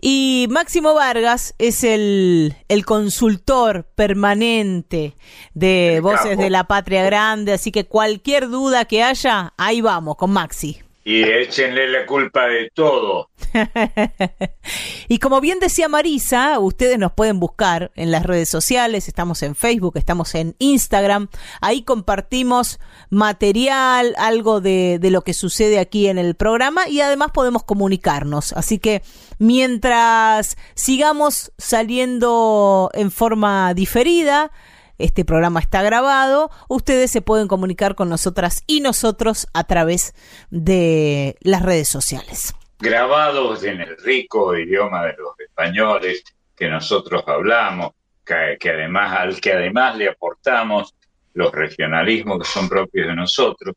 Y 0.00 0.46
Máximo 0.50 0.94
Vargas 0.94 1.54
es 1.58 1.82
el, 1.82 2.56
el 2.68 2.84
consultor 2.84 3.84
permanente 3.94 5.16
de 5.54 6.00
Voces 6.00 6.38
de 6.38 6.50
la 6.50 6.64
Patria 6.64 7.02
Grande, 7.04 7.52
así 7.52 7.72
que 7.72 7.86
cualquier 7.86 8.48
duda 8.48 8.84
que 8.84 9.02
haya, 9.02 9.54
ahí 9.56 9.80
vamos 9.80 10.16
con 10.16 10.30
Maxi. 10.30 10.80
Y 11.04 11.22
échenle 11.22 11.88
la 11.88 12.04
culpa 12.04 12.46
de 12.46 12.70
todo. 12.74 13.30
y 15.08 15.18
como 15.18 15.40
bien 15.40 15.58
decía 15.58 15.88
Marisa, 15.88 16.58
ustedes 16.58 16.98
nos 16.98 17.12
pueden 17.12 17.40
buscar 17.40 17.90
en 17.94 18.10
las 18.10 18.26
redes 18.26 18.48
sociales, 18.48 19.08
estamos 19.08 19.42
en 19.42 19.54
Facebook, 19.54 19.96
estamos 19.96 20.34
en 20.34 20.54
Instagram, 20.58 21.28
ahí 21.60 21.82
compartimos 21.82 22.78
material, 23.10 24.14
algo 24.18 24.60
de, 24.60 25.00
lo 25.02 25.22
que 25.22 25.32
sucede 25.32 25.78
aquí 25.78 26.08
en 26.08 26.18
el 26.18 26.34
programa 26.34 26.88
y 26.88 27.00
además 27.00 27.30
podemos 27.32 27.62
comunicarnos. 27.62 28.52
Así 28.52 28.78
que 28.78 29.02
mientras 29.38 30.58
sigamos 30.74 31.52
saliendo 31.56 32.90
en 32.92 33.10
forma 33.10 33.72
diferida, 33.72 34.50
este 34.98 35.24
programa 35.24 35.60
está 35.60 35.82
grabado, 35.82 36.50
ustedes 36.68 37.10
se 37.10 37.22
pueden 37.22 37.48
comunicar 37.48 37.94
con 37.94 38.08
nosotras 38.08 38.62
y 38.66 38.80
nosotros 38.80 39.46
a 39.54 39.64
través 39.64 40.14
de 40.50 41.36
las 41.40 41.62
redes 41.62 41.88
sociales. 41.88 42.54
Grabados 42.80 43.64
en 43.64 43.80
el 43.80 43.96
rico 43.98 44.56
idioma 44.56 45.06
de 45.06 45.14
los 45.16 45.38
españoles 45.38 46.22
que 46.56 46.68
nosotros 46.68 47.22
hablamos, 47.26 47.92
que, 48.24 48.70
además 48.70 49.18
al 49.18 49.40
que 49.40 49.52
además 49.52 49.96
le 49.96 50.08
aportamos 50.08 50.94
los 51.34 51.52
regionalismos 51.52 52.40
que 52.40 52.44
son 52.44 52.68
propios 52.68 53.06
de 53.06 53.14
nosotros. 53.14 53.74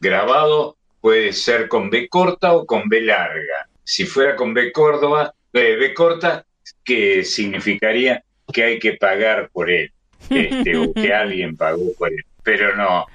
Grabado 0.00 0.76
puede 1.00 1.32
ser 1.32 1.68
con 1.68 1.88
B 1.88 2.08
corta 2.08 2.52
o 2.54 2.66
con 2.66 2.88
B 2.88 3.00
larga. 3.00 3.68
Si 3.84 4.04
fuera 4.04 4.34
con 4.34 4.52
B 4.52 4.72
Córdoba, 4.72 5.32
eh, 5.52 5.76
B 5.76 5.94
corta, 5.94 6.44
que 6.84 7.24
significaría 7.24 8.22
que 8.52 8.64
hay 8.64 8.78
que 8.78 8.94
pagar 8.94 9.48
por 9.52 9.70
él 9.70 9.92
este, 10.30 10.76
o 10.76 10.92
que 10.94 11.12
alguien 11.12 11.56
pagó 11.56 11.92
por 11.98 12.12
él. 12.12 12.24
Pero 12.42 12.76
no, 12.76 13.06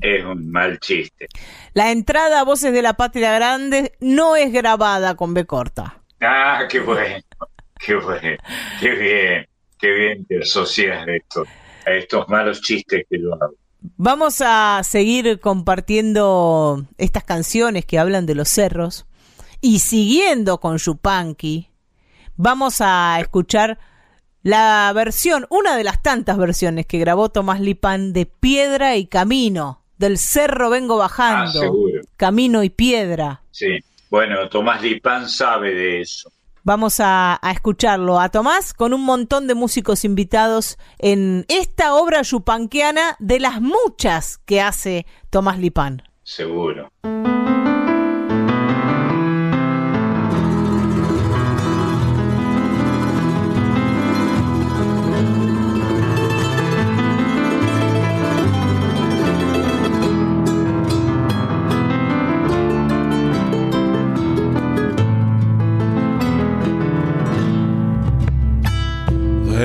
es 0.00 0.24
un 0.24 0.50
mal 0.50 0.78
chiste. 0.80 1.26
La 1.72 1.90
entrada 1.90 2.40
a 2.40 2.44
Voces 2.44 2.72
de 2.72 2.82
la 2.82 2.94
Patria 2.94 3.32
Grande 3.32 3.92
no 4.00 4.36
es 4.36 4.52
grabada 4.52 5.14
con 5.14 5.34
B 5.34 5.46
corta. 5.46 6.00
Ah, 6.20 6.66
qué 6.68 6.80
bueno, 6.80 7.24
qué 7.78 7.94
bueno, 7.94 8.38
qué 8.80 8.90
bien, 8.90 9.46
qué 9.78 9.90
bien 9.90 10.24
te 10.26 10.40
asocias 10.40 11.06
esto, 11.08 11.44
a 11.86 11.90
estos 11.92 12.28
malos 12.28 12.60
chistes 12.60 13.04
que 13.08 13.20
yo 13.20 13.34
hago. 13.34 13.54
Vamos 13.96 14.40
a 14.44 14.80
seguir 14.82 15.38
compartiendo 15.38 16.84
estas 16.98 17.24
canciones 17.24 17.84
que 17.84 17.98
hablan 17.98 18.26
de 18.26 18.34
los 18.34 18.48
cerros 18.48 19.06
y 19.60 19.78
siguiendo 19.80 20.58
con 20.58 20.78
Yupanqui, 20.78 21.70
vamos 22.36 22.80
a 22.80 23.18
escuchar 23.20 23.78
la 24.46 24.92
versión, 24.94 25.44
una 25.50 25.76
de 25.76 25.82
las 25.82 26.00
tantas 26.04 26.38
versiones 26.38 26.86
que 26.86 27.00
grabó 27.00 27.30
Tomás 27.30 27.58
Lipán 27.60 28.12
de 28.12 28.26
Piedra 28.26 28.94
y 28.94 29.08
Camino, 29.08 29.82
del 29.98 30.18
cerro 30.18 30.70
vengo 30.70 30.96
bajando, 30.98 31.62
ah, 31.64 32.06
Camino 32.16 32.62
y 32.62 32.70
Piedra. 32.70 33.42
Sí, 33.50 33.80
bueno, 34.08 34.48
Tomás 34.48 34.82
Lipán 34.82 35.28
sabe 35.28 35.74
de 35.74 36.00
eso. 36.00 36.30
Vamos 36.62 37.00
a, 37.00 37.40
a, 37.42 37.50
escucharlo 37.50 38.20
a 38.20 38.28
Tomás 38.28 38.72
con 38.72 38.94
un 38.94 39.04
montón 39.04 39.48
de 39.48 39.56
músicos 39.56 40.04
invitados 40.04 40.78
en 40.98 41.44
esta 41.48 41.96
obra 41.96 42.22
yupanquiana 42.22 43.16
de 43.18 43.40
las 43.40 43.60
muchas 43.60 44.38
que 44.38 44.60
hace 44.60 45.06
Tomás 45.28 45.58
Lipán. 45.58 46.04
Seguro. 46.22 46.92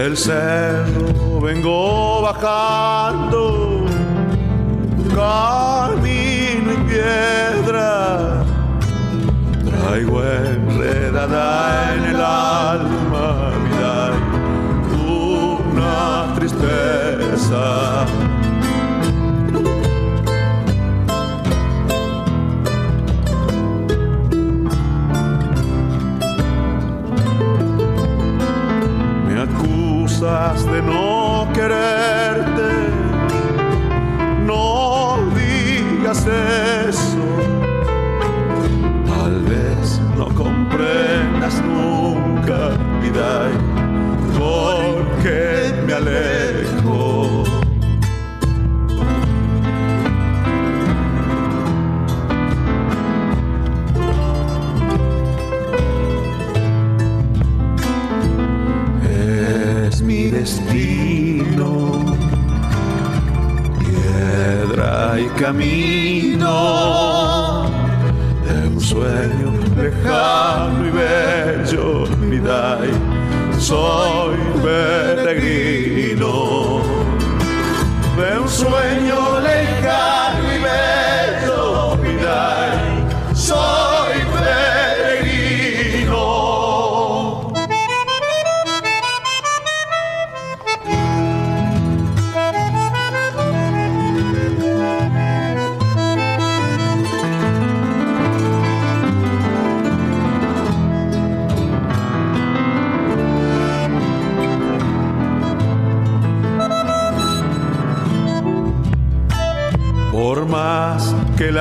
El 0.02 0.18
cerro 0.18 1.40
vengo 1.42 2.24
bajando, 2.24 3.86
camino 5.14 6.74
y 6.74 6.78
piedra, 6.90 8.44
traigo 9.64 10.24
enredada 10.24 11.94
en 11.94 12.04
el 12.06 12.16
alma, 12.16 13.52
vida, 13.64 14.12
una 14.98 16.34
tristeza. 16.34 18.31
de 30.22 30.84
no 30.84 31.48
quererte. 31.52 32.74
No 34.46 35.18
digas 35.34 36.28
eso, 36.28 37.26
tal 39.08 39.42
vez 39.42 40.00
no 40.16 40.26
comprendas 40.36 41.60
nunca, 41.64 42.70
vida 43.02 43.50
camino 65.42 66.54
de 68.46 68.68
un 68.68 68.80
sueño 68.80 69.50
lejano 69.76 70.86
y 70.86 70.92
bello, 70.92 72.06
mi 72.30 72.38
dai, 72.38 72.92
soy 73.58 74.38
peregrino. 74.62 76.32
De 78.18 78.30
un 78.40 78.48
sueño 78.48 79.11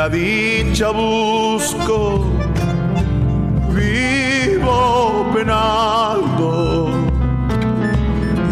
la 0.01 0.09
dicha 0.09 0.93
busco, 0.93 2.25
vivo 3.69 5.27
penando. 5.35 6.89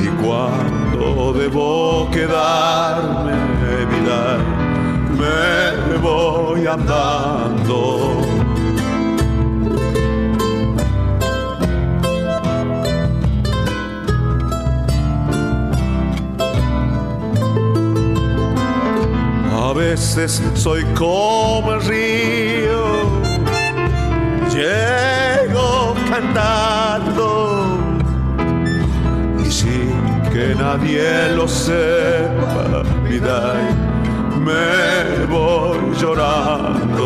Y 0.05 0.09
cuando 0.22 1.32
debo 1.32 2.07
quedarme, 2.11 3.32
vida, 3.92 4.36
me 5.20 5.96
voy 5.96 6.66
andando. 6.66 8.07
Veces 19.99 20.40
soy 20.55 20.84
como 20.94 21.74
el 21.74 21.82
río, 21.82 22.84
llego 24.49 25.94
cantando 26.09 27.78
y 29.44 29.51
sin 29.51 30.22
que 30.32 30.55
nadie 30.55 31.34
lo 31.34 31.49
sepa, 31.49 32.84
vida, 33.09 33.55
me 34.46 35.26
voy 35.26 35.96
llorando. 36.01 36.97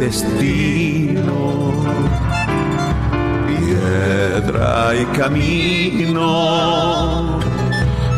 Destino, 0.00 1.72
piedra 3.46 4.94
y 4.94 5.04
camino 5.18 6.26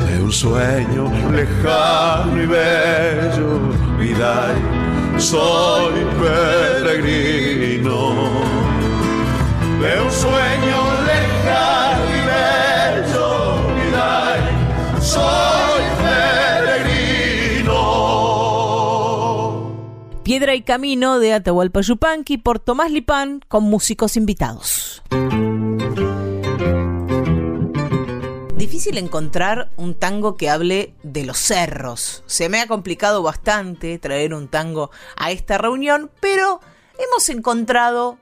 de 0.07 0.23
un 0.23 0.31
sueño 0.31 1.11
lejano 1.33 2.41
y 2.41 2.47
bello, 2.47 3.59
vida, 3.99 4.55
soy 5.19 6.07
peregrino 6.23 7.99
de 9.83 9.93
un 10.01 10.11
sueño 10.13 10.79
lejano 11.11 12.05
y 12.17 12.21
bello, 12.31 13.27
vida, 13.75 14.39
soy 15.01 15.62
Piedra 20.33 20.55
y 20.55 20.63
Camino 20.63 21.19
de 21.19 21.35
Atahualpa 21.35 21.83
Yupanqui 21.83 22.39
por 22.39 22.59
Tomás 22.59 22.91
Lipán 22.91 23.43
con 23.49 23.65
músicos 23.65 24.17
invitados. 24.17 25.03
Difícil 28.57 28.97
encontrar 28.97 29.69
un 29.77 29.93
tango 29.93 30.39
que 30.39 30.49
hable 30.49 30.95
de 31.03 31.27
los 31.27 31.37
cerros. 31.37 32.25
Se 32.25 32.49
me 32.49 32.63
ha 32.63 32.67
complicado 32.67 33.23
bastante 33.23 33.99
traer 33.99 34.33
un 34.33 34.49
tango 34.49 34.91
a 35.19 35.33
esta 35.33 35.59
reunión, 35.59 36.11
pero 36.19 36.61
hemos 36.99 37.29
encontrado 37.29 38.17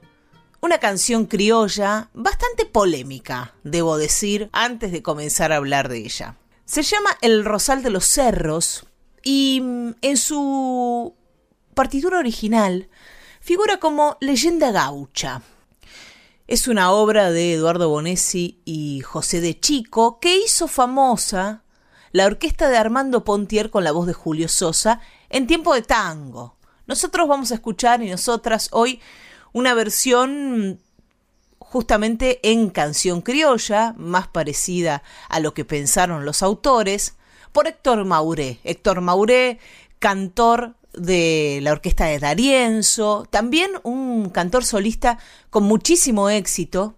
una 0.60 0.78
canción 0.78 1.26
criolla 1.26 2.08
bastante 2.12 2.66
polémica, 2.66 3.54
debo 3.62 3.98
decir, 3.98 4.50
antes 4.50 4.90
de 4.90 5.04
comenzar 5.04 5.52
a 5.52 5.58
hablar 5.58 5.88
de 5.88 5.98
ella. 5.98 6.34
Se 6.64 6.82
llama 6.82 7.10
El 7.20 7.44
Rosal 7.44 7.84
de 7.84 7.90
los 7.90 8.04
Cerros 8.04 8.84
y 9.22 9.60
mm, 9.62 9.90
en 10.02 10.16
su 10.16 11.14
partitura 11.74 12.18
original 12.18 12.88
figura 13.40 13.78
como 13.78 14.16
leyenda 14.20 14.70
gaucha. 14.70 15.42
Es 16.46 16.68
una 16.68 16.90
obra 16.92 17.30
de 17.30 17.54
Eduardo 17.54 17.88
Bonesi 17.88 18.60
y 18.64 19.00
José 19.00 19.40
de 19.40 19.58
Chico 19.58 20.18
que 20.20 20.36
hizo 20.36 20.68
famosa 20.68 21.62
la 22.12 22.26
orquesta 22.26 22.68
de 22.68 22.76
Armando 22.76 23.24
Pontier 23.24 23.70
con 23.70 23.84
la 23.84 23.92
voz 23.92 24.06
de 24.06 24.12
Julio 24.12 24.48
Sosa 24.48 25.00
en 25.28 25.46
tiempo 25.46 25.74
de 25.74 25.82
tango. 25.82 26.56
Nosotros 26.86 27.28
vamos 27.28 27.52
a 27.52 27.54
escuchar 27.54 28.02
y 28.02 28.10
nosotras 28.10 28.68
hoy 28.72 29.00
una 29.52 29.74
versión 29.74 30.80
justamente 31.58 32.40
en 32.42 32.68
canción 32.70 33.20
criolla, 33.20 33.94
más 33.96 34.26
parecida 34.26 35.04
a 35.28 35.38
lo 35.38 35.54
que 35.54 35.64
pensaron 35.64 36.24
los 36.24 36.42
autores, 36.42 37.14
por 37.52 37.68
Héctor 37.68 38.04
Mauré. 38.04 38.58
Héctor 38.64 39.00
Mauré, 39.02 39.60
cantor 40.00 40.74
de 40.94 41.60
la 41.62 41.72
orquesta 41.72 42.06
de 42.06 42.18
Darienzo, 42.18 43.26
también 43.30 43.70
un 43.82 44.30
cantor 44.30 44.64
solista 44.64 45.18
con 45.50 45.64
muchísimo 45.64 46.30
éxito, 46.30 46.96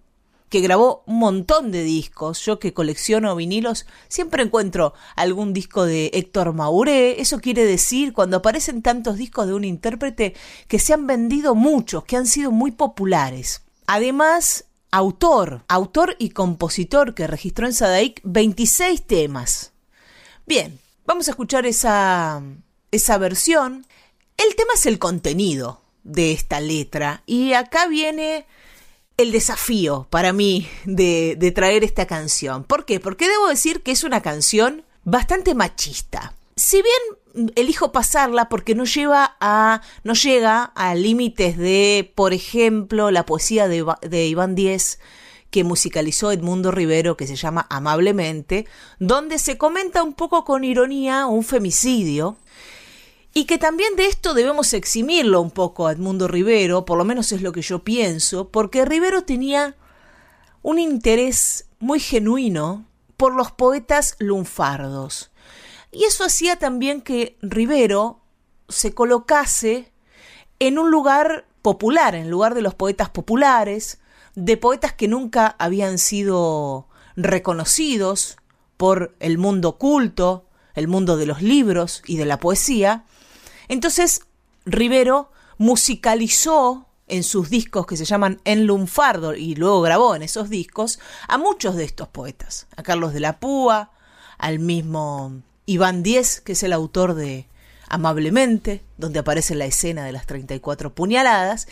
que 0.53 0.61
grabó 0.61 1.03
un 1.07 1.19
montón 1.19 1.73
de 1.73 1.83
discos. 1.83 2.45
Yo 2.45 2.59
que 2.59 2.75
colecciono 2.75 3.35
vinilos, 3.35 3.87
siempre 4.09 4.43
encuentro 4.43 4.93
algún 5.17 5.55
disco 5.55 5.87
de 5.87 6.11
Héctor 6.13 6.53
Mauré. 6.53 7.23
Eso 7.23 7.41
quiere 7.41 7.65
decir, 7.65 8.13
cuando 8.13 8.37
aparecen 8.37 8.83
tantos 8.83 9.17
discos 9.17 9.47
de 9.47 9.55
un 9.55 9.65
intérprete, 9.65 10.35
que 10.69 10.79
se 10.79 10.93
han 10.93 11.07
vendido 11.07 11.55
muchos, 11.55 12.05
que 12.05 12.19
han 12.19 12.27
sido 12.27 12.51
muy 12.51 12.71
populares. 12.71 13.63
Además, 13.87 14.67
autor, 14.91 15.65
autor 15.69 16.17
y 16.19 16.31
compositor 16.31 17.15
que 17.15 17.27
registró 17.27 17.67
en 17.67 17.73
Sadaic 17.73 18.21
26 18.23 19.07
temas. 19.07 19.73
Bien, 20.47 20.79
vamos 21.07 21.29
a 21.29 21.31
escuchar 21.31 21.65
esa, 21.65 22.43
esa 22.93 23.19
versión. 23.19 23.87
El 24.37 24.55
tema 24.55 24.75
es 24.75 24.87
el 24.87 25.01
contenido 25.01 25.83
de 26.05 26.33
esta 26.33 26.61
letra 26.61 27.23
y 27.27 27.55
acá 27.55 27.87
viene 27.89 28.47
el 29.17 29.33
desafío 29.33 30.07
para 30.11 30.33
mí 30.33 30.69
de, 30.85 31.53
traer 31.55 31.85
esta 31.85 32.07
canción. 32.07 32.65
¿Por 32.65 32.85
qué? 32.85 33.01
Porque 33.01 33.29
debo 33.29 33.49
decir 33.49 33.83
que 33.83 33.91
es 33.91 34.05
una 34.05 34.21
canción 34.21 34.85
bastante 35.05 35.55
machista. 35.55 36.35
Si 36.57 36.83
bien 36.83 37.51
elijo 37.57 37.93
pasarla 37.93 38.49
porque 38.49 38.75
no 38.75 38.85
lleva 38.85 39.37
a 39.41 39.81
no 40.05 40.13
llega 40.13 40.65
a 40.65 40.95
límites 40.95 41.57
de, 41.57 42.13
por 42.15 42.35
ejemplo, 42.35 43.11
la 43.11 43.25
poesía 43.25 43.69
de, 43.69 43.87
de 44.03 44.27
Iván 44.27 44.55
Diez 44.55 44.99
que 45.51 45.65
musicalizó 45.65 46.33
Edmundo 46.33 46.71
Rivero, 46.71 47.17
que 47.17 47.27
se 47.27 47.37
llama 47.37 47.67
Amablemente, 47.69 48.67
donde 48.99 49.39
se 49.39 49.59
comenta 49.59 50.03
un 50.03 50.15
poco 50.15 50.45
con 50.45 50.65
ironía 50.65 51.27
un 51.27 51.45
femicidio, 51.45 52.39
y 53.35 53.45
que 53.45 53.59
también 53.59 53.97
de 53.97 54.07
esto 54.07 54.35
debemos 54.35 54.75
eximirlo 54.75 55.41
un 55.41 55.51
poco 55.51 55.87
a 55.87 55.93
Edmundo 55.93 56.29
Rivero, 56.29 56.85
por 56.85 56.99
lo 56.99 57.05
menos 57.05 57.33
es 57.33 57.41
lo 57.41 57.53
que 57.53 57.63
yo 57.63 57.83
pienso, 57.83 58.49
porque 58.49 58.85
Rivero 58.85 59.25
tenía 59.25 59.77
un 60.63 60.79
interés 60.79 61.67
muy 61.79 61.99
genuino 61.99 62.87
por 63.17 63.35
los 63.35 63.51
poetas 63.51 64.17
lunfardos. 64.19 65.31
Y 65.91 66.05
eso 66.05 66.25
hacía 66.25 66.57
también 66.57 67.01
que 67.01 67.39
Rivero 67.41 68.21
se 68.69 68.95
colocase 68.95 69.93
en 70.59 70.79
un 70.79 70.91
lugar 70.91 71.47
popular, 71.63 72.15
en 72.15 72.31
lugar 72.31 72.55
de 72.55 72.63
los 72.63 72.75
poetas 72.75 73.11
populares, 73.11 74.01
de 74.35 74.57
poetas 74.57 74.93
que 74.93 75.09
nunca 75.09 75.57
habían 75.59 75.99
sido 75.99 76.89
reconocidos 77.17 78.37
por 78.77 79.15
el 79.21 79.39
mundo 79.39 79.79
culto, 79.79 80.47
el 80.75 80.89
mundo 80.89 81.17
de 81.17 81.27
los 81.27 81.43
libros 81.43 82.03
y 82.07 82.17
de 82.17 82.25
la 82.25 82.39
poesía, 82.41 83.05
entonces, 83.73 84.23
Rivero 84.67 85.31
musicalizó 85.59 86.87
en 87.09 87.23
sus 87.23 87.51
discos 87.51 87.87
que 87.87 87.97
se 87.97 88.05
llaman 88.05 88.41
En 88.45 88.67
Lunfardo 88.67 89.35
y 89.35 89.55
luego 89.55 89.81
grabó 89.81 90.15
en 90.15 90.23
esos 90.23 90.51
discos 90.51 90.99
a 91.29 91.39
muchos 91.39 91.77
de 91.77 91.85
estos 91.85 92.09
poetas, 92.09 92.67
a 92.77 92.83
Carlos 92.83 93.13
de 93.13 93.21
la 93.21 93.39
Púa, 93.39 93.91
al 94.39 94.59
mismo 94.59 95.41
Iván 95.67 96.03
Diez, 96.03 96.41
que 96.41 96.53
es 96.53 96.63
el 96.63 96.73
autor 96.73 97.15
de 97.15 97.47
Amablemente, 97.89 98.83
donde 98.97 99.19
aparece 99.19 99.55
la 99.55 99.67
escena 99.67 100.05
de 100.05 100.13
las 100.13 100.27
34 100.27 100.95
puñaladas, 100.95 101.69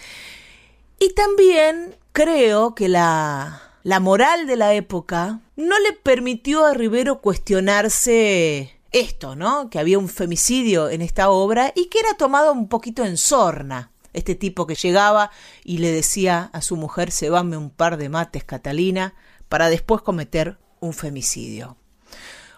y 0.99 1.15
también 1.15 1.97
creo 2.13 2.75
que 2.75 2.89
la, 2.89 3.63
la 3.83 4.01
moral 4.01 4.47
de 4.47 4.57
la 4.57 4.75
época 4.75 5.41
no 5.57 5.79
le 5.81 5.93
permitió 5.95 6.65
a 6.65 6.75
Rivero 6.75 7.21
cuestionarse 7.21 8.80
esto, 8.93 9.37
¿no? 9.37 9.71
Que 9.71 9.79
había 9.79 9.99
un 9.99 10.09
femicidio 10.09 10.89
en 10.89 11.03
esta 11.03 11.31
obra 11.31 11.73
y 11.75 11.87
que 11.87 12.01
era 12.01 12.15
tomado 12.15 12.53
un 12.53 12.69
poquito 12.69 13.05
en 13.05 13.17
sorna. 13.17 13.91
Este 14.13 14.35
tipo 14.35 14.67
que 14.67 14.75
llegaba 14.75 15.31
y 15.65 15.79
le 15.79 15.93
decía 15.93 16.51
a 16.53 16.63
su 16.63 16.77
mujer, 16.77 17.13
se 17.13 17.31
vame 17.31 17.57
un 17.57 17.71
par 17.71 17.97
de 17.97 18.09
mates, 18.09 18.45
Catalina, 18.45 19.15
para 19.49 19.69
después 19.69 20.03
cometer 20.03 20.59
un 20.81 20.93
femicidio. 20.93 21.77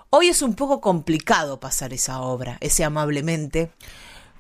Hoy 0.08 0.28
es 0.28 0.42
un 0.42 0.54
poco 0.54 0.80
complicado 0.80 1.60
pasar 1.60 1.92
esa 1.92 2.20
obra, 2.20 2.58
ese 2.60 2.84
amablemente. 2.84 3.70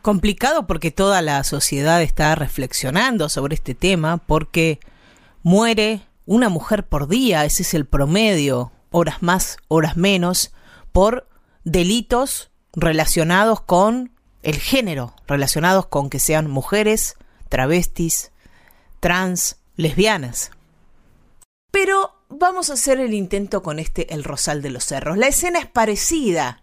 Complicado 0.00 0.66
porque 0.66 0.90
toda 0.90 1.22
la 1.22 1.44
sociedad 1.44 2.02
está 2.02 2.34
reflexionando 2.34 3.28
sobre 3.28 3.54
este 3.54 3.74
tema, 3.74 4.18
porque 4.18 4.80
muere 5.42 6.02
una 6.26 6.48
mujer 6.48 6.86
por 6.86 7.08
día, 7.08 7.44
ese 7.44 7.62
es 7.62 7.74
el 7.74 7.86
promedio, 7.86 8.72
horas 8.90 9.22
más, 9.22 9.58
horas 9.68 9.96
menos, 9.96 10.52
por 10.92 11.26
delitos 11.64 12.50
relacionados 12.72 13.60
con 13.60 14.12
el 14.42 14.56
género, 14.56 15.14
relacionados 15.26 15.86
con 15.86 16.10
que 16.10 16.18
sean 16.18 16.50
mujeres, 16.50 17.16
travestis, 17.48 18.32
trans, 19.00 19.56
lesbianas. 19.76 20.50
Pero 21.70 22.14
vamos 22.28 22.70
a 22.70 22.74
hacer 22.74 23.00
el 23.00 23.14
intento 23.14 23.62
con 23.62 23.78
este 23.78 24.12
El 24.14 24.24
Rosal 24.24 24.62
de 24.62 24.70
los 24.70 24.84
Cerros. 24.84 25.16
La 25.16 25.28
escena 25.28 25.58
es 25.58 25.66
parecida. 25.66 26.62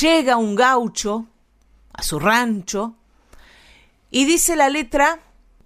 Llega 0.00 0.36
un 0.36 0.54
gaucho 0.54 1.26
a 1.92 2.02
su 2.02 2.18
rancho 2.18 2.94
y 4.10 4.24
dice 4.24 4.56
la 4.56 4.68
letra 4.68 5.20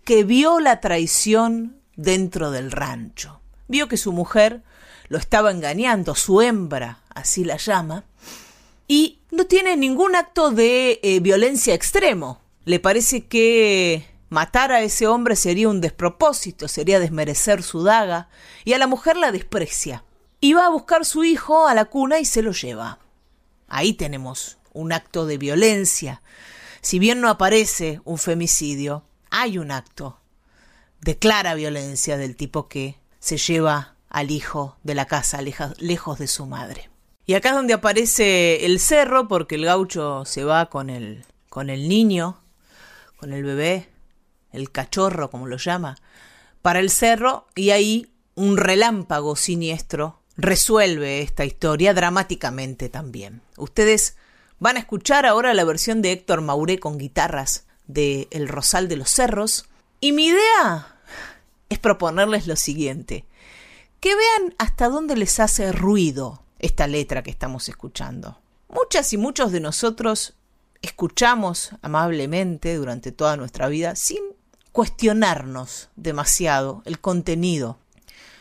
que 0.04 0.24
vio 0.24 0.60
la 0.60 0.80
traición 0.80 1.76
dentro 1.96 2.50
del 2.50 2.72
rancho. 2.72 3.40
Vio 3.68 3.88
que 3.88 3.96
su 3.96 4.12
mujer 4.12 4.62
lo 5.08 5.18
estaba 5.18 5.50
engañando, 5.50 6.14
su 6.14 6.40
hembra, 6.40 7.00
así 7.14 7.44
la 7.44 7.56
llama, 7.56 8.04
y 8.88 9.20
no 9.30 9.46
tiene 9.46 9.76
ningún 9.76 10.16
acto 10.16 10.50
de 10.50 11.00
eh, 11.02 11.20
violencia 11.20 11.74
extremo. 11.74 12.40
Le 12.64 12.78
parece 12.78 13.26
que 13.26 14.06
Matar 14.32 14.72
a 14.72 14.80
ese 14.80 15.06
hombre 15.08 15.36
sería 15.36 15.68
un 15.68 15.82
despropósito, 15.82 16.66
sería 16.66 16.98
desmerecer 16.98 17.62
su 17.62 17.82
daga, 17.82 18.30
y 18.64 18.72
a 18.72 18.78
la 18.78 18.86
mujer 18.86 19.18
la 19.18 19.30
desprecia. 19.30 20.04
Y 20.40 20.54
va 20.54 20.64
a 20.64 20.70
buscar 20.70 21.04
su 21.04 21.22
hijo 21.22 21.66
a 21.68 21.74
la 21.74 21.84
cuna 21.84 22.18
y 22.18 22.24
se 22.24 22.40
lo 22.40 22.52
lleva. 22.52 22.98
Ahí 23.68 23.92
tenemos 23.92 24.56
un 24.72 24.94
acto 24.94 25.26
de 25.26 25.36
violencia. 25.36 26.22
Si 26.80 26.98
bien 26.98 27.20
no 27.20 27.28
aparece 27.28 28.00
un 28.06 28.16
femicidio, 28.16 29.04
hay 29.28 29.58
un 29.58 29.70
acto 29.70 30.18
de 31.02 31.18
clara 31.18 31.52
violencia 31.52 32.16
del 32.16 32.34
tipo 32.34 32.68
que 32.68 32.96
se 33.20 33.36
lleva 33.36 33.96
al 34.08 34.30
hijo 34.30 34.78
de 34.82 34.94
la 34.94 35.04
casa 35.04 35.42
lejos 35.42 36.18
de 36.18 36.26
su 36.26 36.46
madre. 36.46 36.88
Y 37.24 37.34
acá 37.34 37.50
es 37.50 37.54
donde 37.54 37.74
aparece 37.74 38.66
el 38.66 38.80
cerro, 38.80 39.28
porque 39.28 39.54
el 39.54 39.64
gaucho 39.64 40.24
se 40.24 40.44
va 40.44 40.66
con 40.66 40.90
el, 40.90 41.24
con 41.48 41.70
el 41.70 41.88
niño, 41.88 42.40
con 43.16 43.32
el 43.32 43.44
bebé, 43.44 43.88
el 44.52 44.70
cachorro, 44.70 45.30
como 45.30 45.46
lo 45.46 45.56
llama, 45.56 45.96
para 46.62 46.80
el 46.80 46.90
cerro 46.90 47.46
y 47.54 47.70
ahí 47.70 48.12
un 48.34 48.56
relámpago 48.56 49.36
siniestro 49.36 50.20
resuelve 50.36 51.22
esta 51.22 51.44
historia 51.44 51.94
dramáticamente 51.94 52.88
también. 52.88 53.42
Ustedes 53.56 54.16
van 54.58 54.76
a 54.76 54.80
escuchar 54.80 55.26
ahora 55.26 55.54
la 55.54 55.64
versión 55.64 56.02
de 56.02 56.12
Héctor 56.12 56.40
Mauré 56.40 56.78
con 56.78 56.98
guitarras 56.98 57.66
de 57.86 58.28
El 58.30 58.48
Rosal 58.48 58.88
de 58.88 58.96
los 58.96 59.10
Cerros 59.10 59.66
y 60.00 60.12
mi 60.12 60.26
idea 60.26 60.96
es 61.68 61.78
proponerles 61.78 62.46
lo 62.46 62.56
siguiente, 62.56 63.24
que 64.00 64.14
vean 64.14 64.54
hasta 64.58 64.88
dónde 64.88 65.16
les 65.16 65.40
hace 65.40 65.72
ruido 65.72 66.41
esta 66.62 66.86
letra 66.86 67.22
que 67.22 67.30
estamos 67.30 67.68
escuchando. 67.68 68.40
Muchas 68.68 69.12
y 69.12 69.18
muchos 69.18 69.52
de 69.52 69.60
nosotros 69.60 70.34
escuchamos 70.80 71.72
amablemente 71.82 72.74
durante 72.76 73.12
toda 73.12 73.36
nuestra 73.36 73.68
vida 73.68 73.94
sin 73.96 74.22
cuestionarnos 74.72 75.90
demasiado 75.96 76.82
el 76.86 76.98
contenido 76.98 77.78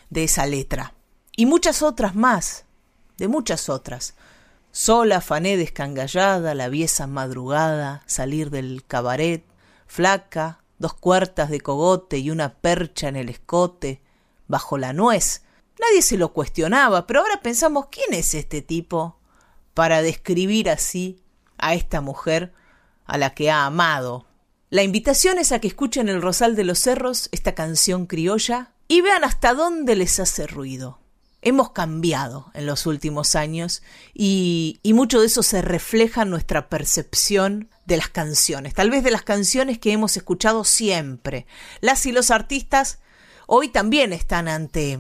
de 0.10 0.24
esa 0.24 0.46
letra. 0.46 0.94
Y 1.36 1.46
muchas 1.46 1.82
otras 1.82 2.16
más, 2.16 2.66
de 3.18 3.28
muchas 3.28 3.70
otras. 3.70 4.16
Sola 4.72 5.18
afané 5.18 5.58
descangallada, 5.58 6.56
la 6.56 6.70
viesa 6.70 7.08
madrugada, 7.08 8.04
salir 8.06 8.50
del 8.50 8.86
cabaret, 8.88 9.44
flaca, 9.88 10.60
dos 10.80 10.94
cuartas 10.94 11.50
de 11.50 11.60
cogote 11.60 12.20
y 12.20 12.32
una 12.32 12.54
percha 12.54 13.10
en 13.10 13.18
el 13.18 13.30
escote, 13.30 14.02
bajo 14.48 14.78
la 14.78 14.94
nuez. 14.94 15.44
Nadie 15.82 16.02
se 16.02 16.18
lo 16.18 16.32
cuestionaba, 16.32 17.08
pero 17.08 17.22
ahora 17.22 17.42
pensamos 17.42 17.88
quién 17.92 18.14
es 18.14 18.34
este 18.36 18.62
tipo 18.62 19.18
para 19.74 20.02
describir 20.02 20.70
así 20.70 21.22
a 21.58 21.74
esta 21.74 22.02
mujer 22.02 22.54
a 23.06 23.18
la 23.18 23.34
que 23.34 23.50
ha 23.52 23.66
amado 23.66 24.28
la 24.72 24.84
invitación 24.84 25.38
es 25.38 25.52
a 25.52 25.60
que 25.60 25.68
escuchen 25.68 26.08
el 26.08 26.22
Rosal 26.22 26.56
de 26.56 26.64
los 26.64 26.80
Cerros, 26.80 27.28
esta 27.34 27.54
canción 27.54 28.06
criolla, 28.06 28.72
y 28.88 29.02
vean 29.02 29.26
hasta 29.26 29.54
dónde 29.54 29.98
les 29.98 30.18
hace 30.22 30.48
ruido. 30.48 30.98
Hemos 31.42 31.72
cambiado 31.72 32.50
en 32.54 32.66
los 32.66 32.86
últimos 32.86 33.36
años 33.36 33.84
y, 34.14 34.80
mucho 34.86 35.20
de 35.20 35.26
eso 35.26 35.44
se 35.44 35.62
refleja 35.62 36.22
en 36.22 36.30
nuestra 36.30 36.70
percepción 36.70 37.68
de 37.86 37.98
las 37.98 38.08
canciones, 38.08 38.74
tal 38.74 38.90
vez 38.90 39.04
de 39.04 39.12
las 39.12 39.24
canciones 39.24 39.78
que 39.78 39.92
hemos 39.92 40.16
escuchado 40.16 40.64
siempre. 40.64 41.46
Las 41.82 42.06
y 42.06 42.14
los 42.14 42.32
artistas 42.32 43.00
hoy 43.48 43.68
también 43.68 44.14
están 44.14 44.48
ante, 44.48 44.98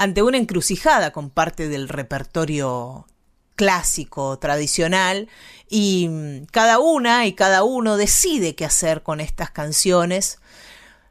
ante 0.00 0.22
una 0.22 0.38
encrucijada 0.38 1.12
con 1.12 1.28
parte 1.28 1.68
del 1.68 1.86
repertorio 1.86 3.06
clásico, 3.54 4.38
tradicional, 4.38 5.28
y 5.68 6.08
mm, 6.08 6.46
cada 6.50 6.78
una 6.78 7.26
y 7.26 7.34
cada 7.34 7.64
uno 7.64 7.98
decide 7.98 8.54
qué 8.54 8.64
hacer 8.64 9.02
con 9.02 9.20
estas 9.20 9.50
canciones. 9.50 10.38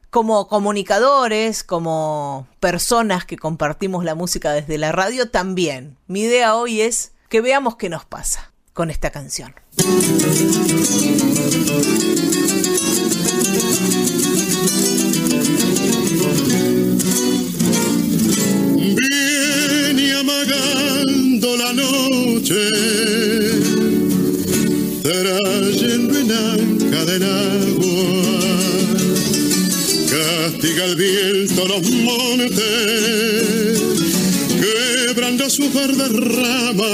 Como 0.09 0.47
comunicadores, 0.47 1.63
como 1.63 2.47
personas 2.59 3.25
que 3.25 3.37
compartimos 3.37 4.03
la 4.03 4.15
música 4.15 4.53
desde 4.53 4.79
la 4.79 4.91
radio, 4.91 5.29
también. 5.29 5.95
Mi 6.07 6.21
idea 6.21 6.55
hoy 6.55 6.81
es 6.81 7.11
que 7.29 7.41
veamos 7.41 7.75
qué 7.75 7.89
nos 7.89 8.05
pasa 8.05 8.51
con 8.73 8.89
esta 8.89 9.11
canción. 9.11 9.53
Noche, 22.49 23.61
trayendo 25.03 26.17
en 26.19 26.31
anca 26.31 27.05
del 27.05 27.23
agua, 27.23 28.39
castiga 30.09 30.85
el 30.85 30.95
viento 30.95 31.67
los 31.67 31.91
montes, 31.91 33.81
quebrando 34.59 35.49
sus 35.49 35.73
verdes 35.73 36.11
ramas, 36.11 36.85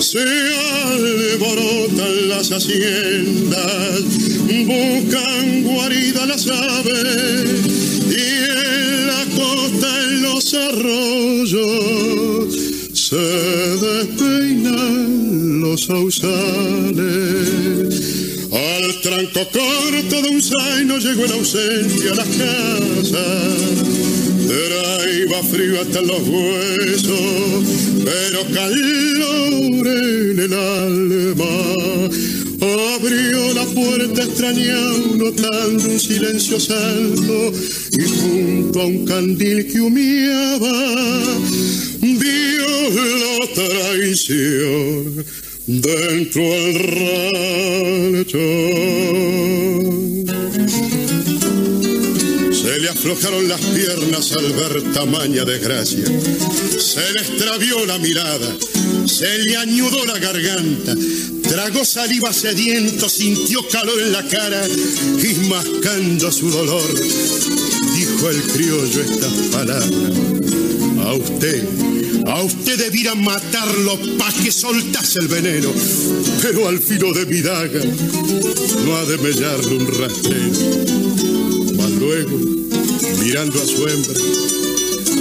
se 0.00 0.22
alborotan 0.92 2.28
las 2.28 2.50
haciendas, 2.52 4.02
buscan 4.66 5.62
guarida 5.62 6.26
las 6.26 6.46
aves 6.48 7.50
y 8.08 8.20
en 8.50 9.06
la 9.06 9.24
costa 9.36 10.02
en 10.04 10.22
los 10.22 10.54
arroyos 10.54 12.23
se 13.14 13.76
despeinan 13.86 15.60
los 15.60 15.84
sausales. 15.84 16.98
Al 18.50 19.00
tranco 19.02 19.48
corto 19.52 20.22
de 20.22 20.28
un 20.30 20.42
zaino 20.42 20.98
llegó 20.98 21.24
en 21.26 21.32
ausencia 21.32 22.10
a 22.10 22.14
las 22.16 22.26
casas. 22.26 23.84
Traía 24.48 25.42
frío 25.44 25.80
hasta 25.80 26.00
los 26.00 26.22
huesos, 26.26 27.64
pero 28.04 28.40
calor 28.52 29.86
en 29.86 30.38
el 30.40 30.52
alma. 30.52 31.54
Extraña 34.44 34.76
notando 35.16 35.88
un 35.88 35.98
silencio 35.98 36.60
salvo 36.60 37.50
y 37.92 38.02
junto 38.02 38.82
a 38.82 38.86
un 38.86 39.06
candil 39.06 39.66
que 39.72 39.80
humeaba 39.80 40.72
la 43.40 43.46
traición 43.54 45.24
dentro 45.66 46.42
del 46.42 46.78
rancho. 48.20 48.44
Aflojaron 53.04 53.46
las 53.48 53.60
piernas 53.60 54.32
al 54.32 54.50
ver 54.54 54.82
tamaña 54.94 55.44
desgracia. 55.44 56.06
Se 56.06 57.12
le 57.12 57.20
extravió 57.20 57.84
la 57.84 57.98
mirada, 57.98 58.56
se 59.04 59.40
le 59.40 59.58
añudó 59.58 60.06
la 60.06 60.18
garganta. 60.18 60.94
Tragó 61.42 61.84
saliva 61.84 62.32
sediento, 62.32 63.10
sintió 63.10 63.60
calor 63.68 64.00
en 64.00 64.10
la 64.10 64.26
cara 64.26 64.66
y 64.66 65.34
mascando 65.48 66.32
su 66.32 66.50
dolor 66.50 66.82
dijo 67.94 68.30
el 68.30 68.42
criollo 68.42 69.02
estas 69.02 69.32
palabras. 69.52 69.90
A 71.04 71.12
usted, 71.12 71.68
a 72.26 72.42
usted 72.42 72.78
debiera 72.78 73.14
matarlo 73.14 73.98
pa' 74.16 74.32
que 74.32 74.50
soltase 74.50 75.18
el 75.18 75.28
veneno, 75.28 75.68
pero 76.40 76.68
al 76.68 76.78
filo 76.78 77.12
de 77.12 77.26
mi 77.26 77.42
daga 77.42 77.84
no 78.86 78.96
ha 78.96 79.04
de 79.04 79.18
mellarle 79.18 79.76
un 79.76 79.86
rastrero. 79.86 81.74
Mas 81.76 81.90
luego, 81.90 82.63
mirando 83.22 83.62
a 83.62 83.66
su 83.66 83.86
hembra, 83.88 84.14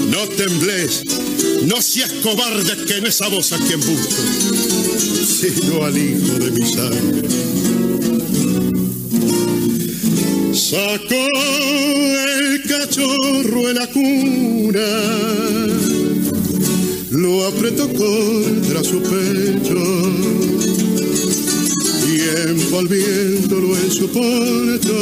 no 0.10 0.28
tembles, 0.36 1.04
no 1.66 1.82
seas 1.82 2.12
cobarde 2.24 2.86
que 2.86 3.02
no 3.02 3.08
es 3.08 3.22
a 3.22 3.28
vos 3.30 3.52
a 3.54 3.58
quien 3.58 3.80
busco, 3.80 4.22
sino 5.26 5.84
al 5.84 5.98
hijo 5.98 6.40
de 6.40 6.52
mi 6.52 6.66
sangre. 6.72 7.30
Sacó 10.54 11.28
el 12.38 12.64
cachorro 12.64 13.70
en 13.70 13.76
la 13.76 13.88
cuna, 13.88 14.88
lo 17.12 17.48
apretó 17.48 17.88
contra 17.90 18.84
su 18.84 19.02
pecho 19.02 19.78
y 22.08 22.22
envolviéndolo 22.50 23.78
en 23.78 23.92
su 23.92 24.08
puerto, 24.10 24.94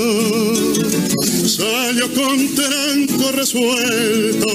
salió 1.52 2.08
con 2.14 2.48
tranco 2.56 3.32
resuelto, 3.34 4.48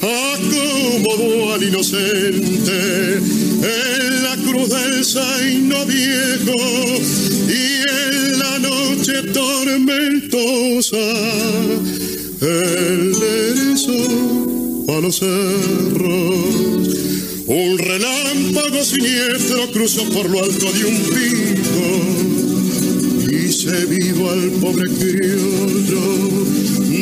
acomodó 0.00 1.52
al 1.52 1.62
inocente 1.62 3.16
en 3.16 4.22
la 4.22 4.36
cruz 4.36 4.70
del 4.70 5.04
zaino 5.04 5.84
viejo 5.84 6.56
y 7.48 7.82
en 8.00 8.38
la 8.38 8.58
noche 8.60 9.22
tormentosa 9.34 10.96
el 12.40 13.12
derecho 13.20 13.92
a 14.88 15.00
los 15.00 15.18
cerros. 15.18 16.44
Un 17.46 17.78
relámpago 17.78 18.82
siniestro 18.84 19.70
cruzó 19.70 20.04
por 20.04 20.30
lo 20.30 20.42
alto 20.42 20.72
de 20.72 20.84
un 20.86 20.96
pico 20.96 22.33
se 23.64 23.86
vio 23.86 24.30
al 24.30 24.50
pobre 24.60 24.90
criollo 24.90 26.02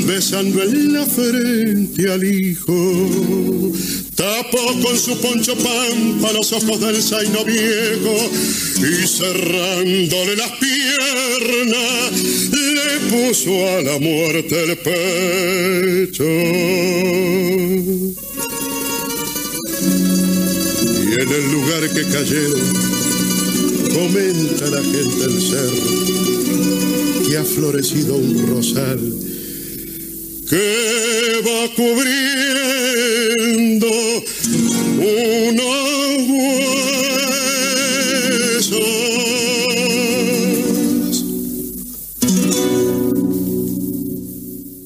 besando 0.07 0.63
en 0.63 0.93
la 0.93 1.05
frente 1.05 2.09
al 2.09 2.23
hijo. 2.23 3.73
Tapó 4.15 4.81
con 4.81 4.97
su 4.97 5.19
poncho 5.21 5.57
pampa 5.57 6.33
los 6.33 6.53
ojos 6.53 6.81
del 6.81 7.03
zaino 7.03 7.45
viejo 7.45 8.31
y 8.79 9.07
cerrándole 9.09 10.37
las 10.37 10.53
piernas 10.53 12.13
le 12.53 13.01
puso 13.11 13.51
a 13.51 13.83
la 13.83 13.99
muerte 13.99 14.63
el 14.63 14.79
pecho. 14.79 16.25
Y 21.11 21.15
en 21.23 21.29
el 21.29 21.53
lugar 21.53 21.91
que 21.93 22.05
cayeron, 22.05 22.73
comenta 23.93 24.67
la 24.67 24.83
gente 24.83 25.27
del 25.27 25.43
cerro 25.43 26.42
ha 27.37 27.45
florecido 27.45 28.17
un 28.17 28.49
rosal 28.49 28.99
que 30.49 31.43
va 31.47 31.69
cubriendo 31.75 33.87
unos 34.99 36.29
huesos. 38.69 38.85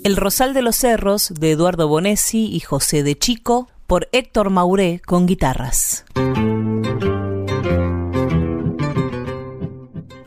El 0.04 0.16
Rosal 0.16 0.54
de 0.54 0.62
los 0.62 0.76
Cerros 0.76 1.34
de 1.38 1.50
Eduardo 1.50 1.88
Bonesi 1.88 2.46
y 2.46 2.60
José 2.60 3.02
de 3.02 3.18
Chico 3.18 3.68
por 3.86 4.08
Héctor 4.12 4.48
Mauré 4.50 5.02
con 5.04 5.26
guitarras. 5.26 6.04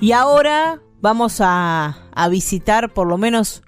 Y 0.02 0.12
ahora 0.12 0.82
vamos 1.02 1.38
a, 1.40 2.09
a 2.20 2.28
visitar 2.28 2.90
por 2.90 3.08
lo 3.08 3.18
menos 3.18 3.64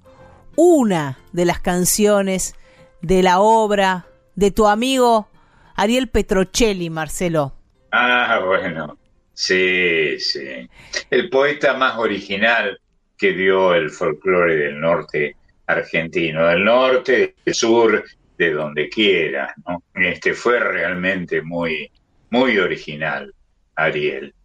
una 0.58 1.18
de 1.32 1.46
las 1.46 1.62
canciones 1.62 2.54
de 3.02 3.24
la 3.24 3.40
obra 3.40 4.08
de 4.36 4.52
tu 4.52 4.68
amigo 4.68 5.30
Ariel 5.76 6.10
Petrocelli, 6.10 6.90
Marcelo. 6.90 7.56
Ah, 7.94 8.42
bueno, 8.46 8.98
sí, 9.34 10.20
sí. 10.20 10.70
El 11.10 11.30
poeta 11.30 11.76
más 11.76 11.98
original 11.98 12.78
que 13.18 13.32
dio 13.32 13.74
el 13.74 13.90
folclore 13.90 14.58
del 14.58 14.82
norte 14.82 15.38
argentino, 15.68 16.48
del 16.48 16.66
norte, 16.66 17.36
del 17.46 17.56
sur, 17.56 18.04
de 18.38 18.52
donde 18.52 18.90
quiera, 18.90 19.56
¿no? 19.66 19.82
Este 19.96 20.34
fue 20.34 20.60
realmente 20.60 21.42
muy, 21.42 21.90
muy 22.30 22.58
original, 22.58 23.34
Ariel, 23.76 24.36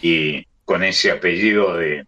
y 0.00 0.46
con 0.64 0.82
ese 0.82 1.10
apellido 1.10 1.76
de, 1.76 2.06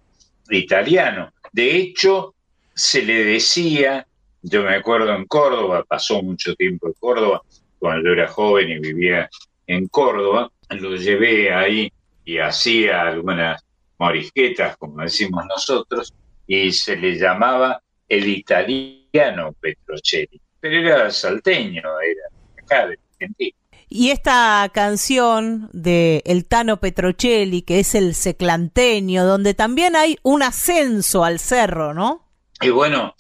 italiano. 0.51 1.32
De 1.53 1.77
hecho, 1.77 2.35
se 2.75 3.03
le 3.03 3.25
decía, 3.25 4.07
yo 4.43 4.63
me 4.63 4.75
acuerdo 4.75 5.15
en 5.15 5.27
Córdoba, 5.27 5.85
pasó 5.87 6.23
mucho 6.23 6.55
tiempo 6.55 6.89
en 6.89 6.95
Córdoba, 6.95 7.43
cuando 7.79 8.09
yo 8.09 8.13
era 8.15 8.29
joven 8.29 8.71
y 8.71 8.79
vivía 8.79 9.29
en 9.67 9.89
Córdoba, 9.89 10.51
lo 10.71 10.97
llevé 10.97 11.53
ahí 11.53 11.93
y 12.25 12.39
hacía 12.39 13.03
algunas 13.03 13.63
morisquetas, 13.99 14.77
como 14.79 15.03
decimos 15.03 15.45
nosotros, 15.47 16.15
y 16.47 16.73
se 16.73 16.97
le 16.97 17.19
llamaba 17.19 17.83
el 18.09 18.29
italiano 18.29 19.55
Petrocelli, 19.61 20.41
pero 20.61 20.77
era 20.77 21.11
salteño, 21.11 21.83
era 22.01 22.63
acá 22.63 22.87
de 22.89 22.99
Argentina. 23.13 23.57
Y 23.95 24.11
esta 24.11 24.71
canción 24.73 25.69
de 25.75 26.23
El 26.25 26.47
Tano 26.47 26.81
Petrocelli, 26.81 27.61
que 27.61 27.81
es 27.81 27.95
el 27.95 28.15
seclanteño, 28.15 29.27
donde 29.27 29.53
también 29.53 29.97
hay 29.97 30.17
un 30.23 30.43
ascenso 30.43 31.25
al 31.25 31.39
cerro, 31.39 31.93
¿no? 31.93 32.27
Y 32.63 32.71
bueno, 32.71 33.15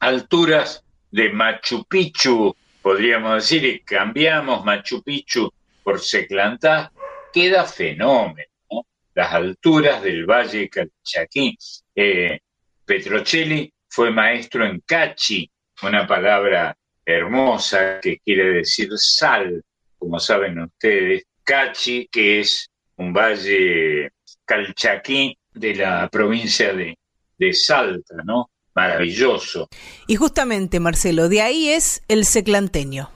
alturas 0.00 0.82
de 1.12 1.32
Machu 1.32 1.84
Picchu, 1.84 2.52
podríamos 2.82 3.34
decir, 3.34 3.64
y 3.64 3.78
cambiamos 3.78 4.64
Machu 4.64 5.04
Picchu 5.04 5.52
por 5.84 6.00
Seclantá, 6.00 6.90
queda 7.32 7.64
fenómeno, 7.64 8.48
¿no? 8.72 8.86
Las 9.14 9.32
alturas 9.32 10.02
del 10.02 10.26
Valle 10.26 10.68
Calchaquí. 10.68 11.56
Eh, 11.94 12.40
Petrocelli 12.84 13.72
fue 13.88 14.10
maestro 14.10 14.66
en 14.66 14.80
Cachi, 14.80 15.48
una 15.84 16.08
palabra 16.08 16.76
hermosa 17.06 18.00
que 18.00 18.18
quiere 18.18 18.50
decir 18.54 18.90
sal, 18.96 19.62
como 19.98 20.18
saben 20.18 20.60
ustedes. 20.60 21.24
Cachi, 21.42 22.08
que 22.10 22.40
es 22.40 22.70
un 22.96 23.12
valle 23.12 24.10
calchaquí 24.44 25.36
de 25.54 25.74
la 25.74 26.08
provincia 26.08 26.72
de, 26.72 26.96
Salta, 27.52 28.16
¿no? 28.24 28.50
maravilloso. 28.74 29.68
Y 30.06 30.16
justamente, 30.16 30.80
Marcelo, 30.80 31.28
de 31.28 31.42
ahí 31.42 31.68
es 31.68 32.02
el 32.08 32.24
seclanteño. 32.24 33.10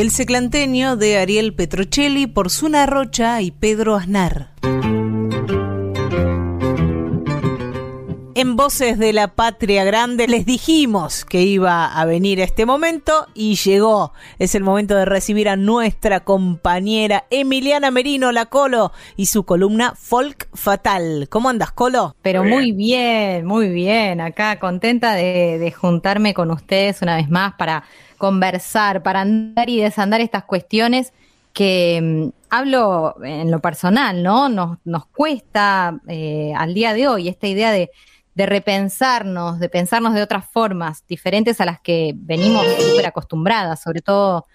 El 0.00 0.10
seclanteño 0.10 0.96
de 0.96 1.18
Ariel 1.18 1.52
Petrocelli 1.52 2.26
por 2.26 2.48
Zuna 2.48 2.86
Rocha 2.86 3.42
y 3.42 3.50
Pedro 3.50 3.96
Aznar. 3.96 4.48
En 8.34 8.56
Voces 8.56 8.98
de 8.98 9.12
la 9.12 9.34
Patria 9.34 9.84
Grande 9.84 10.26
les 10.26 10.46
dijimos 10.46 11.26
que 11.26 11.42
iba 11.42 11.84
a 11.84 12.02
venir 12.06 12.40
este 12.40 12.64
momento 12.64 13.26
y 13.34 13.56
llegó. 13.56 14.14
Es 14.38 14.54
el 14.54 14.62
momento 14.62 14.94
de 14.94 15.04
recibir 15.04 15.50
a 15.50 15.56
nuestra 15.56 16.20
compañera 16.20 17.26
Emiliana 17.28 17.90
Merino, 17.90 18.32
la 18.32 18.46
Colo, 18.46 18.92
y 19.16 19.26
su 19.26 19.44
columna 19.44 19.92
Folk 19.94 20.48
Fatal. 20.54 21.26
¿Cómo 21.28 21.50
andas, 21.50 21.72
Colo? 21.72 22.16
Pero 22.22 22.42
muy 22.42 22.72
bien, 22.72 23.44
muy 23.44 23.68
bien. 23.68 24.22
Acá 24.22 24.58
contenta 24.58 25.12
de, 25.12 25.58
de 25.58 25.72
juntarme 25.72 26.32
con 26.32 26.50
ustedes 26.50 27.02
una 27.02 27.16
vez 27.16 27.28
más 27.28 27.52
para 27.58 27.84
conversar, 28.20 29.02
para 29.02 29.22
andar 29.22 29.70
y 29.70 29.80
desandar 29.80 30.20
estas 30.20 30.44
cuestiones 30.44 31.14
que 31.54 31.98
mm, 32.00 32.28
hablo 32.50 33.16
en 33.24 33.50
lo 33.50 33.60
personal, 33.60 34.22
¿no? 34.22 34.50
Nos, 34.50 34.76
nos 34.84 35.06
cuesta 35.06 35.98
eh, 36.06 36.52
al 36.54 36.74
día 36.74 36.92
de 36.92 37.08
hoy 37.08 37.28
esta 37.28 37.48
idea 37.48 37.72
de, 37.72 37.90
repensarnos, 38.36 39.58
de 39.58 39.68
pensarnos 39.68 40.14
de 40.14 40.22
otras 40.22 40.46
formas 40.50 41.04
diferentes 41.06 41.60
a 41.60 41.66
las 41.66 41.80
que 41.80 42.12
venimos 42.14 42.64
súper 42.78 43.06
acostumbradas, 43.06 43.82
sobre 43.82 44.00
todo 44.00 44.46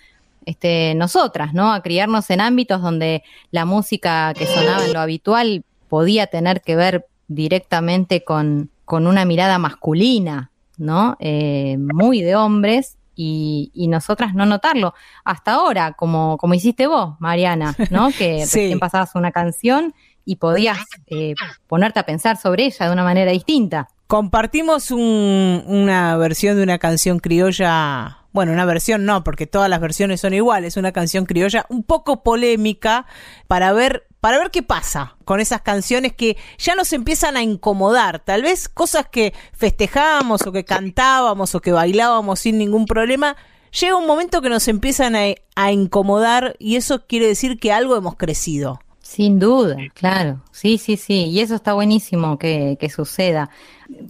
este, 0.46 0.96
nosotras, 0.96 1.54
¿no? 1.54 1.72
A 1.74 1.82
criarnos 1.82 2.30
en 2.30 2.42
ámbitos 2.42 2.82
donde 2.82 3.24
la 3.52 3.66
música 3.66 4.34
que 4.36 4.46
sonaba 4.48 4.86
en 4.86 4.94
lo 4.94 5.00
habitual 5.00 5.64
podía 5.88 6.28
tener 6.28 6.62
que 6.62 6.76
ver 6.76 7.06
directamente 7.28 8.24
con, 8.24 8.70
con 8.86 9.06
una 9.06 9.26
mirada 9.26 9.58
masculina, 9.60 10.52
¿no? 10.78 11.16
Eh, 11.20 11.78
muy 11.78 12.22
de 12.22 12.36
hombres 12.36 12.98
y, 13.16 13.72
y 13.74 13.88
nosotras 13.88 14.34
no 14.36 14.46
notarlo. 14.46 14.94
Hasta 15.24 15.54
ahora, 15.54 15.94
como, 15.94 16.38
como 16.38 16.54
hiciste 16.54 16.88
vos, 16.88 17.16
Mariana, 17.20 17.76
¿no? 17.90 18.10
Que 18.18 18.46
Sí. 18.46 18.60
recién 18.60 18.80
pasabas 18.80 19.16
una 19.16 19.32
canción 19.32 19.94
y 20.26 20.38
podías 20.38 20.80
eh, 21.08 21.36
ponerte 21.68 22.00
a 22.00 22.04
pensar 22.06 22.38
sobre 22.38 22.66
ella 22.66 22.88
de 22.88 22.92
una 22.94 23.04
manera 23.04 23.32
distinta. 23.32 23.88
Compartimos 24.08 24.92
un- 24.92 25.64
una 25.66 26.16
versión 26.18 26.58
de 26.58 26.64
una 26.64 26.78
canción 26.78 27.20
criolla, 27.20 28.20
bueno, 28.34 28.52
una 28.52 28.66
versión 28.66 29.06
no, 29.06 29.24
porque 29.24 29.48
todas 29.48 29.70
las 29.70 29.80
versiones 29.80 30.22
son 30.22 30.34
iguales, 30.34 30.78
una 30.78 30.92
canción 30.92 31.26
criolla 31.26 31.66
un 31.70 31.84
poco 31.84 32.22
polémica 32.24 33.06
para 33.48 33.72
ver 33.74 34.08
para 34.26 34.40
ver 34.40 34.50
qué 34.50 34.64
pasa 34.64 35.18
con 35.24 35.40
esas 35.40 35.62
canciones 35.62 36.14
que 36.14 36.36
ya 36.58 36.74
nos 36.74 36.94
empiezan 36.94 37.38
a 37.38 37.44
incomodar, 37.44 38.22
tal 38.22 38.42
vez 38.42 38.68
cosas 38.68 39.08
que 39.08 39.36
festejábamos 39.54 40.48
o 40.48 40.52
que 40.52 40.66
cantábamos 40.66 41.54
o 41.54 41.62
que 41.62 41.72
bailábamos 41.72 42.40
sin 42.40 42.58
ningún 42.58 42.88
problema, 42.88 43.38
llega 43.80 43.96
un 43.96 44.08
momento 44.08 44.42
que 44.42 44.50
nos 44.50 44.68
empiezan 44.68 45.16
a, 45.16 45.26
a 45.56 45.72
incomodar 45.72 46.56
y 46.58 46.76
eso 46.76 47.06
quiere 47.06 47.28
decir 47.28 47.60
que 47.60 47.72
algo 47.72 47.96
hemos 47.96 48.16
crecido. 48.16 48.80
Sin 49.00 49.38
duda, 49.38 49.78
claro. 49.94 50.42
Sí, 50.52 50.80
sí, 50.80 50.98
sí. 50.98 51.26
Y 51.26 51.42
eso 51.42 51.54
está 51.54 51.74
buenísimo 51.74 52.40
que, 52.40 52.78
que 52.80 52.90
suceda. 52.90 53.52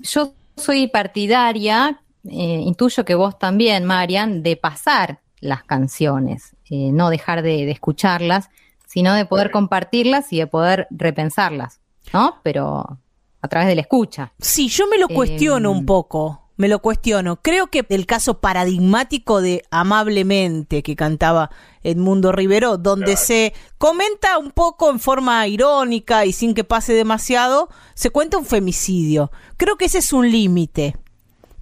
Yo 0.02 0.34
soy 0.56 0.88
partidaria, 0.88 2.00
eh, 2.24 2.62
intuyo 2.64 3.04
que 3.04 3.16
vos 3.16 3.38
también, 3.38 3.84
Marian, 3.84 4.44
de 4.44 4.56
pasar 4.56 5.20
las 5.42 5.66
canciones, 5.66 6.56
eh, 6.70 6.92
no 6.94 7.10
dejar 7.10 7.42
de, 7.42 7.66
de 7.66 7.72
escucharlas, 7.72 8.50
sino 8.96 9.14
de 9.14 9.26
poder 9.26 9.52
compartirlas 9.52 10.32
y 10.32 10.38
de 10.38 10.48
poder 10.48 10.88
repensarlas, 10.90 11.82
¿no? 12.14 12.40
Pero 12.44 12.98
a 13.42 13.48
través 13.50 13.68
de 13.68 13.76
la 13.76 13.82
escucha. 13.82 14.32
Sí, 14.40 14.70
yo 14.70 14.88
me 14.88 14.98
lo 14.98 15.10
cuestiono 15.10 15.72
Em, 15.72 15.80
un 15.80 15.86
poco. 15.86 16.50
Me 16.56 16.70
lo 16.70 16.80
cuestiono. 16.80 17.42
Creo 17.42 17.68
que 17.68 17.86
el 17.90 18.06
caso 18.06 18.40
paradigmático 18.40 19.42
de 19.42 19.64
Amablemente 19.70 20.82
que 20.82 20.96
cantaba 20.96 21.52
Edmundo 21.84 22.32
Rivero, 22.32 22.78
donde 22.78 23.18
se 23.18 23.54
comenta 23.78 24.38
un 24.38 24.52
poco 24.52 24.90
en 24.90 25.02
forma 25.02 25.46
irónica 25.46 26.26
y 26.26 26.32
sin 26.32 26.54
que 26.54 26.64
pase 26.64 26.94
demasiado, 26.94 27.68
se 27.96 28.12
cuenta 28.12 28.38
un 28.38 28.46
femicidio. 28.46 29.30
Creo 29.58 29.76
que 29.76 29.86
ese 29.86 29.98
es 29.98 30.14
un 30.14 30.32
límite. 30.32 30.96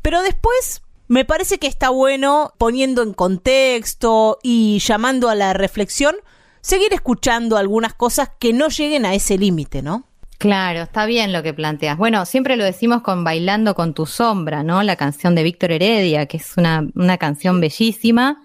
Pero 0.04 0.22
después 0.22 0.84
me 1.08 1.26
parece 1.26 1.58
que 1.58 1.66
está 1.66 1.90
bueno 1.90 2.54
poniendo 2.60 3.02
en 3.02 3.14
contexto 3.14 4.38
y 4.44 4.78
llamando 4.78 5.30
a 5.30 5.36
la 5.36 5.54
reflexión, 5.54 6.16
seguir 6.64 6.94
escuchando 6.94 7.58
algunas 7.58 7.94
cosas 7.94 8.32
que 8.40 8.54
no 8.54 8.70
lleguen 8.70 9.06
a 9.06 9.14
ese 9.14 9.38
límite, 9.38 9.84
¿no? 9.84 10.06
Claro, 10.40 10.82
está 10.82 11.06
bien 11.06 11.32
lo 11.32 11.44
que 11.44 11.54
planteas. 11.54 11.98
Bueno, 11.98 12.26
siempre 12.26 12.58
lo 12.58 12.64
decimos 12.64 13.02
con 13.02 13.24
Bailando 13.24 13.76
con 13.76 13.94
tu 13.94 14.06
sombra, 14.06 14.64
¿no? 14.64 14.82
La 14.82 14.96
canción 14.96 15.36
de 15.36 15.44
Víctor 15.44 15.72
Heredia, 15.72 16.26
que 16.26 16.38
es 16.38 16.54
una, 16.58 16.88
una 16.96 17.18
canción 17.18 17.62
bellísima, 17.62 18.42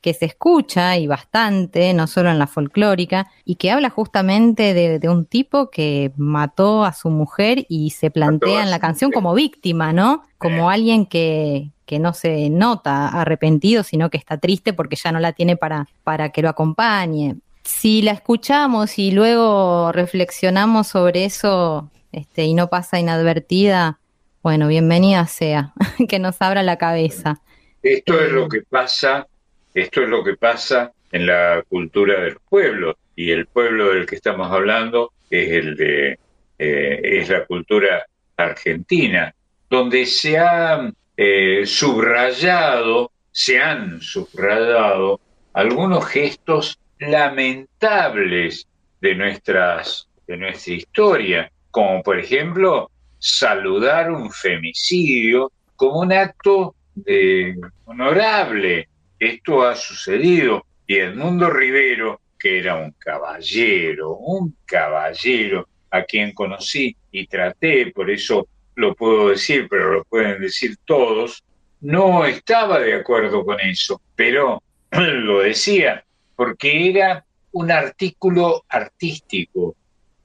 que 0.00 0.14
se 0.14 0.26
escucha 0.26 0.96
y 0.96 1.06
bastante, 1.06 1.92
no 1.94 2.06
solo 2.06 2.30
en 2.30 2.38
la 2.38 2.46
folclórica, 2.46 3.28
y 3.44 3.56
que 3.56 3.70
habla 3.70 3.90
justamente 3.90 4.74
de, 4.74 4.98
de 4.98 5.08
un 5.08 5.24
tipo 5.24 5.70
que 5.70 6.12
mató 6.16 6.84
a 6.84 6.92
su 6.92 7.10
mujer 7.10 7.66
y 7.68 7.90
se 7.90 8.10
plantea 8.10 8.62
en 8.62 8.70
la 8.70 8.78
canción 8.78 9.10
como 9.12 9.34
víctima, 9.34 9.92
¿no? 9.92 10.22
Como 10.38 10.70
alguien 10.70 11.06
que, 11.06 11.70
que 11.86 11.98
no 11.98 12.14
se 12.14 12.48
nota 12.50 13.08
arrepentido, 13.08 13.82
sino 13.82 14.10
que 14.10 14.18
está 14.18 14.38
triste 14.38 14.72
porque 14.72 14.96
ya 14.96 15.12
no 15.12 15.20
la 15.20 15.32
tiene 15.32 15.56
para, 15.56 15.88
para 16.02 16.30
que 16.30 16.42
lo 16.42 16.48
acompañe. 16.48 17.36
Si 17.64 18.02
la 18.02 18.12
escuchamos 18.12 18.98
y 18.98 19.10
luego 19.10 19.92
reflexionamos 19.92 20.88
sobre 20.88 21.24
eso 21.24 21.90
este, 22.12 22.44
y 22.44 22.54
no 22.54 22.68
pasa 22.68 22.98
inadvertida, 22.98 23.98
bueno, 24.42 24.68
bienvenida 24.68 25.26
sea, 25.26 25.72
que 26.08 26.18
nos 26.18 26.40
abra 26.40 26.62
la 26.62 26.76
cabeza. 26.76 27.40
Esto 27.82 28.20
es 28.20 28.32
lo 28.32 28.48
que 28.48 28.62
pasa, 28.62 29.26
esto 29.74 30.02
es 30.02 30.08
lo 30.08 30.24
que 30.24 30.36
pasa 30.36 30.92
en 31.12 31.26
la 31.26 31.62
cultura 31.68 32.20
del 32.20 32.36
pueblo 32.48 32.96
y 33.16 33.30
el 33.30 33.46
pueblo 33.46 33.92
del 33.92 34.06
que 34.06 34.16
estamos 34.16 34.50
hablando 34.50 35.12
es 35.30 35.50
el 35.50 35.76
de 35.76 36.18
eh, 36.58 37.00
es 37.02 37.30
la 37.30 37.46
cultura 37.46 38.04
argentina, 38.36 39.34
donde 39.70 40.04
se 40.04 40.38
ha 40.38 40.92
eh, 41.16 41.62
subrayado, 41.64 43.12
se 43.30 43.58
han 43.58 44.00
subrayado 44.02 45.20
algunos 45.54 46.06
gestos 46.06 46.78
lamentables 47.00 48.66
de 49.00 49.14
nuestras 49.14 50.06
de 50.26 50.36
nuestra 50.36 50.74
historia, 50.74 51.50
como 51.72 52.02
por 52.04 52.18
ejemplo 52.18 52.90
saludar 53.18 54.12
un 54.12 54.30
femicidio 54.30 55.50
como 55.74 56.00
un 56.00 56.12
acto 56.12 56.76
de 56.94 57.56
honorable. 57.84 58.88
Esto 59.18 59.62
ha 59.62 59.74
sucedido 59.74 60.64
y 60.86 60.96
Edmundo 60.96 61.50
Rivero, 61.50 62.20
que 62.38 62.58
era 62.58 62.76
un 62.76 62.92
caballero, 62.92 64.14
un 64.16 64.56
caballero 64.64 65.68
a 65.90 66.02
quien 66.04 66.32
conocí 66.32 66.96
y 67.10 67.26
traté, 67.26 67.90
por 67.92 68.08
eso 68.10 68.46
lo 68.76 68.94
puedo 68.94 69.30
decir, 69.30 69.66
pero 69.68 69.92
lo 69.92 70.04
pueden 70.04 70.40
decir 70.40 70.76
todos, 70.84 71.42
no 71.80 72.24
estaba 72.24 72.78
de 72.78 72.94
acuerdo 72.94 73.44
con 73.44 73.58
eso, 73.60 74.00
pero 74.14 74.62
lo 74.92 75.40
decía 75.40 76.04
porque 76.40 76.88
era 76.88 77.22
un 77.52 77.70
artículo 77.70 78.64
artístico, 78.66 79.76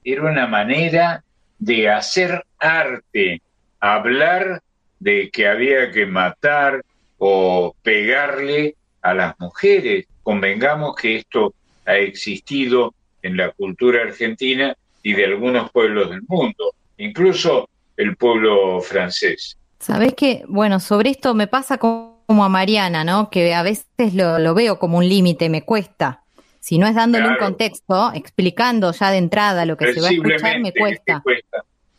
era 0.02 0.22
una 0.22 0.48
manera 0.48 1.22
de 1.60 1.90
hacer 1.90 2.46
arte, 2.58 3.42
hablar 3.82 4.62
de 4.98 5.30
que 5.30 5.46
había 5.46 5.92
que 5.92 6.06
matar 6.06 6.86
o 7.18 7.76
pegarle 7.84 8.78
a 9.02 9.14
las 9.14 9.38
mujeres. 9.42 10.06
Convengamos 10.24 10.96
que 10.96 11.18
esto 11.18 11.54
ha 11.86 11.98
existido 11.98 12.94
en 13.22 13.36
la 13.36 13.52
cultura 13.52 14.04
argentina 14.04 14.74
y 15.04 15.16
de 15.16 15.26
algunos 15.26 15.70
pueblos 15.70 16.12
del 16.12 16.22
mundo, 16.30 16.76
incluso 16.98 17.68
el 17.98 18.16
pueblo 18.16 18.80
francés. 18.80 19.58
Sabés 19.80 20.14
que, 20.14 20.46
bueno, 20.48 20.80
sobre 20.80 21.10
esto 21.10 21.34
me 21.34 21.48
pasa 21.48 21.78
como 22.26 22.44
a 22.46 22.50
Mariana, 22.50 23.04
¿no? 23.04 23.30
Que 23.30 23.54
a 23.54 23.64
veces 23.64 24.14
lo, 24.14 24.40
lo 24.40 24.54
veo 24.54 24.80
como 24.80 24.98
un 24.98 25.08
límite, 25.08 25.50
me 25.50 25.64
cuesta. 25.64 26.24
Si 26.66 26.80
no 26.80 26.88
es 26.88 26.96
dándole 26.96 27.30
un 27.30 27.38
contexto, 27.38 28.12
explicando 28.16 28.92
ya 28.92 29.12
de 29.12 29.18
entrada 29.18 29.66
lo 29.66 29.78
que 29.78 29.94
se 29.94 30.02
va 30.02 30.08
a 30.08 30.12
escuchar, 30.12 30.60
me 30.60 30.74
cuesta. 30.74 31.22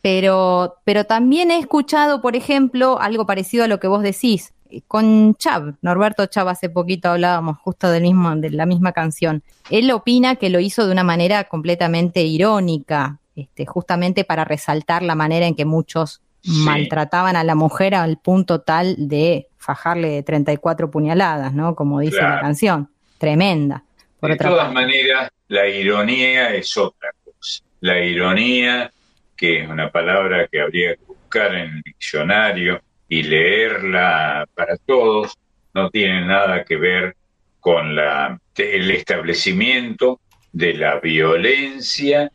Pero, 0.01 0.75
pero 0.83 1.05
también 1.05 1.51
he 1.51 1.57
escuchado, 1.57 2.21
por 2.21 2.35
ejemplo, 2.35 2.99
algo 2.99 3.25
parecido 3.25 3.63
a 3.63 3.69
lo 3.69 3.79
que 3.79 3.87
vos 3.87 4.03
decís. 4.03 4.53
Con 4.87 5.35
Chav, 5.35 5.75
Norberto 5.81 6.25
Chav, 6.25 6.49
hace 6.49 6.69
poquito 6.69 7.07
hablábamos 7.07 7.57
justo 7.59 7.89
del 7.89 8.03
mismo, 8.03 8.35
de 8.35 8.49
la 8.49 8.65
misma 8.65 8.91
canción. 8.91 9.41
Él 9.69 9.89
opina 9.91 10.35
que 10.35 10.49
lo 10.49 10.59
hizo 10.59 10.85
de 10.85 10.91
una 10.91 11.05
manera 11.05 11.45
completamente 11.45 12.23
irónica, 12.23 13.19
este, 13.37 13.65
justamente 13.65 14.25
para 14.25 14.43
resaltar 14.43 15.01
la 15.01 15.15
manera 15.15 15.47
en 15.47 15.55
que 15.55 15.63
muchos 15.63 16.21
maltrataban 16.43 17.37
a 17.37 17.45
la 17.45 17.55
mujer 17.55 17.95
al 17.95 18.17
punto 18.17 18.59
tal 18.59 18.95
de 19.07 19.46
fajarle 19.67 20.23
34 20.23 20.89
puñaladas, 20.89 21.53
¿no? 21.53 21.75
Como 21.75 21.99
dice 21.99 22.21
la 22.21 22.39
canción. 22.39 22.89
Tremenda. 23.17 23.83
Por 24.17 24.29
de 24.29 24.35
otra 24.35 24.49
todas 24.49 24.65
parte. 24.67 24.81
maneras, 24.81 25.29
la 25.49 25.67
ironía 25.67 26.55
es 26.55 26.77
otra 26.77 27.11
cosa. 27.21 27.65
La 27.81 27.99
ironía, 27.99 28.89
que 29.35 29.63
es 29.63 29.69
una 29.69 29.91
palabra 29.91 30.47
que 30.47 30.61
habría 30.61 30.95
que 30.95 31.03
buscar 31.05 31.53
en 31.53 31.69
el 31.69 31.81
diccionario 31.81 32.81
y 33.09 33.23
leerla 33.23 34.47
para 34.55 34.77
todos, 34.77 35.37
no 35.73 35.89
tiene 35.89 36.25
nada 36.25 36.63
que 36.63 36.77
ver 36.77 37.17
con 37.59 37.93
la, 37.93 38.39
el 38.55 38.89
establecimiento 38.91 40.21
de 40.53 40.75
la 40.75 41.01
violencia 41.01 42.31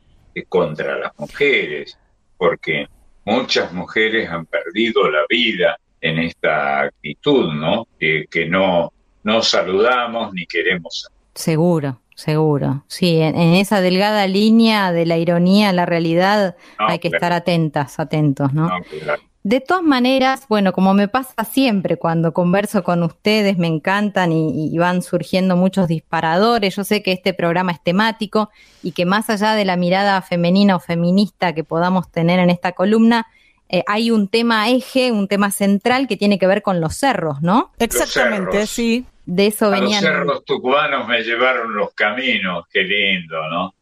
contra 0.51 0.99
las 0.99 1.19
mujeres, 1.19 1.99
porque 2.37 2.87
muchas 3.25 3.73
mujeres 3.73 4.29
han 4.29 4.45
perdido 4.45 5.11
la 5.11 5.23
vida 5.31 5.79
en 6.03 6.19
esta 6.19 6.81
actitud, 6.83 7.55
¿no? 7.55 7.87
Que, 7.99 8.27
que 8.31 8.47
no, 8.47 8.93
no 9.23 9.41
saludamos 9.43 10.35
ni 10.35 10.45
queremos 10.47 11.09
Seguro, 11.35 12.01
seguro. 12.15 12.85
Sí, 12.89 13.19
en, 13.23 13.37
en 13.37 13.55
esa 13.55 13.81
delgada 13.81 14.27
línea 14.27 14.93
de 14.93 15.07
la 15.07 15.16
ironía 15.16 15.70
a 15.70 15.73
la 15.73 15.87
realidad 15.87 16.57
No, 16.79 16.89
hay 16.89 16.99
que 16.99 17.09
claro. 17.09 17.16
estar 17.19 17.33
atentas, 17.33 17.99
atentos, 17.99 18.53
¿no? 18.53 18.69
No, 18.69 18.85
claro. 19.01 19.23
De 19.45 19.61
todas 19.61 19.83
maneras, 19.83 20.47
bueno, 20.49 20.73
como 20.73 20.95
me 20.95 21.09
pasa 21.09 21.43
siempre 21.45 21.97
cuando 21.97 22.33
converso 22.33 22.85
con 22.85 23.03
ustedes, 23.03 23.59
me 23.59 23.66
encantan 23.66 24.31
y, 24.31 24.69
y 24.73 24.79
van 24.79 25.03
surgiendo 25.03 25.57
muchos 25.57 25.89
disparadores. 25.89 26.77
Yo 26.77 26.85
sé 26.85 27.03
que 27.03 27.11
este 27.11 27.35
programa 27.35 27.73
es 27.73 27.83
temático 27.83 28.51
y 28.85 28.93
que 28.93 29.05
más 29.05 29.31
allá 29.31 29.55
de 29.55 29.65
la 29.65 29.77
mirada 29.77 30.23
femenina 30.23 30.77
o 30.77 30.81
feminista 30.81 31.55
que 31.55 31.65
podamos 31.65 32.09
tener 32.12 32.39
en 32.39 32.51
esta 32.51 32.70
columna, 32.73 33.27
eh, 33.73 33.82
hay 33.89 34.11
un 34.12 34.28
tema 34.28 34.69
eje, 34.70 35.11
un 35.11 35.27
tema 35.27 35.51
central 35.51 36.07
que 36.07 36.16
tiene 36.16 36.39
que 36.39 36.47
ver 36.47 36.62
con 36.62 36.81
los 36.81 36.94
cerros, 36.94 37.43
¿no? 37.43 37.73
Exactamente, 37.78 38.53
cerros. 38.53 38.70
sí. 38.70 39.05
De 39.24 39.47
eso 39.47 39.66
A 39.66 39.70
los 39.70 39.81
venían. 39.81 40.03
cerros 40.03 40.44
tucumanos 40.44 41.07
me 41.09 41.23
llevaron 41.23 41.74
los 41.74 41.94
caminos, 41.94 42.65
qué 42.73 42.82
lindo, 42.82 43.36
¿no? 43.49 43.74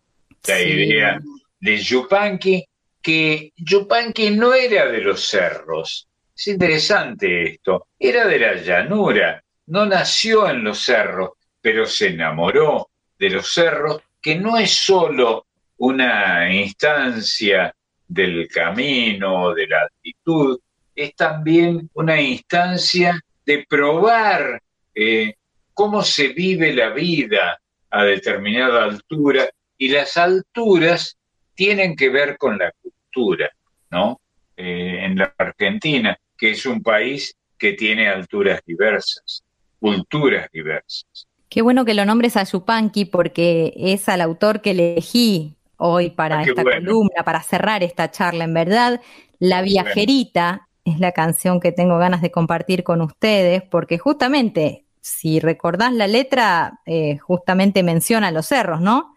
La 0.47 0.57
Sí. 0.59 0.63
idea 0.65 1.19
de 1.61 1.77
Yupanqui, 1.79 2.65
que 3.03 3.53
Yupanqui 3.57 4.31
no 4.31 4.53
era 4.55 4.87
de 4.87 5.01
los 5.01 5.27
cerros. 5.29 6.07
Es 6.37 6.47
interesante 6.47 7.53
esto. 7.55 7.87
Era 7.99 8.27
de 8.27 8.39
la 8.39 8.55
llanura. 8.55 9.43
No 9.67 9.87
nació 9.87 10.49
en 10.49 10.63
los 10.63 10.79
cerros, 10.85 11.31
pero 11.61 11.87
se 11.87 12.09
enamoró 12.09 12.89
de 13.19 13.31
los 13.31 13.53
cerros, 13.53 14.03
que 14.21 14.37
no 14.37 14.59
es 14.59 14.73
solo 14.77 15.47
una 15.79 16.55
instancia 16.55 17.75
del 18.11 18.49
camino, 18.49 19.55
de 19.55 19.69
la 19.69 19.83
actitud, 19.85 20.59
es 20.95 21.15
también 21.15 21.89
una 21.95 22.21
instancia 22.21 23.19
de 23.47 23.65
probar 23.69 24.61
eh, 24.95 25.35
cómo 25.73 26.03
se 26.03 26.29
vive 26.29 26.75
la 26.75 26.91
vida 26.91 27.61
a 27.89 28.05
determinada 28.05 28.85
altura 28.85 29.49
y 29.79 29.89
las 29.89 30.17
alturas 30.17 31.17
tienen 31.55 31.95
que 31.95 32.11
ver 32.11 32.37
con 32.37 32.59
la 32.59 32.73
cultura, 32.83 33.51
¿no? 33.91 34.21
Eh, 34.57 35.05
en 35.05 35.17
la 35.17 35.33
Argentina, 35.39 36.19
que 36.37 36.51
es 36.51 36.67
un 36.67 36.83
país 36.83 37.37
que 37.57 37.75
tiene 37.75 38.09
alturas 38.09 38.61
diversas, 38.67 39.45
culturas 39.79 40.49
diversas. 40.53 41.29
Qué 41.49 41.63
bueno 41.63 41.85
que 41.85 41.95
lo 41.95 42.05
nombres 42.05 42.37
a 42.37 42.45
Yupanqui 42.45 43.05
porque 43.05 43.73
es 43.77 44.09
al 44.09 44.21
autor 44.21 44.61
que 44.61 44.71
elegí 44.71 45.57
hoy 45.81 46.11
para 46.11 46.39
Ah, 46.39 46.43
esta 46.43 46.63
bueno. 46.63 46.87
columna, 46.87 47.25
para 47.25 47.43
cerrar 47.43 47.83
esta 47.83 48.11
charla. 48.11 48.45
En 48.45 48.55
verdad, 48.55 49.01
La 49.39 49.63
Viajerita 49.63 50.69
es 50.85 50.99
la 51.01 51.13
canción 51.13 51.61
que 51.61 51.73
tengo 51.73 51.99
ganas 51.99 52.23
de 52.23 52.31
compartir 52.31 52.85
con 52.85 53.01
ustedes, 53.03 53.63
porque 53.63 53.99
justamente, 53.99 54.85
si 55.01 55.41
recordás 55.41 55.93
la 55.93 56.07
letra, 56.07 56.81
eh, 56.87 57.19
justamente 57.19 57.83
menciona 57.83 58.31
los 58.31 58.47
cerros, 58.47 58.81
¿no? 58.81 59.15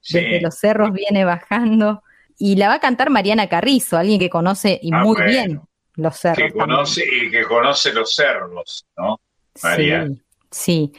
Sí. 0.00 0.20
Desde 0.20 0.40
los 0.40 0.54
cerros 0.56 0.92
viene 0.92 1.24
bajando. 1.24 2.02
Y 2.38 2.56
la 2.56 2.68
va 2.68 2.74
a 2.74 2.80
cantar 2.80 3.10
Mariana 3.10 3.48
Carrizo, 3.48 3.96
alguien 3.96 4.18
que 4.20 4.30
conoce 4.30 4.78
y 4.82 4.90
Ah, 4.92 5.02
muy 5.02 5.16
bueno. 5.16 5.30
bien 5.30 5.60
los 5.96 6.16
cerros. 6.16 6.36
que 6.36 6.42
también. 6.50 6.66
conoce 6.76 7.04
y 7.04 7.30
que 7.30 7.42
conoce 7.44 7.92
los 7.92 8.14
cerros, 8.14 8.86
¿no? 8.96 9.18
María. 9.62 10.06
Sí, 10.06 10.22
sí. 10.50 10.92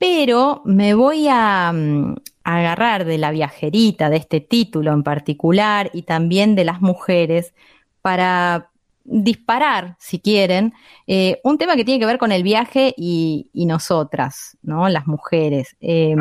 Pero 0.00 0.62
me 0.64 0.94
voy 0.94 1.28
a, 1.28 1.70
mm, 1.72 2.14
a 2.44 2.56
agarrar 2.56 3.04
de 3.04 3.18
la 3.18 3.30
viajerita, 3.30 4.08
de 4.08 4.16
este 4.16 4.40
título 4.40 4.92
en 4.94 5.02
particular, 5.02 5.90
y 5.92 6.02
también 6.02 6.54
de 6.54 6.64
las 6.64 6.80
mujeres, 6.80 7.52
para 8.00 8.70
disparar, 9.04 9.96
si 9.98 10.20
quieren, 10.20 10.72
eh, 11.06 11.38
un 11.44 11.58
tema 11.58 11.76
que 11.76 11.84
tiene 11.84 12.00
que 12.00 12.06
ver 12.06 12.16
con 12.18 12.32
el 12.32 12.42
viaje 12.42 12.94
y, 12.96 13.50
y 13.52 13.66
nosotras, 13.66 14.56
¿no? 14.62 14.88
Las 14.88 15.06
mujeres. 15.06 15.76
Eh, 15.82 16.16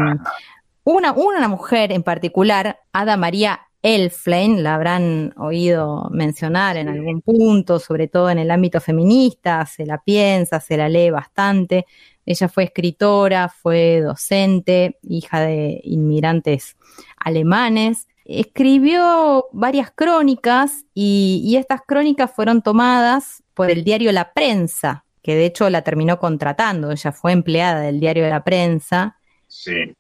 una, 0.84 1.14
una 1.14 1.48
mujer 1.48 1.94
en 1.94 2.04
particular, 2.04 2.80
Ada 2.92 3.16
María 3.16 3.62
Elflein, 3.82 4.62
la 4.62 4.76
habrán 4.76 5.34
oído 5.38 6.10
mencionar 6.12 6.76
en 6.76 6.90
algún 6.90 7.22
punto, 7.22 7.80
sobre 7.80 8.10
todo 8.10 8.30
en 8.30 8.40
el 8.40 8.52
ámbito 8.52 8.82
feminista, 8.82 9.66
se 9.66 9.86
la 9.86 10.00
piensa, 10.00 10.60
se 10.60 10.76
la 10.76 10.90
lee 10.90 11.12
bastante. 11.12 11.86
Ella 12.30 12.48
fue 12.48 12.66
escritora, 12.66 13.50
fue 13.50 14.02
docente, 14.02 15.00
hija 15.02 15.42
de 15.42 15.82
inmigrantes 15.84 16.78
alemanes. 17.18 18.08
Escribió 18.24 19.48
varias 19.52 19.90
crónicas 19.90 20.86
y, 20.94 21.42
y 21.44 21.56
estas 21.56 21.82
crónicas 21.88 22.32
fueron 22.32 22.62
tomadas 22.62 23.42
por 23.56 23.72
el 23.72 23.84
diario 23.84 24.12
La 24.12 24.32
Prensa, 24.34 25.06
que 25.24 25.36
de 25.36 25.46
hecho 25.46 25.70
la 25.72 25.82
terminó 25.82 26.20
contratando. 26.20 26.92
Ella 26.92 27.12
fue 27.12 27.32
empleada 27.32 27.82
del 27.82 28.00
diario 28.00 28.30
La 28.30 28.44
Prensa 28.44 29.18
Sí. 29.48 29.96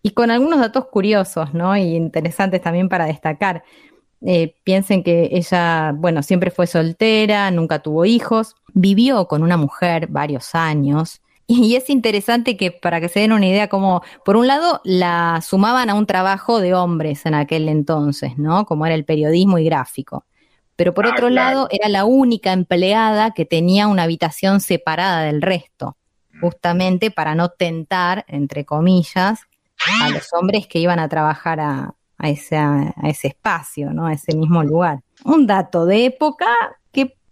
y 0.00 0.10
con 0.12 0.30
algunos 0.30 0.58
datos 0.60 0.86
curiosos, 0.86 1.52
¿no? 1.52 1.76
Y 1.76 1.94
interesantes 1.94 2.62
también 2.62 2.88
para 2.88 3.04
destacar. 3.04 3.62
Eh, 4.22 4.54
piensen 4.64 5.02
que 5.04 5.28
ella, 5.32 5.92
bueno, 5.94 6.22
siempre 6.22 6.50
fue 6.50 6.66
soltera, 6.66 7.50
nunca 7.50 7.80
tuvo 7.80 8.06
hijos, 8.06 8.56
vivió 8.72 9.28
con 9.28 9.42
una 9.42 9.58
mujer 9.58 10.06
varios 10.06 10.54
años. 10.54 11.20
Y 11.48 11.76
es 11.76 11.90
interesante 11.90 12.56
que 12.56 12.72
para 12.72 13.00
que 13.00 13.08
se 13.08 13.20
den 13.20 13.32
una 13.32 13.46
idea, 13.46 13.68
como 13.68 14.02
por 14.24 14.36
un 14.36 14.48
lado 14.48 14.80
la 14.84 15.40
sumaban 15.46 15.90
a 15.90 15.94
un 15.94 16.06
trabajo 16.06 16.60
de 16.60 16.74
hombres 16.74 17.24
en 17.24 17.34
aquel 17.34 17.68
entonces, 17.68 18.36
¿no? 18.36 18.66
Como 18.66 18.84
era 18.84 18.96
el 18.96 19.04
periodismo 19.04 19.58
y 19.58 19.64
gráfico. 19.64 20.24
Pero 20.74 20.92
por 20.92 21.06
Ah, 21.06 21.10
otro 21.12 21.28
claro. 21.28 21.34
lado 21.54 21.68
era 21.70 21.88
la 21.88 22.04
única 22.04 22.52
empleada 22.52 23.30
que 23.32 23.44
tenía 23.44 23.86
una 23.86 24.02
habitación 24.02 24.60
separada 24.60 25.22
del 25.22 25.40
resto, 25.40 25.96
justamente 26.40 27.10
para 27.12 27.34
no 27.34 27.48
tentar, 27.50 28.24
entre 28.28 28.64
comillas, 28.64 29.40
a 30.02 30.10
los 30.10 30.28
hombres 30.32 30.66
que 30.66 30.80
iban 30.80 30.98
a 30.98 31.08
trabajar 31.08 31.60
a, 31.60 31.94
a 32.18 32.28
ese, 32.28 32.56
a 32.56 32.92
ese 33.04 33.28
espacio, 33.28 33.92
¿no? 33.92 34.06
A 34.06 34.12
ese 34.14 34.34
mismo 34.36 34.64
lugar. 34.64 35.00
Un 35.24 35.46
dato 35.46 35.86
de 35.86 36.06
época 36.06 36.46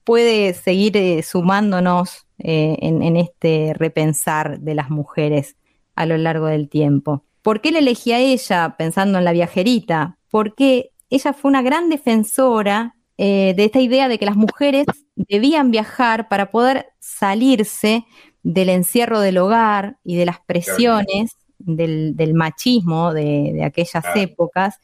puede 0.04 0.54
seguir 0.54 0.96
eh, 0.96 1.22
sumándonos 1.22 2.26
eh, 2.38 2.76
en, 2.80 3.02
en 3.02 3.16
este 3.16 3.72
repensar 3.74 4.60
de 4.60 4.74
las 4.74 4.90
mujeres 4.90 5.56
a 5.96 6.06
lo 6.06 6.16
largo 6.16 6.46
del 6.46 6.68
tiempo. 6.68 7.24
¿Por 7.42 7.60
qué 7.60 7.72
le 7.72 7.80
elegí 7.80 8.12
a 8.12 8.18
ella 8.18 8.74
pensando 8.78 9.18
en 9.18 9.24
la 9.24 9.32
viajerita? 9.32 10.18
Porque 10.30 10.90
ella 11.10 11.32
fue 11.32 11.50
una 11.50 11.62
gran 11.62 11.88
defensora 11.90 12.96
eh, 13.16 13.54
de 13.56 13.64
esta 13.64 13.80
idea 13.80 14.08
de 14.08 14.18
que 14.18 14.26
las 14.26 14.36
mujeres 14.36 14.86
debían 15.14 15.70
viajar 15.70 16.28
para 16.28 16.50
poder 16.50 16.86
salirse 16.98 18.04
del 18.42 18.68
encierro 18.68 19.20
del 19.20 19.38
hogar 19.38 19.98
y 20.02 20.16
de 20.16 20.26
las 20.26 20.40
presiones 20.40 21.36
del, 21.58 22.16
del 22.16 22.34
machismo 22.34 23.12
de, 23.12 23.52
de 23.54 23.64
aquellas 23.64 24.04
épocas. 24.16 24.80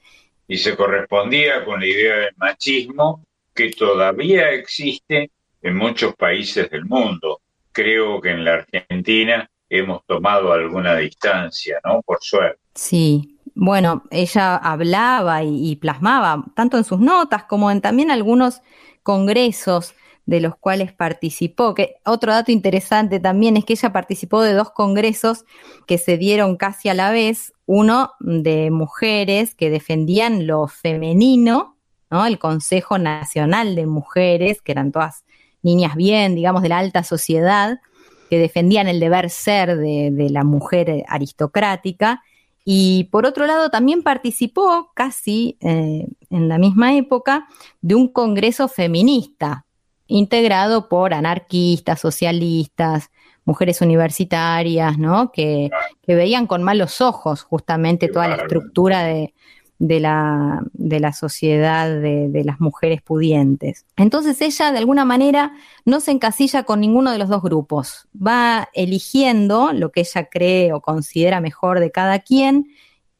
Y 0.46 0.58
se 0.58 0.76
correspondía 0.76 1.64
con 1.64 1.80
la 1.80 1.86
idea 1.86 2.16
del 2.16 2.34
machismo 2.36 3.24
que 3.54 3.70
todavía 3.70 4.50
existe 4.50 5.30
en 5.62 5.76
muchos 5.76 6.14
países 6.14 6.70
del 6.70 6.84
mundo. 6.84 7.40
Creo 7.72 8.20
que 8.20 8.30
en 8.30 8.44
la 8.44 8.54
Argentina 8.54 9.48
hemos 9.68 10.04
tomado 10.06 10.52
alguna 10.52 10.96
distancia, 10.96 11.80
¿no? 11.84 12.02
Por 12.02 12.18
suerte. 12.20 12.60
Sí, 12.74 13.38
bueno, 13.54 14.04
ella 14.10 14.56
hablaba 14.56 15.42
y, 15.42 15.70
y 15.70 15.76
plasmaba 15.76 16.44
tanto 16.54 16.76
en 16.76 16.84
sus 16.84 17.00
notas 17.00 17.44
como 17.44 17.70
en 17.70 17.80
también 17.80 18.10
algunos 18.10 18.62
congresos 19.02 19.94
de 20.30 20.40
los 20.40 20.56
cuales 20.56 20.92
participó. 20.92 21.74
Que 21.74 21.96
otro 22.04 22.32
dato 22.32 22.52
interesante 22.52 23.18
también 23.18 23.56
es 23.56 23.64
que 23.64 23.72
ella 23.72 23.92
participó 23.92 24.42
de 24.42 24.52
dos 24.52 24.70
congresos 24.70 25.44
que 25.86 25.98
se 25.98 26.16
dieron 26.18 26.56
casi 26.56 26.88
a 26.88 26.94
la 26.94 27.10
vez, 27.10 27.52
uno 27.66 28.12
de 28.20 28.70
mujeres 28.70 29.54
que 29.54 29.70
defendían 29.70 30.46
lo 30.46 30.68
femenino, 30.68 31.76
¿no? 32.10 32.26
El 32.26 32.38
Consejo 32.38 32.98
Nacional 32.98 33.74
de 33.74 33.86
Mujeres, 33.86 34.60
que 34.62 34.72
eran 34.72 34.92
todas 34.92 35.24
niñas 35.62 35.94
bien, 35.94 36.34
digamos, 36.34 36.62
de 36.62 36.68
la 36.68 36.78
alta 36.78 37.02
sociedad, 37.04 37.80
que 38.28 38.38
defendían 38.38 38.88
el 38.88 39.00
deber 39.00 39.30
ser 39.30 39.76
de, 39.76 40.28
la 40.30 40.44
mujer 40.44 41.04
aristocrática. 41.08 42.22
Y 42.64 43.04
por 43.04 43.26
otro 43.26 43.46
lado, 43.46 43.70
también 43.70 44.02
participó 44.02 44.92
casi 44.94 45.56
eh, 45.60 46.06
en 46.30 46.48
la 46.48 46.58
misma 46.58 46.94
época 46.94 47.48
de 47.80 47.94
un 47.94 48.08
congreso 48.08 48.68
feminista, 48.68 49.66
integrado 50.06 50.88
por 50.88 51.14
anarquistas, 51.14 52.00
socialistas, 52.00 53.10
mujeres 53.44 53.80
universitarias, 53.80 54.98
¿no? 54.98 55.32
Que, 55.32 55.70
veían 56.06 56.48
con 56.48 56.64
malos 56.64 57.00
ojos 57.00 57.42
justamente 57.42 58.08
toda 58.08 58.26
la 58.26 58.34
estructura 58.34 59.04
de, 59.04 59.32
de 59.80 59.98
la, 59.98 60.62
de 60.74 61.00
la 61.00 61.12
sociedad 61.12 61.88
de, 61.88 62.28
de 62.28 62.44
las 62.44 62.60
mujeres 62.60 63.02
pudientes. 63.02 63.86
Entonces 63.96 64.40
ella 64.40 64.70
de 64.70 64.78
alguna 64.78 65.04
manera 65.04 65.54
no 65.84 65.98
se 65.98 66.12
encasilla 66.12 66.62
con 66.62 66.80
ninguno 66.80 67.10
de 67.10 67.18
los 67.18 67.28
dos 67.28 67.42
grupos, 67.42 68.06
va 68.14 68.68
eligiendo 68.74 69.72
lo 69.72 69.90
que 69.90 70.02
ella 70.02 70.28
cree 70.30 70.72
o 70.72 70.80
considera 70.80 71.40
mejor 71.40 71.80
de 71.80 71.90
cada 71.90 72.20
quien 72.20 72.68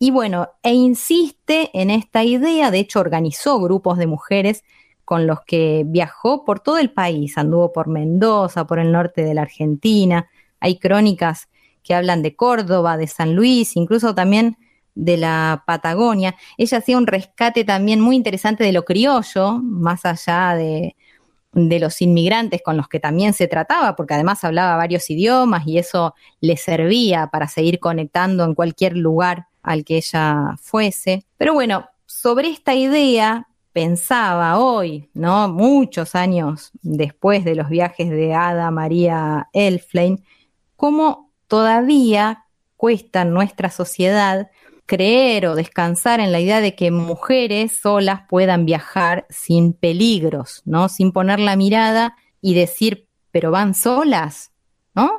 y 0.03 0.11
bueno, 0.11 0.49
e 0.62 0.73
insiste 0.73 1.70
en 1.74 1.91
esta 1.91 2.24
idea, 2.24 2.70
de 2.70 2.78
hecho 2.78 3.01
organizó 3.01 3.61
grupos 3.61 3.99
de 3.99 4.07
mujeres 4.07 4.65
con 5.05 5.27
los 5.27 5.43
que 5.43 5.85
viajó 5.87 6.47
por 6.47 6.61
todo 6.61 6.78
el 6.78 6.91
país, 6.91 7.37
anduvo 7.37 7.70
por 7.70 7.87
Mendoza, 7.87 8.66
por 8.66 8.78
el 8.78 8.93
norte 8.93 9.23
de 9.23 9.35
la 9.35 9.43
Argentina, 9.43 10.31
hay 10.59 10.78
crónicas 10.78 11.51
que 11.82 11.95
hablan 11.95 12.23
de 12.23 12.35
Córdoba, 12.35 12.97
de 12.97 13.09
San 13.09 13.35
Luis, 13.35 13.77
incluso 13.77 14.15
también 14.15 14.57
de 15.01 15.16
la 15.16 15.64
Patagonia. 15.66 16.36
Ella 16.59 16.78
hacía 16.78 16.98
un 16.98 17.06
rescate 17.06 17.64
también 17.64 18.01
muy 18.01 18.16
interesante 18.16 18.64
de 18.64 18.72
lo 18.72 18.85
criollo, 18.85 19.59
más 19.62 20.05
allá 20.05 20.55
de, 20.55 20.94
de 21.52 21.81
los 21.81 22.02
inmigrantes 22.02 22.60
con 22.62 22.77
los 22.77 22.86
que 22.86 23.01
también 23.01 23.32
se 23.32 23.48
trataba, 23.48 23.97
porque 23.97 24.14
además 24.14 24.44
hablaba 24.44 24.77
varios 24.77 25.09
idiomas 25.09 25.66
y 25.66 25.78
eso 25.78 26.14
le 26.40 26.56
servía 26.56 27.28
para 27.28 27.48
seguir 27.48 27.81
conectando 27.81 28.44
en 28.44 28.55
cualquier 28.55 28.97
lugar 28.97 29.47
al 29.62 29.85
que 29.85 29.97
ella 29.97 30.56
fuese. 30.60 31.24
Pero 31.39 31.55
bueno, 31.55 31.86
sobre 32.05 32.51
esta 32.51 32.74
idea 32.74 33.48
pensaba 33.72 34.59
hoy, 34.59 35.09
¿no? 35.14 35.48
Muchos 35.48 36.14
años 36.14 36.72
después 36.82 37.44
de 37.44 37.55
los 37.55 37.70
viajes 37.70 38.10
de 38.10 38.35
Ada 38.35 38.70
María 38.70 39.48
Elflein, 39.55 40.24
cómo 40.77 41.31
todavía 41.47 42.44
cuesta 42.77 43.24
nuestra 43.24 43.70
sociedad 43.70 44.51
creer 44.91 45.47
o 45.47 45.55
descansar 45.55 46.19
en 46.19 46.33
la 46.33 46.41
idea 46.41 46.61
de 46.61 46.75
que 46.75 46.91
mujeres 46.91 47.79
solas 47.81 48.23
puedan 48.29 48.67
viajar 48.67 49.25
sin 49.31 49.73
peligros, 49.73 50.62
¿no? 50.65 50.89
Sin 50.89 51.12
poner 51.12 51.39
la 51.39 51.55
mirada 51.55 52.17
y 52.41 52.55
decir, 52.55 53.07
pero 53.31 53.53
van 53.53 53.75
solas, 53.75 54.51
¿no? 54.97 55.12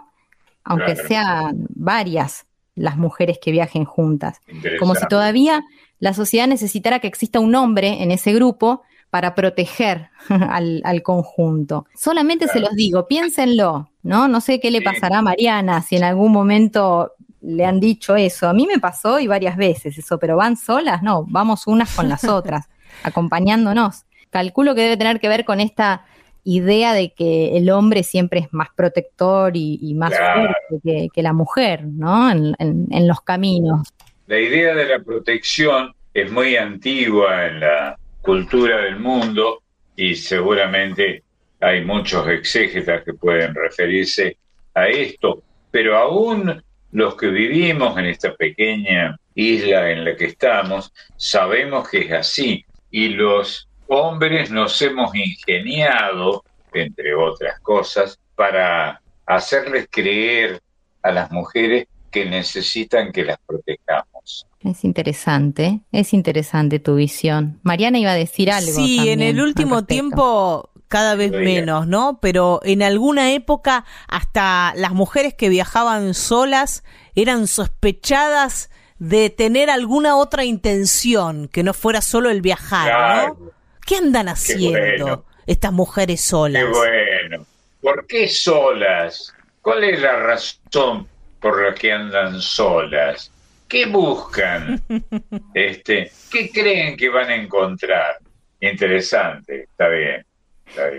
Aunque 0.66 0.94
Claro. 0.96 1.08
sean 1.08 1.68
varias 1.70 2.46
las 2.76 2.98
mujeres 2.98 3.38
que 3.42 3.52
viajen 3.52 3.86
juntas. 3.86 4.42
Como 4.78 4.94
si 4.96 5.08
todavía 5.08 5.64
la 6.00 6.14
sociedad 6.14 6.48
necesitara 6.48 7.00
que 7.00 7.08
exista 7.08 7.40
un 7.40 7.56
hombre 7.56 8.04
en 8.04 8.12
ese 8.12 8.34
grupo 8.34 8.82
para 9.10 9.36
proteger 9.36 10.10
al, 10.30 10.82
al 10.84 11.02
conjunto. 11.02 11.86
Solamente 11.96 12.50
se 12.50 12.60
los 12.60 12.74
digo, 12.76 13.08
piénsenlo, 13.08 13.90
¿no? 14.04 14.28
No 14.28 14.42
sé 14.42 14.60
qué 14.60 14.70
le 14.70 14.80
Sí. 14.80 14.84
pasará 14.86 15.20
a 15.20 15.22
Mariana, 15.22 15.82
si 15.82 15.96
en 15.96 16.04
algún 16.04 16.32
momento 16.34 17.14
le 17.42 17.66
han 17.66 17.80
dicho 17.80 18.16
eso. 18.16 18.48
A 18.48 18.54
mí 18.54 18.68
me 18.68 18.80
pasó 18.80 19.20
y 19.20 19.28
varias 19.28 19.58
veces 19.58 19.98
eso, 19.98 20.18
pero 20.20 20.38
van 20.38 20.58
solas, 20.58 21.02
no, 21.04 21.26
vamos 21.28 21.68
unas 21.68 21.96
con 21.96 22.08
las 22.10 22.24
otras, 22.30 22.68
acompañándonos. 23.04 24.04
Calculo 24.30 24.76
que 24.76 24.82
debe 24.82 24.98
tener 24.98 25.20
que 25.20 25.28
ver 25.28 25.46
con 25.46 25.60
esta 25.60 26.06
idea 26.44 26.94
de 26.94 27.14
que 27.14 27.56
el 27.58 27.70
hombre 27.70 28.02
siempre 28.04 28.40
es 28.40 28.48
más 28.52 28.70
protector 28.76 29.56
y, 29.56 29.78
y 29.82 29.94
más 29.94 30.12
Claro. 30.12 30.40
fuerte 30.42 30.80
que, 30.84 31.08
que 31.14 31.22
la 31.22 31.34
mujer, 31.34 31.84
¿no? 31.86 32.32
En, 32.32 32.56
en- 32.58 32.88
en 32.90 33.08
los 33.08 33.22
caminos. 33.22 33.88
La 34.28 34.40
idea 34.40 34.74
de 34.74 34.86
la 34.86 35.00
protección 35.04 35.94
es 36.14 36.32
muy 36.32 36.56
antigua 36.56 37.46
en 37.48 37.60
la 37.60 37.98
cultura 38.22 38.78
del 38.78 39.00
mundo 39.00 39.62
y 39.96 40.16
seguramente 40.16 41.24
hay 41.60 41.84
muchos 41.86 42.28
exégetas 42.28 43.04
que 43.04 43.14
pueden 43.14 43.54
referirse 43.54 44.38
a 44.74 44.88
esto, 44.88 45.44
pero 45.70 45.98
aún 45.98 46.64
los 46.92 47.16
que 47.16 47.28
vivimos 47.28 47.98
en 47.98 48.06
esta 48.06 48.34
pequeña 48.36 49.18
isla 49.36 49.92
en 49.92 50.06
la 50.06 50.16
que 50.16 50.26
estamos, 50.26 50.92
sabemos 51.16 51.90
que 51.90 52.02
es 52.02 52.12
así 52.12 52.66
y 52.90 53.10
los 53.10 53.70
hombres 53.88 54.52
nos 54.52 54.82
hemos 54.82 55.14
ingeniado, 55.16 56.44
entre 56.74 57.16
otras 57.16 57.60
cosas, 57.62 58.20
para 58.36 59.02
hacerles 59.26 59.88
creer 59.90 60.62
a 61.02 61.12
las 61.12 61.32
mujeres 61.32 61.88
que 62.12 62.26
necesitan 62.26 63.12
que 63.12 63.24
las 63.24 63.38
protejamos. 63.46 64.48
Es 64.60 64.84
interesante, 64.84 65.80
es 65.92 66.14
interesante 66.14 66.80
tu 66.80 66.96
visión. 66.96 67.60
Mariana 67.64 67.98
iba 67.98 68.12
a 68.12 68.16
decir 68.16 68.52
algo. 68.52 68.72
Sí, 68.72 69.10
en 69.10 69.22
el 69.22 69.42
último 69.42 69.86
tiempo 69.86 70.71
cada 70.92 71.16
vez 71.16 71.32
menos, 71.32 71.88
¿no? 71.88 72.20
Pero 72.22 72.60
en 72.64 72.84
alguna 72.84 73.32
época 73.32 73.86
hasta 74.10 74.74
las 74.76 74.92
mujeres 74.92 75.34
que 75.34 75.48
viajaban 75.48 76.14
solas 76.14 76.84
eran 77.16 77.48
sospechadas 77.48 78.70
de 79.00 79.30
tener 79.30 79.70
alguna 79.70 80.18
otra 80.18 80.44
intención 80.44 81.48
que 81.48 81.64
no 81.64 81.74
fuera 81.74 82.02
solo 82.02 82.30
el 82.30 82.42
viajar, 82.42 83.30
¿no? 83.30 83.52
¿Qué 83.88 83.96
andan 83.96 84.28
haciendo 84.28 85.06
bueno. 85.06 85.26
estas 85.48 85.72
mujeres 85.72 86.20
solas? 86.22 86.62
Qué 86.62 86.70
bueno. 86.70 87.46
¿Por 87.82 88.06
qué 88.06 88.28
solas? 88.28 89.34
¿Cuál 89.62 89.86
es 89.86 90.02
la 90.02 90.18
razón 90.18 91.08
por 91.40 91.64
la 91.64 91.74
que 91.74 91.94
andan 91.94 92.42
solas? 92.42 93.32
¿Qué 93.70 93.86
buscan? 93.86 94.82
Este, 95.54 96.12
¿Qué 96.30 96.50
creen 96.52 96.98
que 96.98 97.08
van 97.08 97.30
a 97.30 97.36
encontrar? 97.36 98.18
Interesante, 98.60 99.64
está 99.64 99.88
bien. 99.88 100.26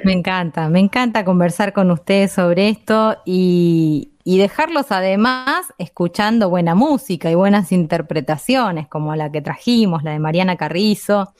Me 0.04 0.12
encanta, 0.12 0.68
me 0.68 0.80
encanta 0.80 1.24
conversar 1.24 1.72
con 1.72 1.90
ustedes 1.90 2.32
sobre 2.32 2.68
esto 2.68 3.16
y, 3.24 4.10
y 4.24 4.38
dejarlos 4.38 4.86
además 4.90 5.66
escuchando 5.78 6.48
buena 6.50 6.74
música 6.74 7.30
y 7.30 7.34
buenas 7.34 7.72
interpretaciones 7.72 8.88
como 8.88 9.14
la 9.16 9.30
que 9.32 9.40
trajimos, 9.40 10.02
la 10.02 10.12
de 10.12 10.18
Mariana 10.18 10.56
Carrizo. 10.56 11.32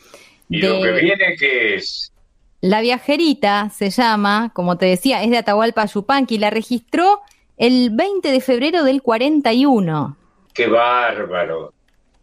¿Y 0.48 0.60
de- 0.60 0.68
lo 0.68 0.82
que 0.82 0.92
viene 0.92 1.36
qué 1.38 1.74
es? 1.76 2.12
La 2.60 2.80
viajerita 2.80 3.70
se 3.70 3.90
llama, 3.90 4.50
como 4.54 4.78
te 4.78 4.86
decía, 4.86 5.22
es 5.24 5.30
de 5.30 5.38
Atahualpa 5.38 5.84
Yupanqui, 5.84 6.38
la 6.38 6.50
registró 6.50 7.20
el 7.56 7.90
20 7.90 8.30
de 8.30 8.40
febrero 8.40 8.84
del 8.84 9.02
41. 9.02 10.16
¡Qué 10.54 10.68
bárbaro! 10.68 11.72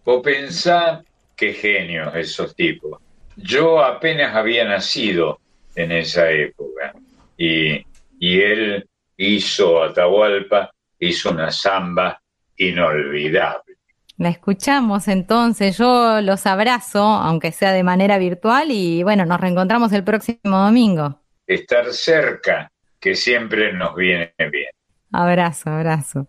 Vos 0.06 0.22
pensá 0.24 1.04
qué 1.36 1.54
genios 1.54 2.16
esos 2.16 2.56
tipos. 2.56 3.00
Yo 3.36 3.84
apenas 3.84 4.34
había 4.36 4.64
nacido 4.66 5.40
en 5.76 5.92
esa 5.92 6.30
época 6.32 6.94
y, 7.38 7.86
y 8.20 8.42
él 8.42 8.88
hizo 9.18 9.84
Atahualpa, 9.84 10.72
hizo 11.00 11.32
una 11.32 11.52
samba 11.52 12.22
inolvidable. 12.58 13.76
La 14.18 14.30
escuchamos 14.30 15.08
entonces, 15.08 15.78
yo 15.78 16.20
los 16.22 16.46
abrazo, 16.46 17.02
aunque 17.02 17.54
sea 17.54 17.72
de 17.72 17.84
manera 17.84 18.18
virtual, 18.18 18.70
y 18.70 19.02
bueno, 19.02 19.26
nos 19.26 19.40
reencontramos 19.40 19.94
el 19.94 20.04
próximo 20.04 20.58
domingo. 20.58 21.22
Estar 21.48 21.94
cerca, 21.94 22.70
que 23.00 23.16
siempre 23.16 23.72
nos 23.72 23.96
viene 23.96 24.34
bien. 24.38 24.68
Abrazo, 25.14 25.70
abrazo. 25.70 26.28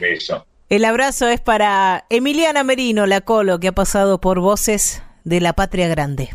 Beso. 0.00 0.44
El 0.68 0.84
abrazo 0.84 1.28
es 1.28 1.40
para 1.40 2.04
Emiliana 2.10 2.64
Merino, 2.64 3.06
la 3.06 3.20
colo, 3.20 3.60
que 3.60 3.68
ha 3.68 3.72
pasado 3.72 4.20
por 4.20 4.40
voces 4.40 5.02
de 5.24 5.40
la 5.40 5.52
Patria 5.52 5.86
Grande. 5.88 6.30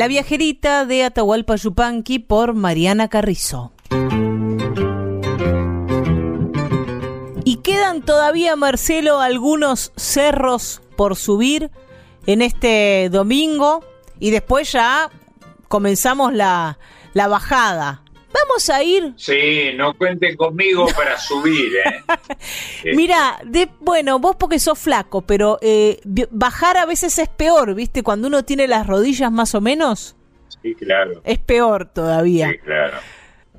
La 0.00 0.08
viajerita 0.08 0.86
de 0.86 1.04
Atahualpa 1.04 1.56
Yupanqui 1.56 2.20
por 2.20 2.54
Mariana 2.54 3.08
Carrizo. 3.08 3.70
Y 7.44 7.56
quedan 7.56 8.00
todavía, 8.00 8.56
Marcelo, 8.56 9.20
algunos 9.20 9.92
cerros 9.96 10.80
por 10.96 11.16
subir 11.16 11.70
en 12.24 12.40
este 12.40 13.10
domingo 13.12 13.84
y 14.18 14.30
después 14.30 14.72
ya 14.72 15.10
comenzamos 15.68 16.32
la, 16.32 16.78
la 17.12 17.28
bajada. 17.28 18.02
Vamos 18.32 18.70
a 18.70 18.82
ir. 18.82 19.12
Sí, 19.16 19.72
no 19.76 19.94
cuenten 19.94 20.36
conmigo 20.36 20.86
para 20.96 21.18
subir, 21.18 21.72
¿eh? 21.84 22.02
Mira, 22.94 23.38
de, 23.44 23.68
bueno, 23.80 24.18
vos 24.18 24.36
porque 24.36 24.58
sos 24.58 24.78
flaco, 24.78 25.22
pero 25.22 25.58
eh, 25.62 26.00
bajar 26.30 26.76
a 26.76 26.86
veces 26.86 27.18
es 27.18 27.28
peor, 27.28 27.74
¿viste? 27.74 28.02
Cuando 28.02 28.28
uno 28.28 28.44
tiene 28.44 28.68
las 28.68 28.86
rodillas 28.86 29.32
más 29.32 29.54
o 29.54 29.60
menos, 29.60 30.16
Sí, 30.62 30.74
claro. 30.74 31.20
es 31.24 31.38
peor 31.38 31.86
todavía. 31.86 32.50
Sí, 32.50 32.58
claro. 32.58 32.98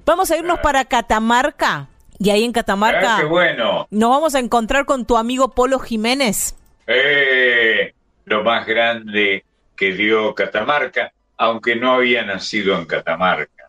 Vamos 0.06 0.32
a 0.32 0.38
irnos 0.38 0.60
para 0.60 0.86
Catamarca. 0.86 1.88
Y 2.20 2.30
ahí 2.30 2.44
en 2.44 2.52
Catamarca 2.52 3.16
Ah, 3.18 3.20
qué 3.22 3.26
bueno. 3.26 3.88
nos 3.90 4.10
vamos 4.12 4.36
a 4.36 4.40
encontrar 4.40 4.86
con 4.86 5.06
tu 5.08 5.18
amigo 5.18 5.50
Polo 5.52 5.80
Jiménez. 5.80 6.56
Eh, 6.86 7.94
lo 8.26 8.44
más 8.44 8.68
grande 8.68 9.44
que 9.76 9.94
dio 9.94 10.36
Catamarca, 10.36 11.12
aunque 11.38 11.76
no 11.76 11.94
había 11.94 12.24
nacido 12.24 12.78
en 12.78 12.86
Catamarca. 12.86 13.61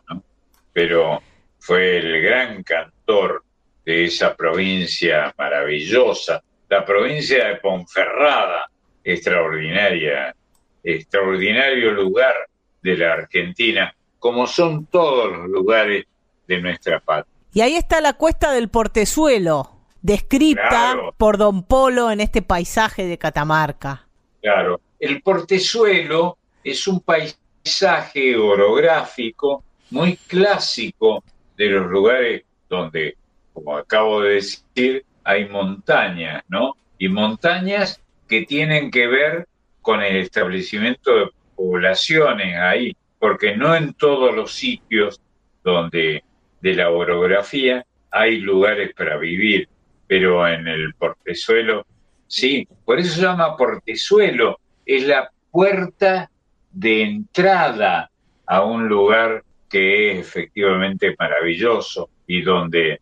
Pero 0.73 1.21
fue 1.59 1.97
el 1.97 2.21
gran 2.21 2.63
cantor 2.63 3.43
de 3.85 4.05
esa 4.05 4.35
provincia 4.35 5.33
maravillosa, 5.37 6.43
la 6.69 6.83
provincia 6.83 7.47
de 7.47 7.55
Ponferrada, 7.57 8.69
extraordinaria, 9.03 10.35
extraordinario 10.83 11.91
lugar 11.91 12.33
de 12.81 12.97
la 12.97 13.13
Argentina, 13.13 13.95
como 14.19 14.47
son 14.47 14.87
todos 14.87 15.31
los 15.31 15.49
lugares 15.49 16.05
de 16.47 16.61
nuestra 16.61 16.99
patria. 16.99 17.31
Y 17.53 17.61
ahí 17.61 17.75
está 17.75 18.01
la 18.01 18.13
cuesta 18.13 18.51
del 18.51 18.69
Portezuelo, 18.69 19.69
descripta 20.01 20.69
Claro. 20.69 21.15
por 21.17 21.37
Don 21.37 21.63
Polo 21.63 22.11
en 22.11 22.19
este 22.19 22.41
paisaje 22.41 23.05
de 23.05 23.17
Catamarca. 23.17 24.07
Claro, 24.41 24.81
el 24.99 25.21
portezuelo 25.21 26.37
es 26.63 26.87
un 26.87 26.99
paisaje 27.01 28.35
orográfico 28.35 29.63
muy 29.89 30.17
clásico 30.27 31.23
de 31.57 31.69
los 31.69 31.89
lugares 31.89 32.43
donde, 32.69 33.15
como 33.53 33.77
acabo 33.77 34.21
de 34.21 34.35
decir, 34.35 35.05
hay 35.23 35.47
montañas, 35.47 36.43
¿no? 36.47 36.75
Y 36.97 37.07
montañas 37.09 38.01
que 38.27 38.45
tienen 38.45 38.91
que 38.91 39.07
ver 39.07 39.47
con 39.81 40.01
el 40.01 40.17
establecimiento 40.17 41.15
de 41.15 41.29
poblaciones 41.55 42.57
ahí, 42.57 42.95
porque 43.19 43.55
no 43.55 43.75
en 43.75 43.93
todos 43.93 44.35
los 44.35 44.53
sitios 44.53 45.21
donde 45.63 46.23
de 46.61 46.73
la 46.73 46.89
orografía 46.89 47.85
hay 48.11 48.37
lugares 48.37 48.93
para 48.95 49.17
vivir, 49.17 49.67
pero 50.07 50.47
en 50.47 50.67
el 50.67 50.93
portezuelo 50.93 51.85
Sí, 52.33 52.67
por 52.83 52.99
eso 52.99 53.13
se 53.13 53.21
llama 53.21 53.55
portezuelo. 53.55 54.59
Es 54.87 55.05
la 55.05 55.31
puerta 55.51 56.31
de 56.71 57.03
entrada 57.03 58.09
a 58.47 58.63
un 58.63 58.87
lugar 58.87 59.43
que 59.73 60.11
es 60.11 60.19
efectivamente 60.19 61.15
maravilloso 61.17 62.07
y 62.27 62.43
donde 62.43 63.01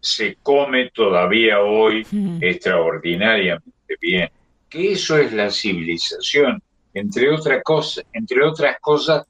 se 0.00 0.36
come 0.42 0.90
todavía 0.90 1.60
hoy 1.60 2.06
extraordinariamente 2.42 3.96
bien. 3.98 4.28
Que 4.68 4.92
eso 4.92 5.16
es 5.16 5.32
la 5.32 5.50
civilización. 5.50 6.62
Entre, 6.92 7.30
otra 7.30 7.62
cosa, 7.62 8.02
entre 8.12 8.44
otras 8.44 8.76
cosas, 8.82 9.26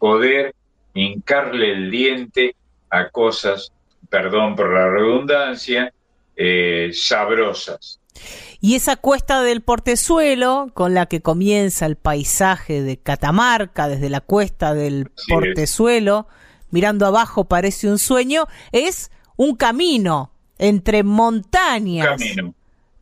poder 0.00 0.52
hincarle 0.94 1.70
el 1.70 1.92
diente 1.92 2.56
a 2.90 3.08
cosas, 3.08 3.72
perdón 4.10 4.56
por 4.56 4.74
la 4.74 4.90
redundancia, 4.90 5.92
eh, 6.34 6.90
sabrosas. 6.92 8.00
Y 8.60 8.74
esa 8.74 8.96
cuesta 8.96 9.42
del 9.42 9.60
Portezuelo, 9.60 10.70
con 10.74 10.94
la 10.94 11.06
que 11.06 11.20
comienza 11.20 11.86
el 11.86 11.96
paisaje 11.96 12.82
de 12.82 12.96
Catamarca, 12.96 13.88
desde 13.88 14.10
la 14.10 14.20
cuesta 14.20 14.74
del. 14.74 15.10
Portezuelo, 15.28 16.26
mirando 16.70 17.06
abajo 17.06 17.44
parece 17.44 17.88
un 17.88 17.98
sueño, 17.98 18.46
es 18.72 19.10
un 19.36 19.56
camino 19.56 20.32
entre 20.58 21.02
montañas, 21.02 22.08
Camino. 22.08 22.54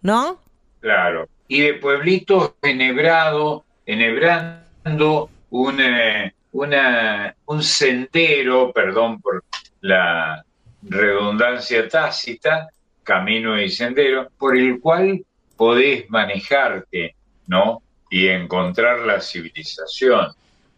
¿no? 0.03 0.41
Claro. 0.81 1.29
Y 1.49 1.61
de 1.61 1.75
pueblitos 1.75 2.55
enhebrado, 2.63 3.65
enhebrando 3.87 5.31
un, 5.51 5.81
eh, 5.81 6.35
una, 6.53 7.35
un 7.47 7.63
sendero, 7.63 8.73
perdón 8.73 9.21
por 9.21 9.45
la 9.81 10.45
redundancia 10.83 11.89
tácita, 11.89 12.69
camino 13.05 13.61
y 13.61 13.71
sendero, 13.71 14.29
por 14.39 14.57
el 14.57 14.81
cual 14.81 15.25
podés 15.57 16.11
manejarte, 16.11 17.15
¿no? 17.47 17.83
Y 18.11 18.27
encontrar 18.29 19.01
la 19.01 19.21
civilización. 19.21 20.29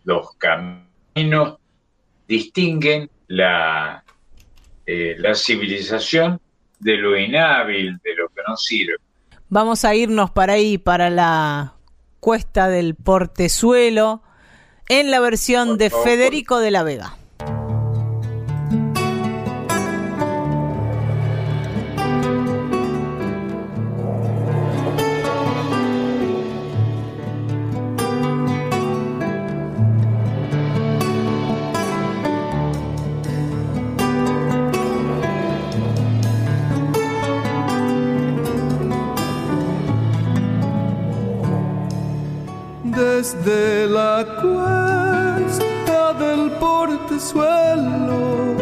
Los 0.04 0.34
caminos 0.36 1.58
distinguen 2.28 3.08
la, 3.28 4.04
eh, 4.84 5.16
la 5.18 5.34
civilización 5.34 6.40
de 6.78 6.96
lo 6.96 7.18
inhábil, 7.18 7.98
de 8.02 8.14
lo 8.14 8.28
que 8.28 8.42
no 8.46 8.56
sirve. 8.56 8.96
Vamos 9.48 9.84
a 9.84 9.94
irnos 9.94 10.30
para 10.30 10.54
ahí, 10.54 10.76
para 10.76 11.08
la 11.08 11.74
cuesta 12.20 12.68
del 12.68 12.94
Portezuelo, 12.94 14.22
en 14.88 15.10
la 15.10 15.20
versión 15.20 15.78
de 15.78 15.90
favor. 15.90 16.04
Federico 16.04 16.58
de 16.58 16.70
la 16.70 16.82
Vega. 16.82 17.16
Desde 43.26 43.88
la 43.88 44.24
cuesta 44.40 46.12
del 46.12 46.52
portezuelo, 46.60 48.54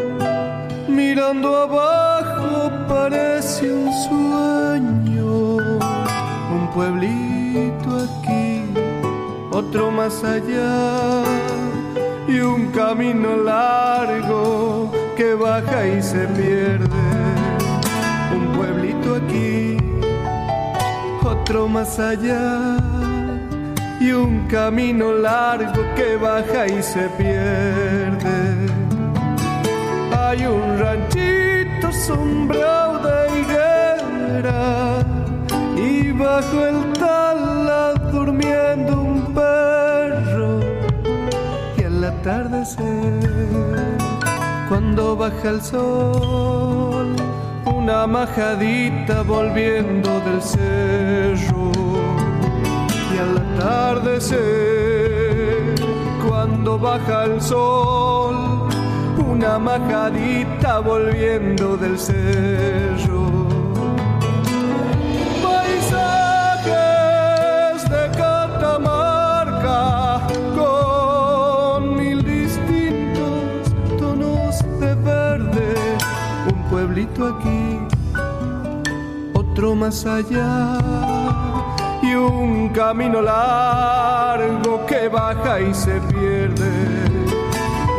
mirando 0.88 1.54
abajo 1.54 2.70
parece 2.88 3.70
un 3.70 3.92
sueño. 4.08 5.56
Un 6.56 6.70
pueblito 6.72 7.90
aquí, 8.06 8.64
otro 9.52 9.90
más 9.90 10.24
allá, 10.24 11.24
y 12.26 12.40
un 12.40 12.68
camino 12.72 13.36
largo 13.36 14.90
que 15.14 15.34
baja 15.34 15.86
y 15.86 16.02
se 16.02 16.26
pierde. 16.28 16.88
Un 18.34 18.56
pueblito 18.56 19.16
aquí, 19.16 19.76
otro 21.22 21.68
más 21.68 21.98
allá 21.98 22.93
y 24.04 24.12
un 24.12 24.46
camino 24.48 25.12
largo 25.12 25.82
que 25.96 26.16
baja 26.16 26.66
y 26.66 26.82
se 26.82 27.08
pierde. 27.20 28.38
Hay 30.22 30.44
un 30.46 30.78
ranchito 30.78 31.90
sombrado 32.06 32.98
de 33.06 33.40
higuera 33.40 35.04
y 35.76 36.12
bajo 36.12 36.66
el 36.66 36.92
tala 36.94 37.94
durmiendo 38.12 38.92
un 39.00 39.20
perro 39.34 40.60
y 41.78 41.82
al 41.84 42.04
atardecer 42.04 43.20
cuando 44.68 45.16
baja 45.16 45.48
el 45.48 45.62
sol 45.62 47.08
una 47.64 48.06
majadita 48.06 49.22
volviendo 49.22 50.10
del 50.26 50.42
cerro 50.42 51.73
atardecer, 53.64 54.42
cuando 56.26 56.78
baja 56.78 57.24
el 57.24 57.40
sol, 57.40 58.68
una 59.16 59.58
majadita 59.58 60.80
volviendo 60.80 61.76
del 61.78 61.98
cerro. 61.98 63.48
Paisajes 65.42 66.68
de 67.88 68.10
Catamarca 68.18 69.80
con 70.54 71.96
mil 71.96 72.22
distintos 72.22 73.74
tonos 73.98 74.62
de 74.78 74.94
verde, 74.94 75.74
un 76.52 76.58
pueblito 76.68 77.28
aquí, 77.28 77.80
otro 79.32 79.74
más 79.74 80.04
allá 80.04 81.43
un 82.14 82.68
camino 82.70 83.20
largo 83.20 84.84
que 84.86 85.08
baja 85.08 85.60
y 85.60 85.74
se 85.74 86.00
pierde. 86.00 86.70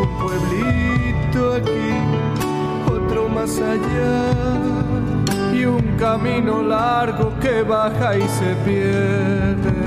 Un 0.01 0.09
pueblito 0.19 1.53
aquí, 1.53 1.97
otro 2.87 3.29
más 3.29 3.59
allá 3.59 4.31
y 5.53 5.65
un 5.65 5.97
camino 5.97 6.61
largo 6.61 7.33
que 7.41 7.63
baja 7.63 8.17
y 8.17 8.27
se 8.27 8.55
pierde. 8.65 9.84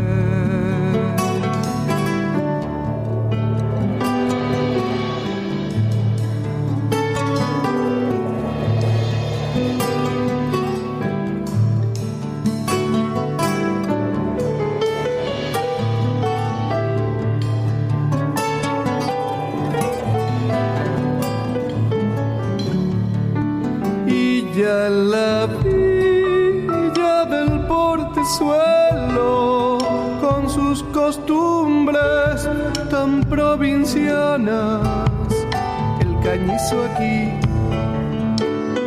El 36.39 36.47
cañizo 36.47 36.85
aquí, 36.85 37.31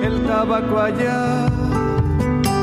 el 0.03 0.25
tabaco 0.25 0.79
allá, 0.79 1.47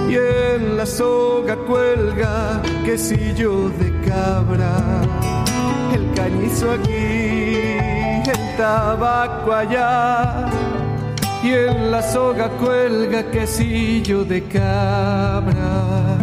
y 0.08 0.14
en 0.14 0.76
la 0.76 0.86
soga 0.86 1.56
cuelga 1.56 2.62
quesillo 2.84 3.68
de 3.70 3.92
cabra, 4.08 5.02
el 5.92 6.12
cañizo 6.14 6.72
aquí, 6.72 7.56
el 8.30 8.56
tabaco 8.56 9.52
allá 9.52 10.46
y 11.42 11.52
en 11.52 11.90
la 11.90 12.02
soga 12.02 12.48
cuelga 12.58 13.30
quesillo 13.30 14.24
de 14.24 14.42
cabra. 14.44 16.16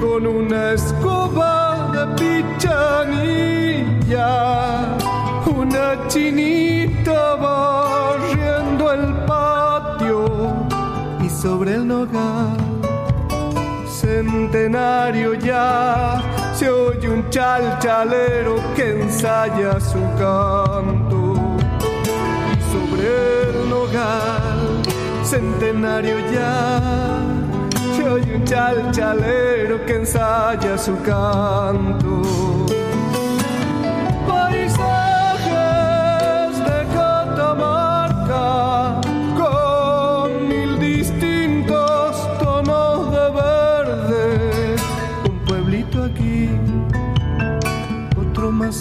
Con 0.00 0.26
una 0.26 0.72
escoba 0.72 1.90
de 1.92 2.06
pichanilla 2.18 3.22
una 5.46 6.08
chinita 6.08 6.91
barriendo 7.10 8.92
el 8.92 9.14
patio 9.26 10.24
y 11.22 11.28
sobre 11.28 11.74
el 11.74 11.86
nogal 11.86 12.56
centenario 13.88 15.34
ya 15.34 16.20
se 16.54 16.70
oye 16.70 17.08
un 17.08 17.28
chalchalero 17.30 18.56
que 18.74 19.00
ensaya 19.02 19.80
su 19.80 20.00
canto. 20.18 21.34
Sobre 22.72 23.50
el 23.50 23.68
nogal 23.68 24.82
centenario 25.24 26.18
ya 26.30 26.80
se 27.96 28.08
oye 28.08 28.36
un 28.36 28.44
chalchalero 28.44 29.84
que 29.86 29.96
ensaya 29.96 30.76
su 30.78 31.00
canto 31.02 32.01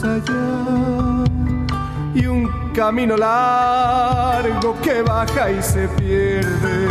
allá 0.04 1.24
y 2.14 2.26
un 2.26 2.50
camino 2.74 3.16
largo 3.18 4.76
que 4.82 5.02
baja 5.02 5.52
y 5.52 5.62
se 5.62 5.88
pierde. 5.88 6.88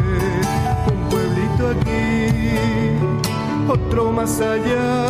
Un 0.86 1.08
pueblito 1.08 1.68
aquí, 1.68 2.30
otro 3.68 4.12
más 4.12 4.40
allá, 4.40 5.06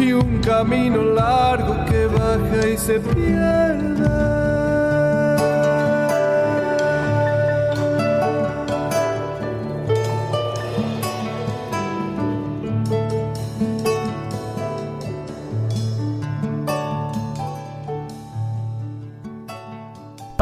y 0.00 0.12
un 0.12 0.40
camino 0.40 1.02
largo 1.02 1.84
que 1.86 2.06
baja 2.06 2.68
y 2.68 2.76
se 2.76 2.98
pierde. 3.00 4.11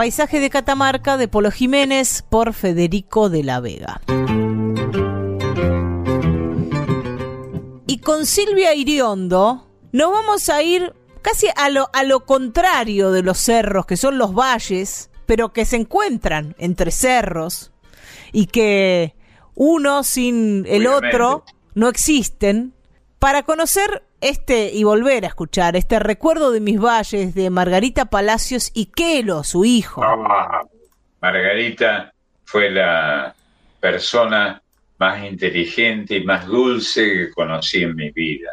Paisaje 0.00 0.40
de 0.40 0.48
Catamarca 0.48 1.18
de 1.18 1.28
Polo 1.28 1.50
Jiménez 1.50 2.24
por 2.26 2.54
Federico 2.54 3.28
de 3.28 3.44
la 3.44 3.60
Vega. 3.60 4.00
Y 7.86 7.98
con 7.98 8.24
Silvia 8.24 8.74
Iriondo 8.74 9.68
nos 9.92 10.10
vamos 10.10 10.48
a 10.48 10.62
ir 10.62 10.94
casi 11.20 11.48
a 11.54 11.68
lo, 11.68 11.90
a 11.92 12.02
lo 12.04 12.24
contrario 12.24 13.10
de 13.12 13.22
los 13.22 13.36
cerros, 13.36 13.84
que 13.84 13.98
son 13.98 14.16
los 14.16 14.34
valles, 14.34 15.10
pero 15.26 15.52
que 15.52 15.66
se 15.66 15.76
encuentran 15.76 16.56
entre 16.58 16.92
cerros 16.92 17.70
y 18.32 18.46
que 18.46 19.14
uno 19.54 20.02
sin 20.02 20.64
el 20.66 20.86
Obviamente. 20.86 21.08
otro 21.08 21.44
no 21.74 21.90
existen, 21.90 22.72
para 23.18 23.42
conocer 23.42 24.02
este 24.20 24.70
y 24.72 24.84
volver 24.84 25.24
a 25.24 25.28
escuchar 25.28 25.76
este 25.76 25.98
recuerdo 25.98 26.50
de 26.50 26.60
mis 26.60 26.80
valles 26.80 27.34
de 27.34 27.50
Margarita 27.50 28.06
Palacios 28.06 28.70
y 28.74 28.86
Kelo, 28.86 29.44
su 29.44 29.64
hijo. 29.64 30.02
Ah, 30.02 30.62
Margarita 31.20 32.12
fue 32.44 32.70
la 32.70 33.34
persona 33.80 34.60
más 34.98 35.24
inteligente 35.24 36.16
y 36.16 36.24
más 36.24 36.46
dulce 36.46 37.02
que 37.02 37.30
conocí 37.30 37.82
en 37.82 37.96
mi 37.96 38.10
vida. 38.10 38.52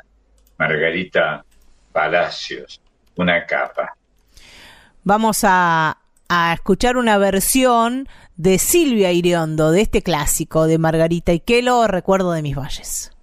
Margarita 0.58 1.44
Palacios, 1.92 2.82
una 3.16 3.46
capa. 3.46 3.96
Vamos 5.04 5.42
a, 5.44 5.98
a 6.30 6.54
escuchar 6.54 6.98
una 6.98 7.18
versión 7.18 8.08
de 8.36 8.60
Silvia 8.60 9.12
Iriondo 9.12 9.72
de 9.72 9.82
este 9.82 10.04
clásico 10.04 10.68
de 10.68 10.78
Margarita 10.78 11.34
y 11.34 11.40
Kelo, 11.40 11.88
Recuerdo 11.88 12.32
de 12.32 12.42
mis 12.42 12.56
valles. 12.56 13.17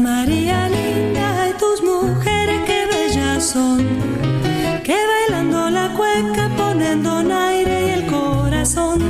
María 0.00 0.68
linda 0.68 1.48
y 1.50 1.52
tus 1.58 1.82
mujeres 1.82 2.60
que 2.66 2.86
bellas 2.86 3.44
son, 3.44 3.86
que 4.82 4.96
bailando 5.12 5.70
la 5.70 5.92
cueca 5.92 6.48
poniendo 6.56 7.20
en 7.20 7.32
aire 7.32 7.86
y 7.86 7.90
el 7.90 8.06
corazón, 8.06 9.00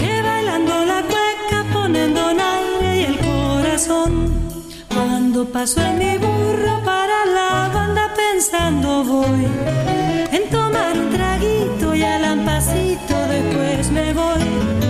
que 0.00 0.22
bailando 0.22 0.84
la 0.84 1.02
cueca 1.02 1.64
poniendo 1.72 2.30
en 2.30 2.40
aire 2.40 3.00
y 3.00 3.04
el 3.04 3.18
corazón. 3.18 4.12
Cuando 4.92 5.44
paso 5.44 5.80
en 5.80 5.98
mi 5.98 6.18
burro 6.18 6.82
para 6.84 7.24
la 7.26 7.70
banda 7.72 8.12
pensando 8.14 9.04
voy 9.04 9.46
en 10.32 10.50
tomar 10.50 10.98
un 10.98 11.10
traguito 11.10 11.94
y 11.94 12.02
al 12.02 12.22
lampacito 12.22 13.14
después 13.28 13.90
me 13.90 14.12
voy. 14.12 14.85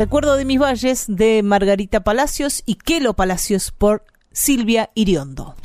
Recuerdo 0.00 0.36
de 0.36 0.46
mis 0.46 0.58
valles 0.58 1.04
de 1.08 1.42
Margarita 1.42 2.00
Palacios 2.00 2.62
y 2.64 2.76
Kelo 2.76 3.12
Palacios 3.12 3.70
por 3.70 4.02
Silvia 4.32 4.88
Iriondo. 4.94 5.56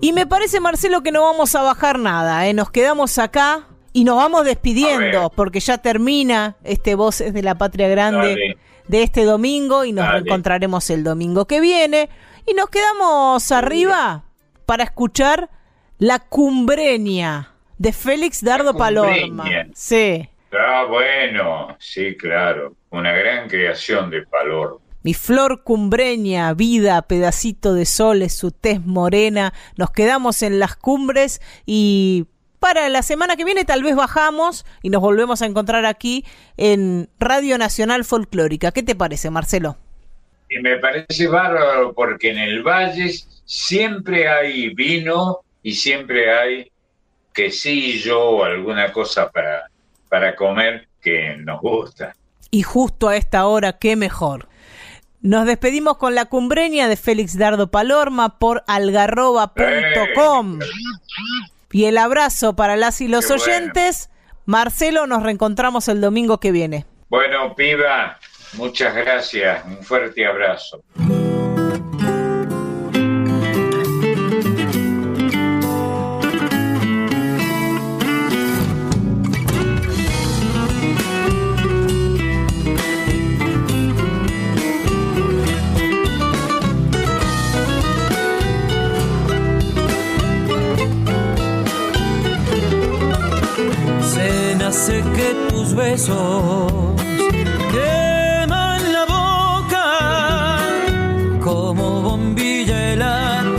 Y 0.00 0.14
me 0.14 0.26
parece, 0.26 0.60
Marcelo, 0.60 1.02
que 1.02 1.12
no 1.12 1.24
vamos 1.24 1.54
a 1.56 1.60
bajar 1.60 1.98
nada, 1.98 2.48
¿eh? 2.48 2.54
nos 2.54 2.70
quedamos 2.70 3.18
acá 3.18 3.68
y 3.92 4.04
nos 4.04 4.16
vamos 4.16 4.46
despidiendo 4.46 5.30
porque 5.36 5.60
ya 5.60 5.76
termina 5.76 6.56
este 6.64 6.94
Voces 6.94 7.34
de 7.34 7.42
la 7.42 7.54
Patria 7.56 7.88
Grande 7.88 8.28
Dale. 8.28 8.56
de 8.88 9.02
este 9.02 9.24
domingo 9.24 9.84
y 9.84 9.92
nos 9.92 10.06
Dale. 10.06 10.20
reencontraremos 10.20 10.88
el 10.88 11.04
domingo 11.04 11.44
que 11.44 11.60
viene. 11.60 12.08
Y 12.46 12.54
nos 12.54 12.70
quedamos 12.70 13.52
arriba 13.52 14.24
para 14.64 14.84
escuchar 14.84 15.50
La 15.98 16.18
Cumbreña 16.18 17.56
de 17.76 17.92
Félix 17.92 18.42
Dardo 18.42 18.74
Palorma. 18.74 19.42
Cumbreña. 19.42 19.68
Sí. 19.74 20.30
Ah, 20.52 20.84
bueno, 20.88 21.76
sí, 21.78 22.16
claro. 22.16 22.74
Una 22.90 23.12
gran 23.12 23.48
creación 23.48 24.10
de 24.10 24.22
Palor. 24.22 24.80
Mi 25.02 25.14
flor 25.14 25.64
cumbreña, 25.64 26.52
vida, 26.54 27.02
pedacito 27.02 27.74
de 27.74 27.86
sol, 27.86 28.22
es 28.22 28.34
su 28.34 28.52
tez 28.52 28.84
morena. 28.84 29.52
Nos 29.76 29.90
quedamos 29.90 30.42
en 30.42 30.60
las 30.60 30.76
cumbres 30.76 31.40
y 31.66 32.26
para 32.60 32.88
la 32.88 33.02
semana 33.02 33.34
que 33.34 33.44
viene 33.44 33.64
tal 33.64 33.82
vez 33.82 33.96
bajamos 33.96 34.64
y 34.82 34.90
nos 34.90 35.00
volvemos 35.00 35.42
a 35.42 35.46
encontrar 35.46 35.84
aquí 35.86 36.24
en 36.56 37.08
Radio 37.18 37.58
Nacional 37.58 38.04
Folclórica. 38.04 38.70
¿Qué 38.70 38.84
te 38.84 38.94
parece, 38.94 39.30
Marcelo? 39.30 39.76
Y 40.48 40.60
me 40.60 40.76
parece 40.76 41.26
bárbaro 41.26 41.92
porque 41.92 42.30
en 42.30 42.38
el 42.38 42.62
Valle 42.62 43.10
siempre 43.44 44.28
hay 44.28 44.72
vino 44.74 45.40
y 45.64 45.72
siempre 45.72 46.32
hay 46.32 46.70
quesillo 47.32 48.22
o 48.22 48.44
alguna 48.44 48.92
cosa 48.92 49.28
para, 49.30 49.71
para 50.12 50.36
comer 50.36 50.88
que 51.00 51.38
nos 51.38 51.62
gusta. 51.62 52.14
Y 52.50 52.60
justo 52.60 53.08
a 53.08 53.16
esta 53.16 53.46
hora, 53.46 53.78
qué 53.78 53.96
mejor. 53.96 54.46
Nos 55.22 55.46
despedimos 55.46 55.96
con 55.96 56.14
la 56.14 56.26
cumbreña 56.26 56.86
de 56.86 56.96
Félix 56.96 57.38
Dardo 57.38 57.70
Palorma 57.70 58.38
por 58.38 58.62
algarroba.com. 58.66 60.58
Y 61.70 61.86
el 61.86 61.96
abrazo 61.96 62.54
para 62.54 62.76
las 62.76 63.00
y 63.00 63.08
los 63.08 63.24
Qué 63.26 63.36
bueno. 63.38 63.42
oyentes. 63.54 64.10
Marcelo, 64.44 65.06
nos 65.06 65.22
reencontramos 65.22 65.88
el 65.88 66.02
domingo 66.02 66.40
que 66.40 66.52
viene. 66.52 66.84
Bueno, 67.08 67.54
piba, 67.56 68.18
muchas 68.52 68.94
gracias. 68.94 69.64
Un 69.64 69.82
fuerte 69.82 70.26
abrazo. 70.26 70.82
Se 94.72 95.02
nace 95.02 95.02
que 95.12 95.34
tus 95.50 95.74
besos 95.74 96.72
queman 97.70 98.80
la 98.92 99.04
boca 99.04 99.86
como 101.40 102.00
bombilla 102.00 102.92
helada, 102.92 103.52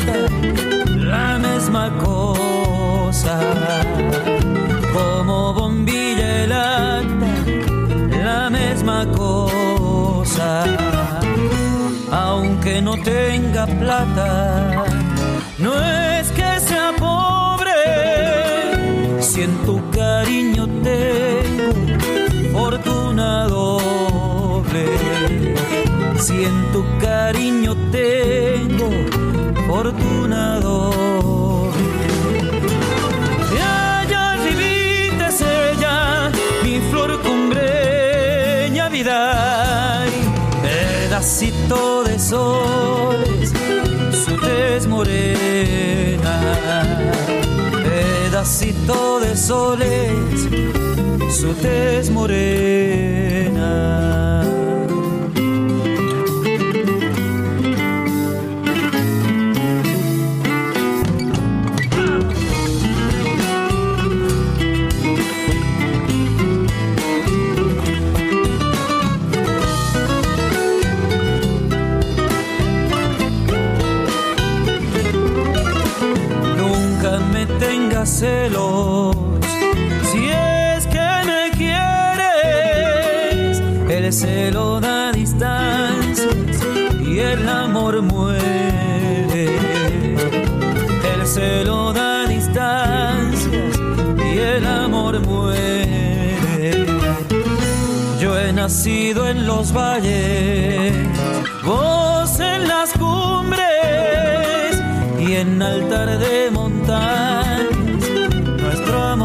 la 0.98 1.38
misma 1.38 1.92
cosa. 2.00 3.40
Como 4.92 5.54
bombilla 5.54 6.48
la 8.24 8.50
misma 8.50 9.06
cosa. 9.12 10.64
Aunque 12.12 12.82
no 12.82 12.98
tenga 13.04 13.68
plata, 13.68 14.86
si 19.24 19.42
en 19.42 19.56
tu 19.66 19.82
cariño 19.90 20.68
tengo 20.84 21.72
fortuna 22.52 23.48
doble, 23.48 24.86
si 26.18 26.44
en 26.44 26.72
tu 26.74 26.84
cariño 27.00 27.74
tengo 27.90 28.90
fortuna 29.66 30.60
doble. 30.60 31.84
Y 33.56 33.58
allá 33.60 34.34
arribita 34.34 35.30
es 35.30 35.42
ella, 35.42 36.30
mi 36.64 36.82
flor 36.92 37.18
cumbreña 37.22 38.90
vida, 38.90 40.04
pedacito 40.62 42.04
de 42.04 42.20
soles, 42.20 43.54
su 44.26 44.36
tez 44.36 44.86
morena 44.86 45.33
pedacito 48.44 49.22
de 49.22 49.38
soles, 49.38 50.50
su 51.30 51.54
tez 51.54 52.10
morena. 52.10 53.54
Si 80.12 80.30
es 80.30 80.88
que 80.88 81.10
me 81.26 81.52
quieres. 81.58 83.60
El 83.90 84.14
celo 84.14 84.80
da 84.80 85.12
distancias 85.12 86.30
y 87.06 87.20
el 87.20 87.50
amor 87.50 88.02
muere. 88.02 89.58
El 91.14 91.28
celo 91.28 91.92
da 91.92 92.26
distancias 92.28 93.78
y 94.34 94.38
el 94.38 94.66
amor 94.66 95.20
muere. 95.20 96.86
Yo 98.22 98.40
he 98.40 98.54
nacido 98.54 99.28
en 99.28 99.46
los 99.46 99.74
valles, 99.74 100.94
vos 101.66 102.40
en 102.40 102.70
las 102.70 102.94
cumbres 102.94 103.62
y 105.20 105.34
en 105.34 105.62
altar 105.62 106.20
de 106.20 106.52
nuestro 106.52 107.73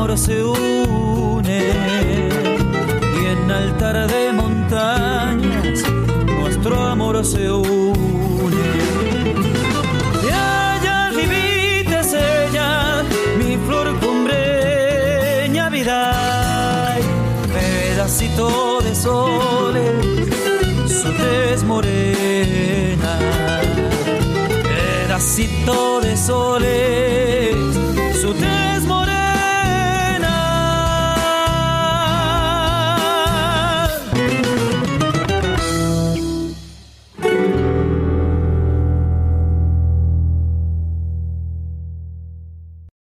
amor 0.09 0.19
se 0.19 0.43
une 0.43 1.59
y 3.21 3.27
en 3.27 3.51
altar 3.51 4.07
de 4.11 4.33
montañas 4.33 5.83
nuestro 6.25 6.81
amor 6.81 7.25
se 7.25 7.51
une. 7.51 8.69
De 10.23 10.33
allá 10.33 11.11
limites 11.11 12.15
ella, 12.15 13.03
mi 13.39 13.59
flor 13.67 13.99
cumbreña 14.01 15.69
vida, 15.69 16.97
pedacito 17.53 18.81
de 18.81 18.95
sol, 18.95 19.75
su 20.87 21.13
tez 21.13 21.65
morena, 21.65 23.19
pedacito 24.65 26.01
de 26.01 26.17
sol. 26.17 26.65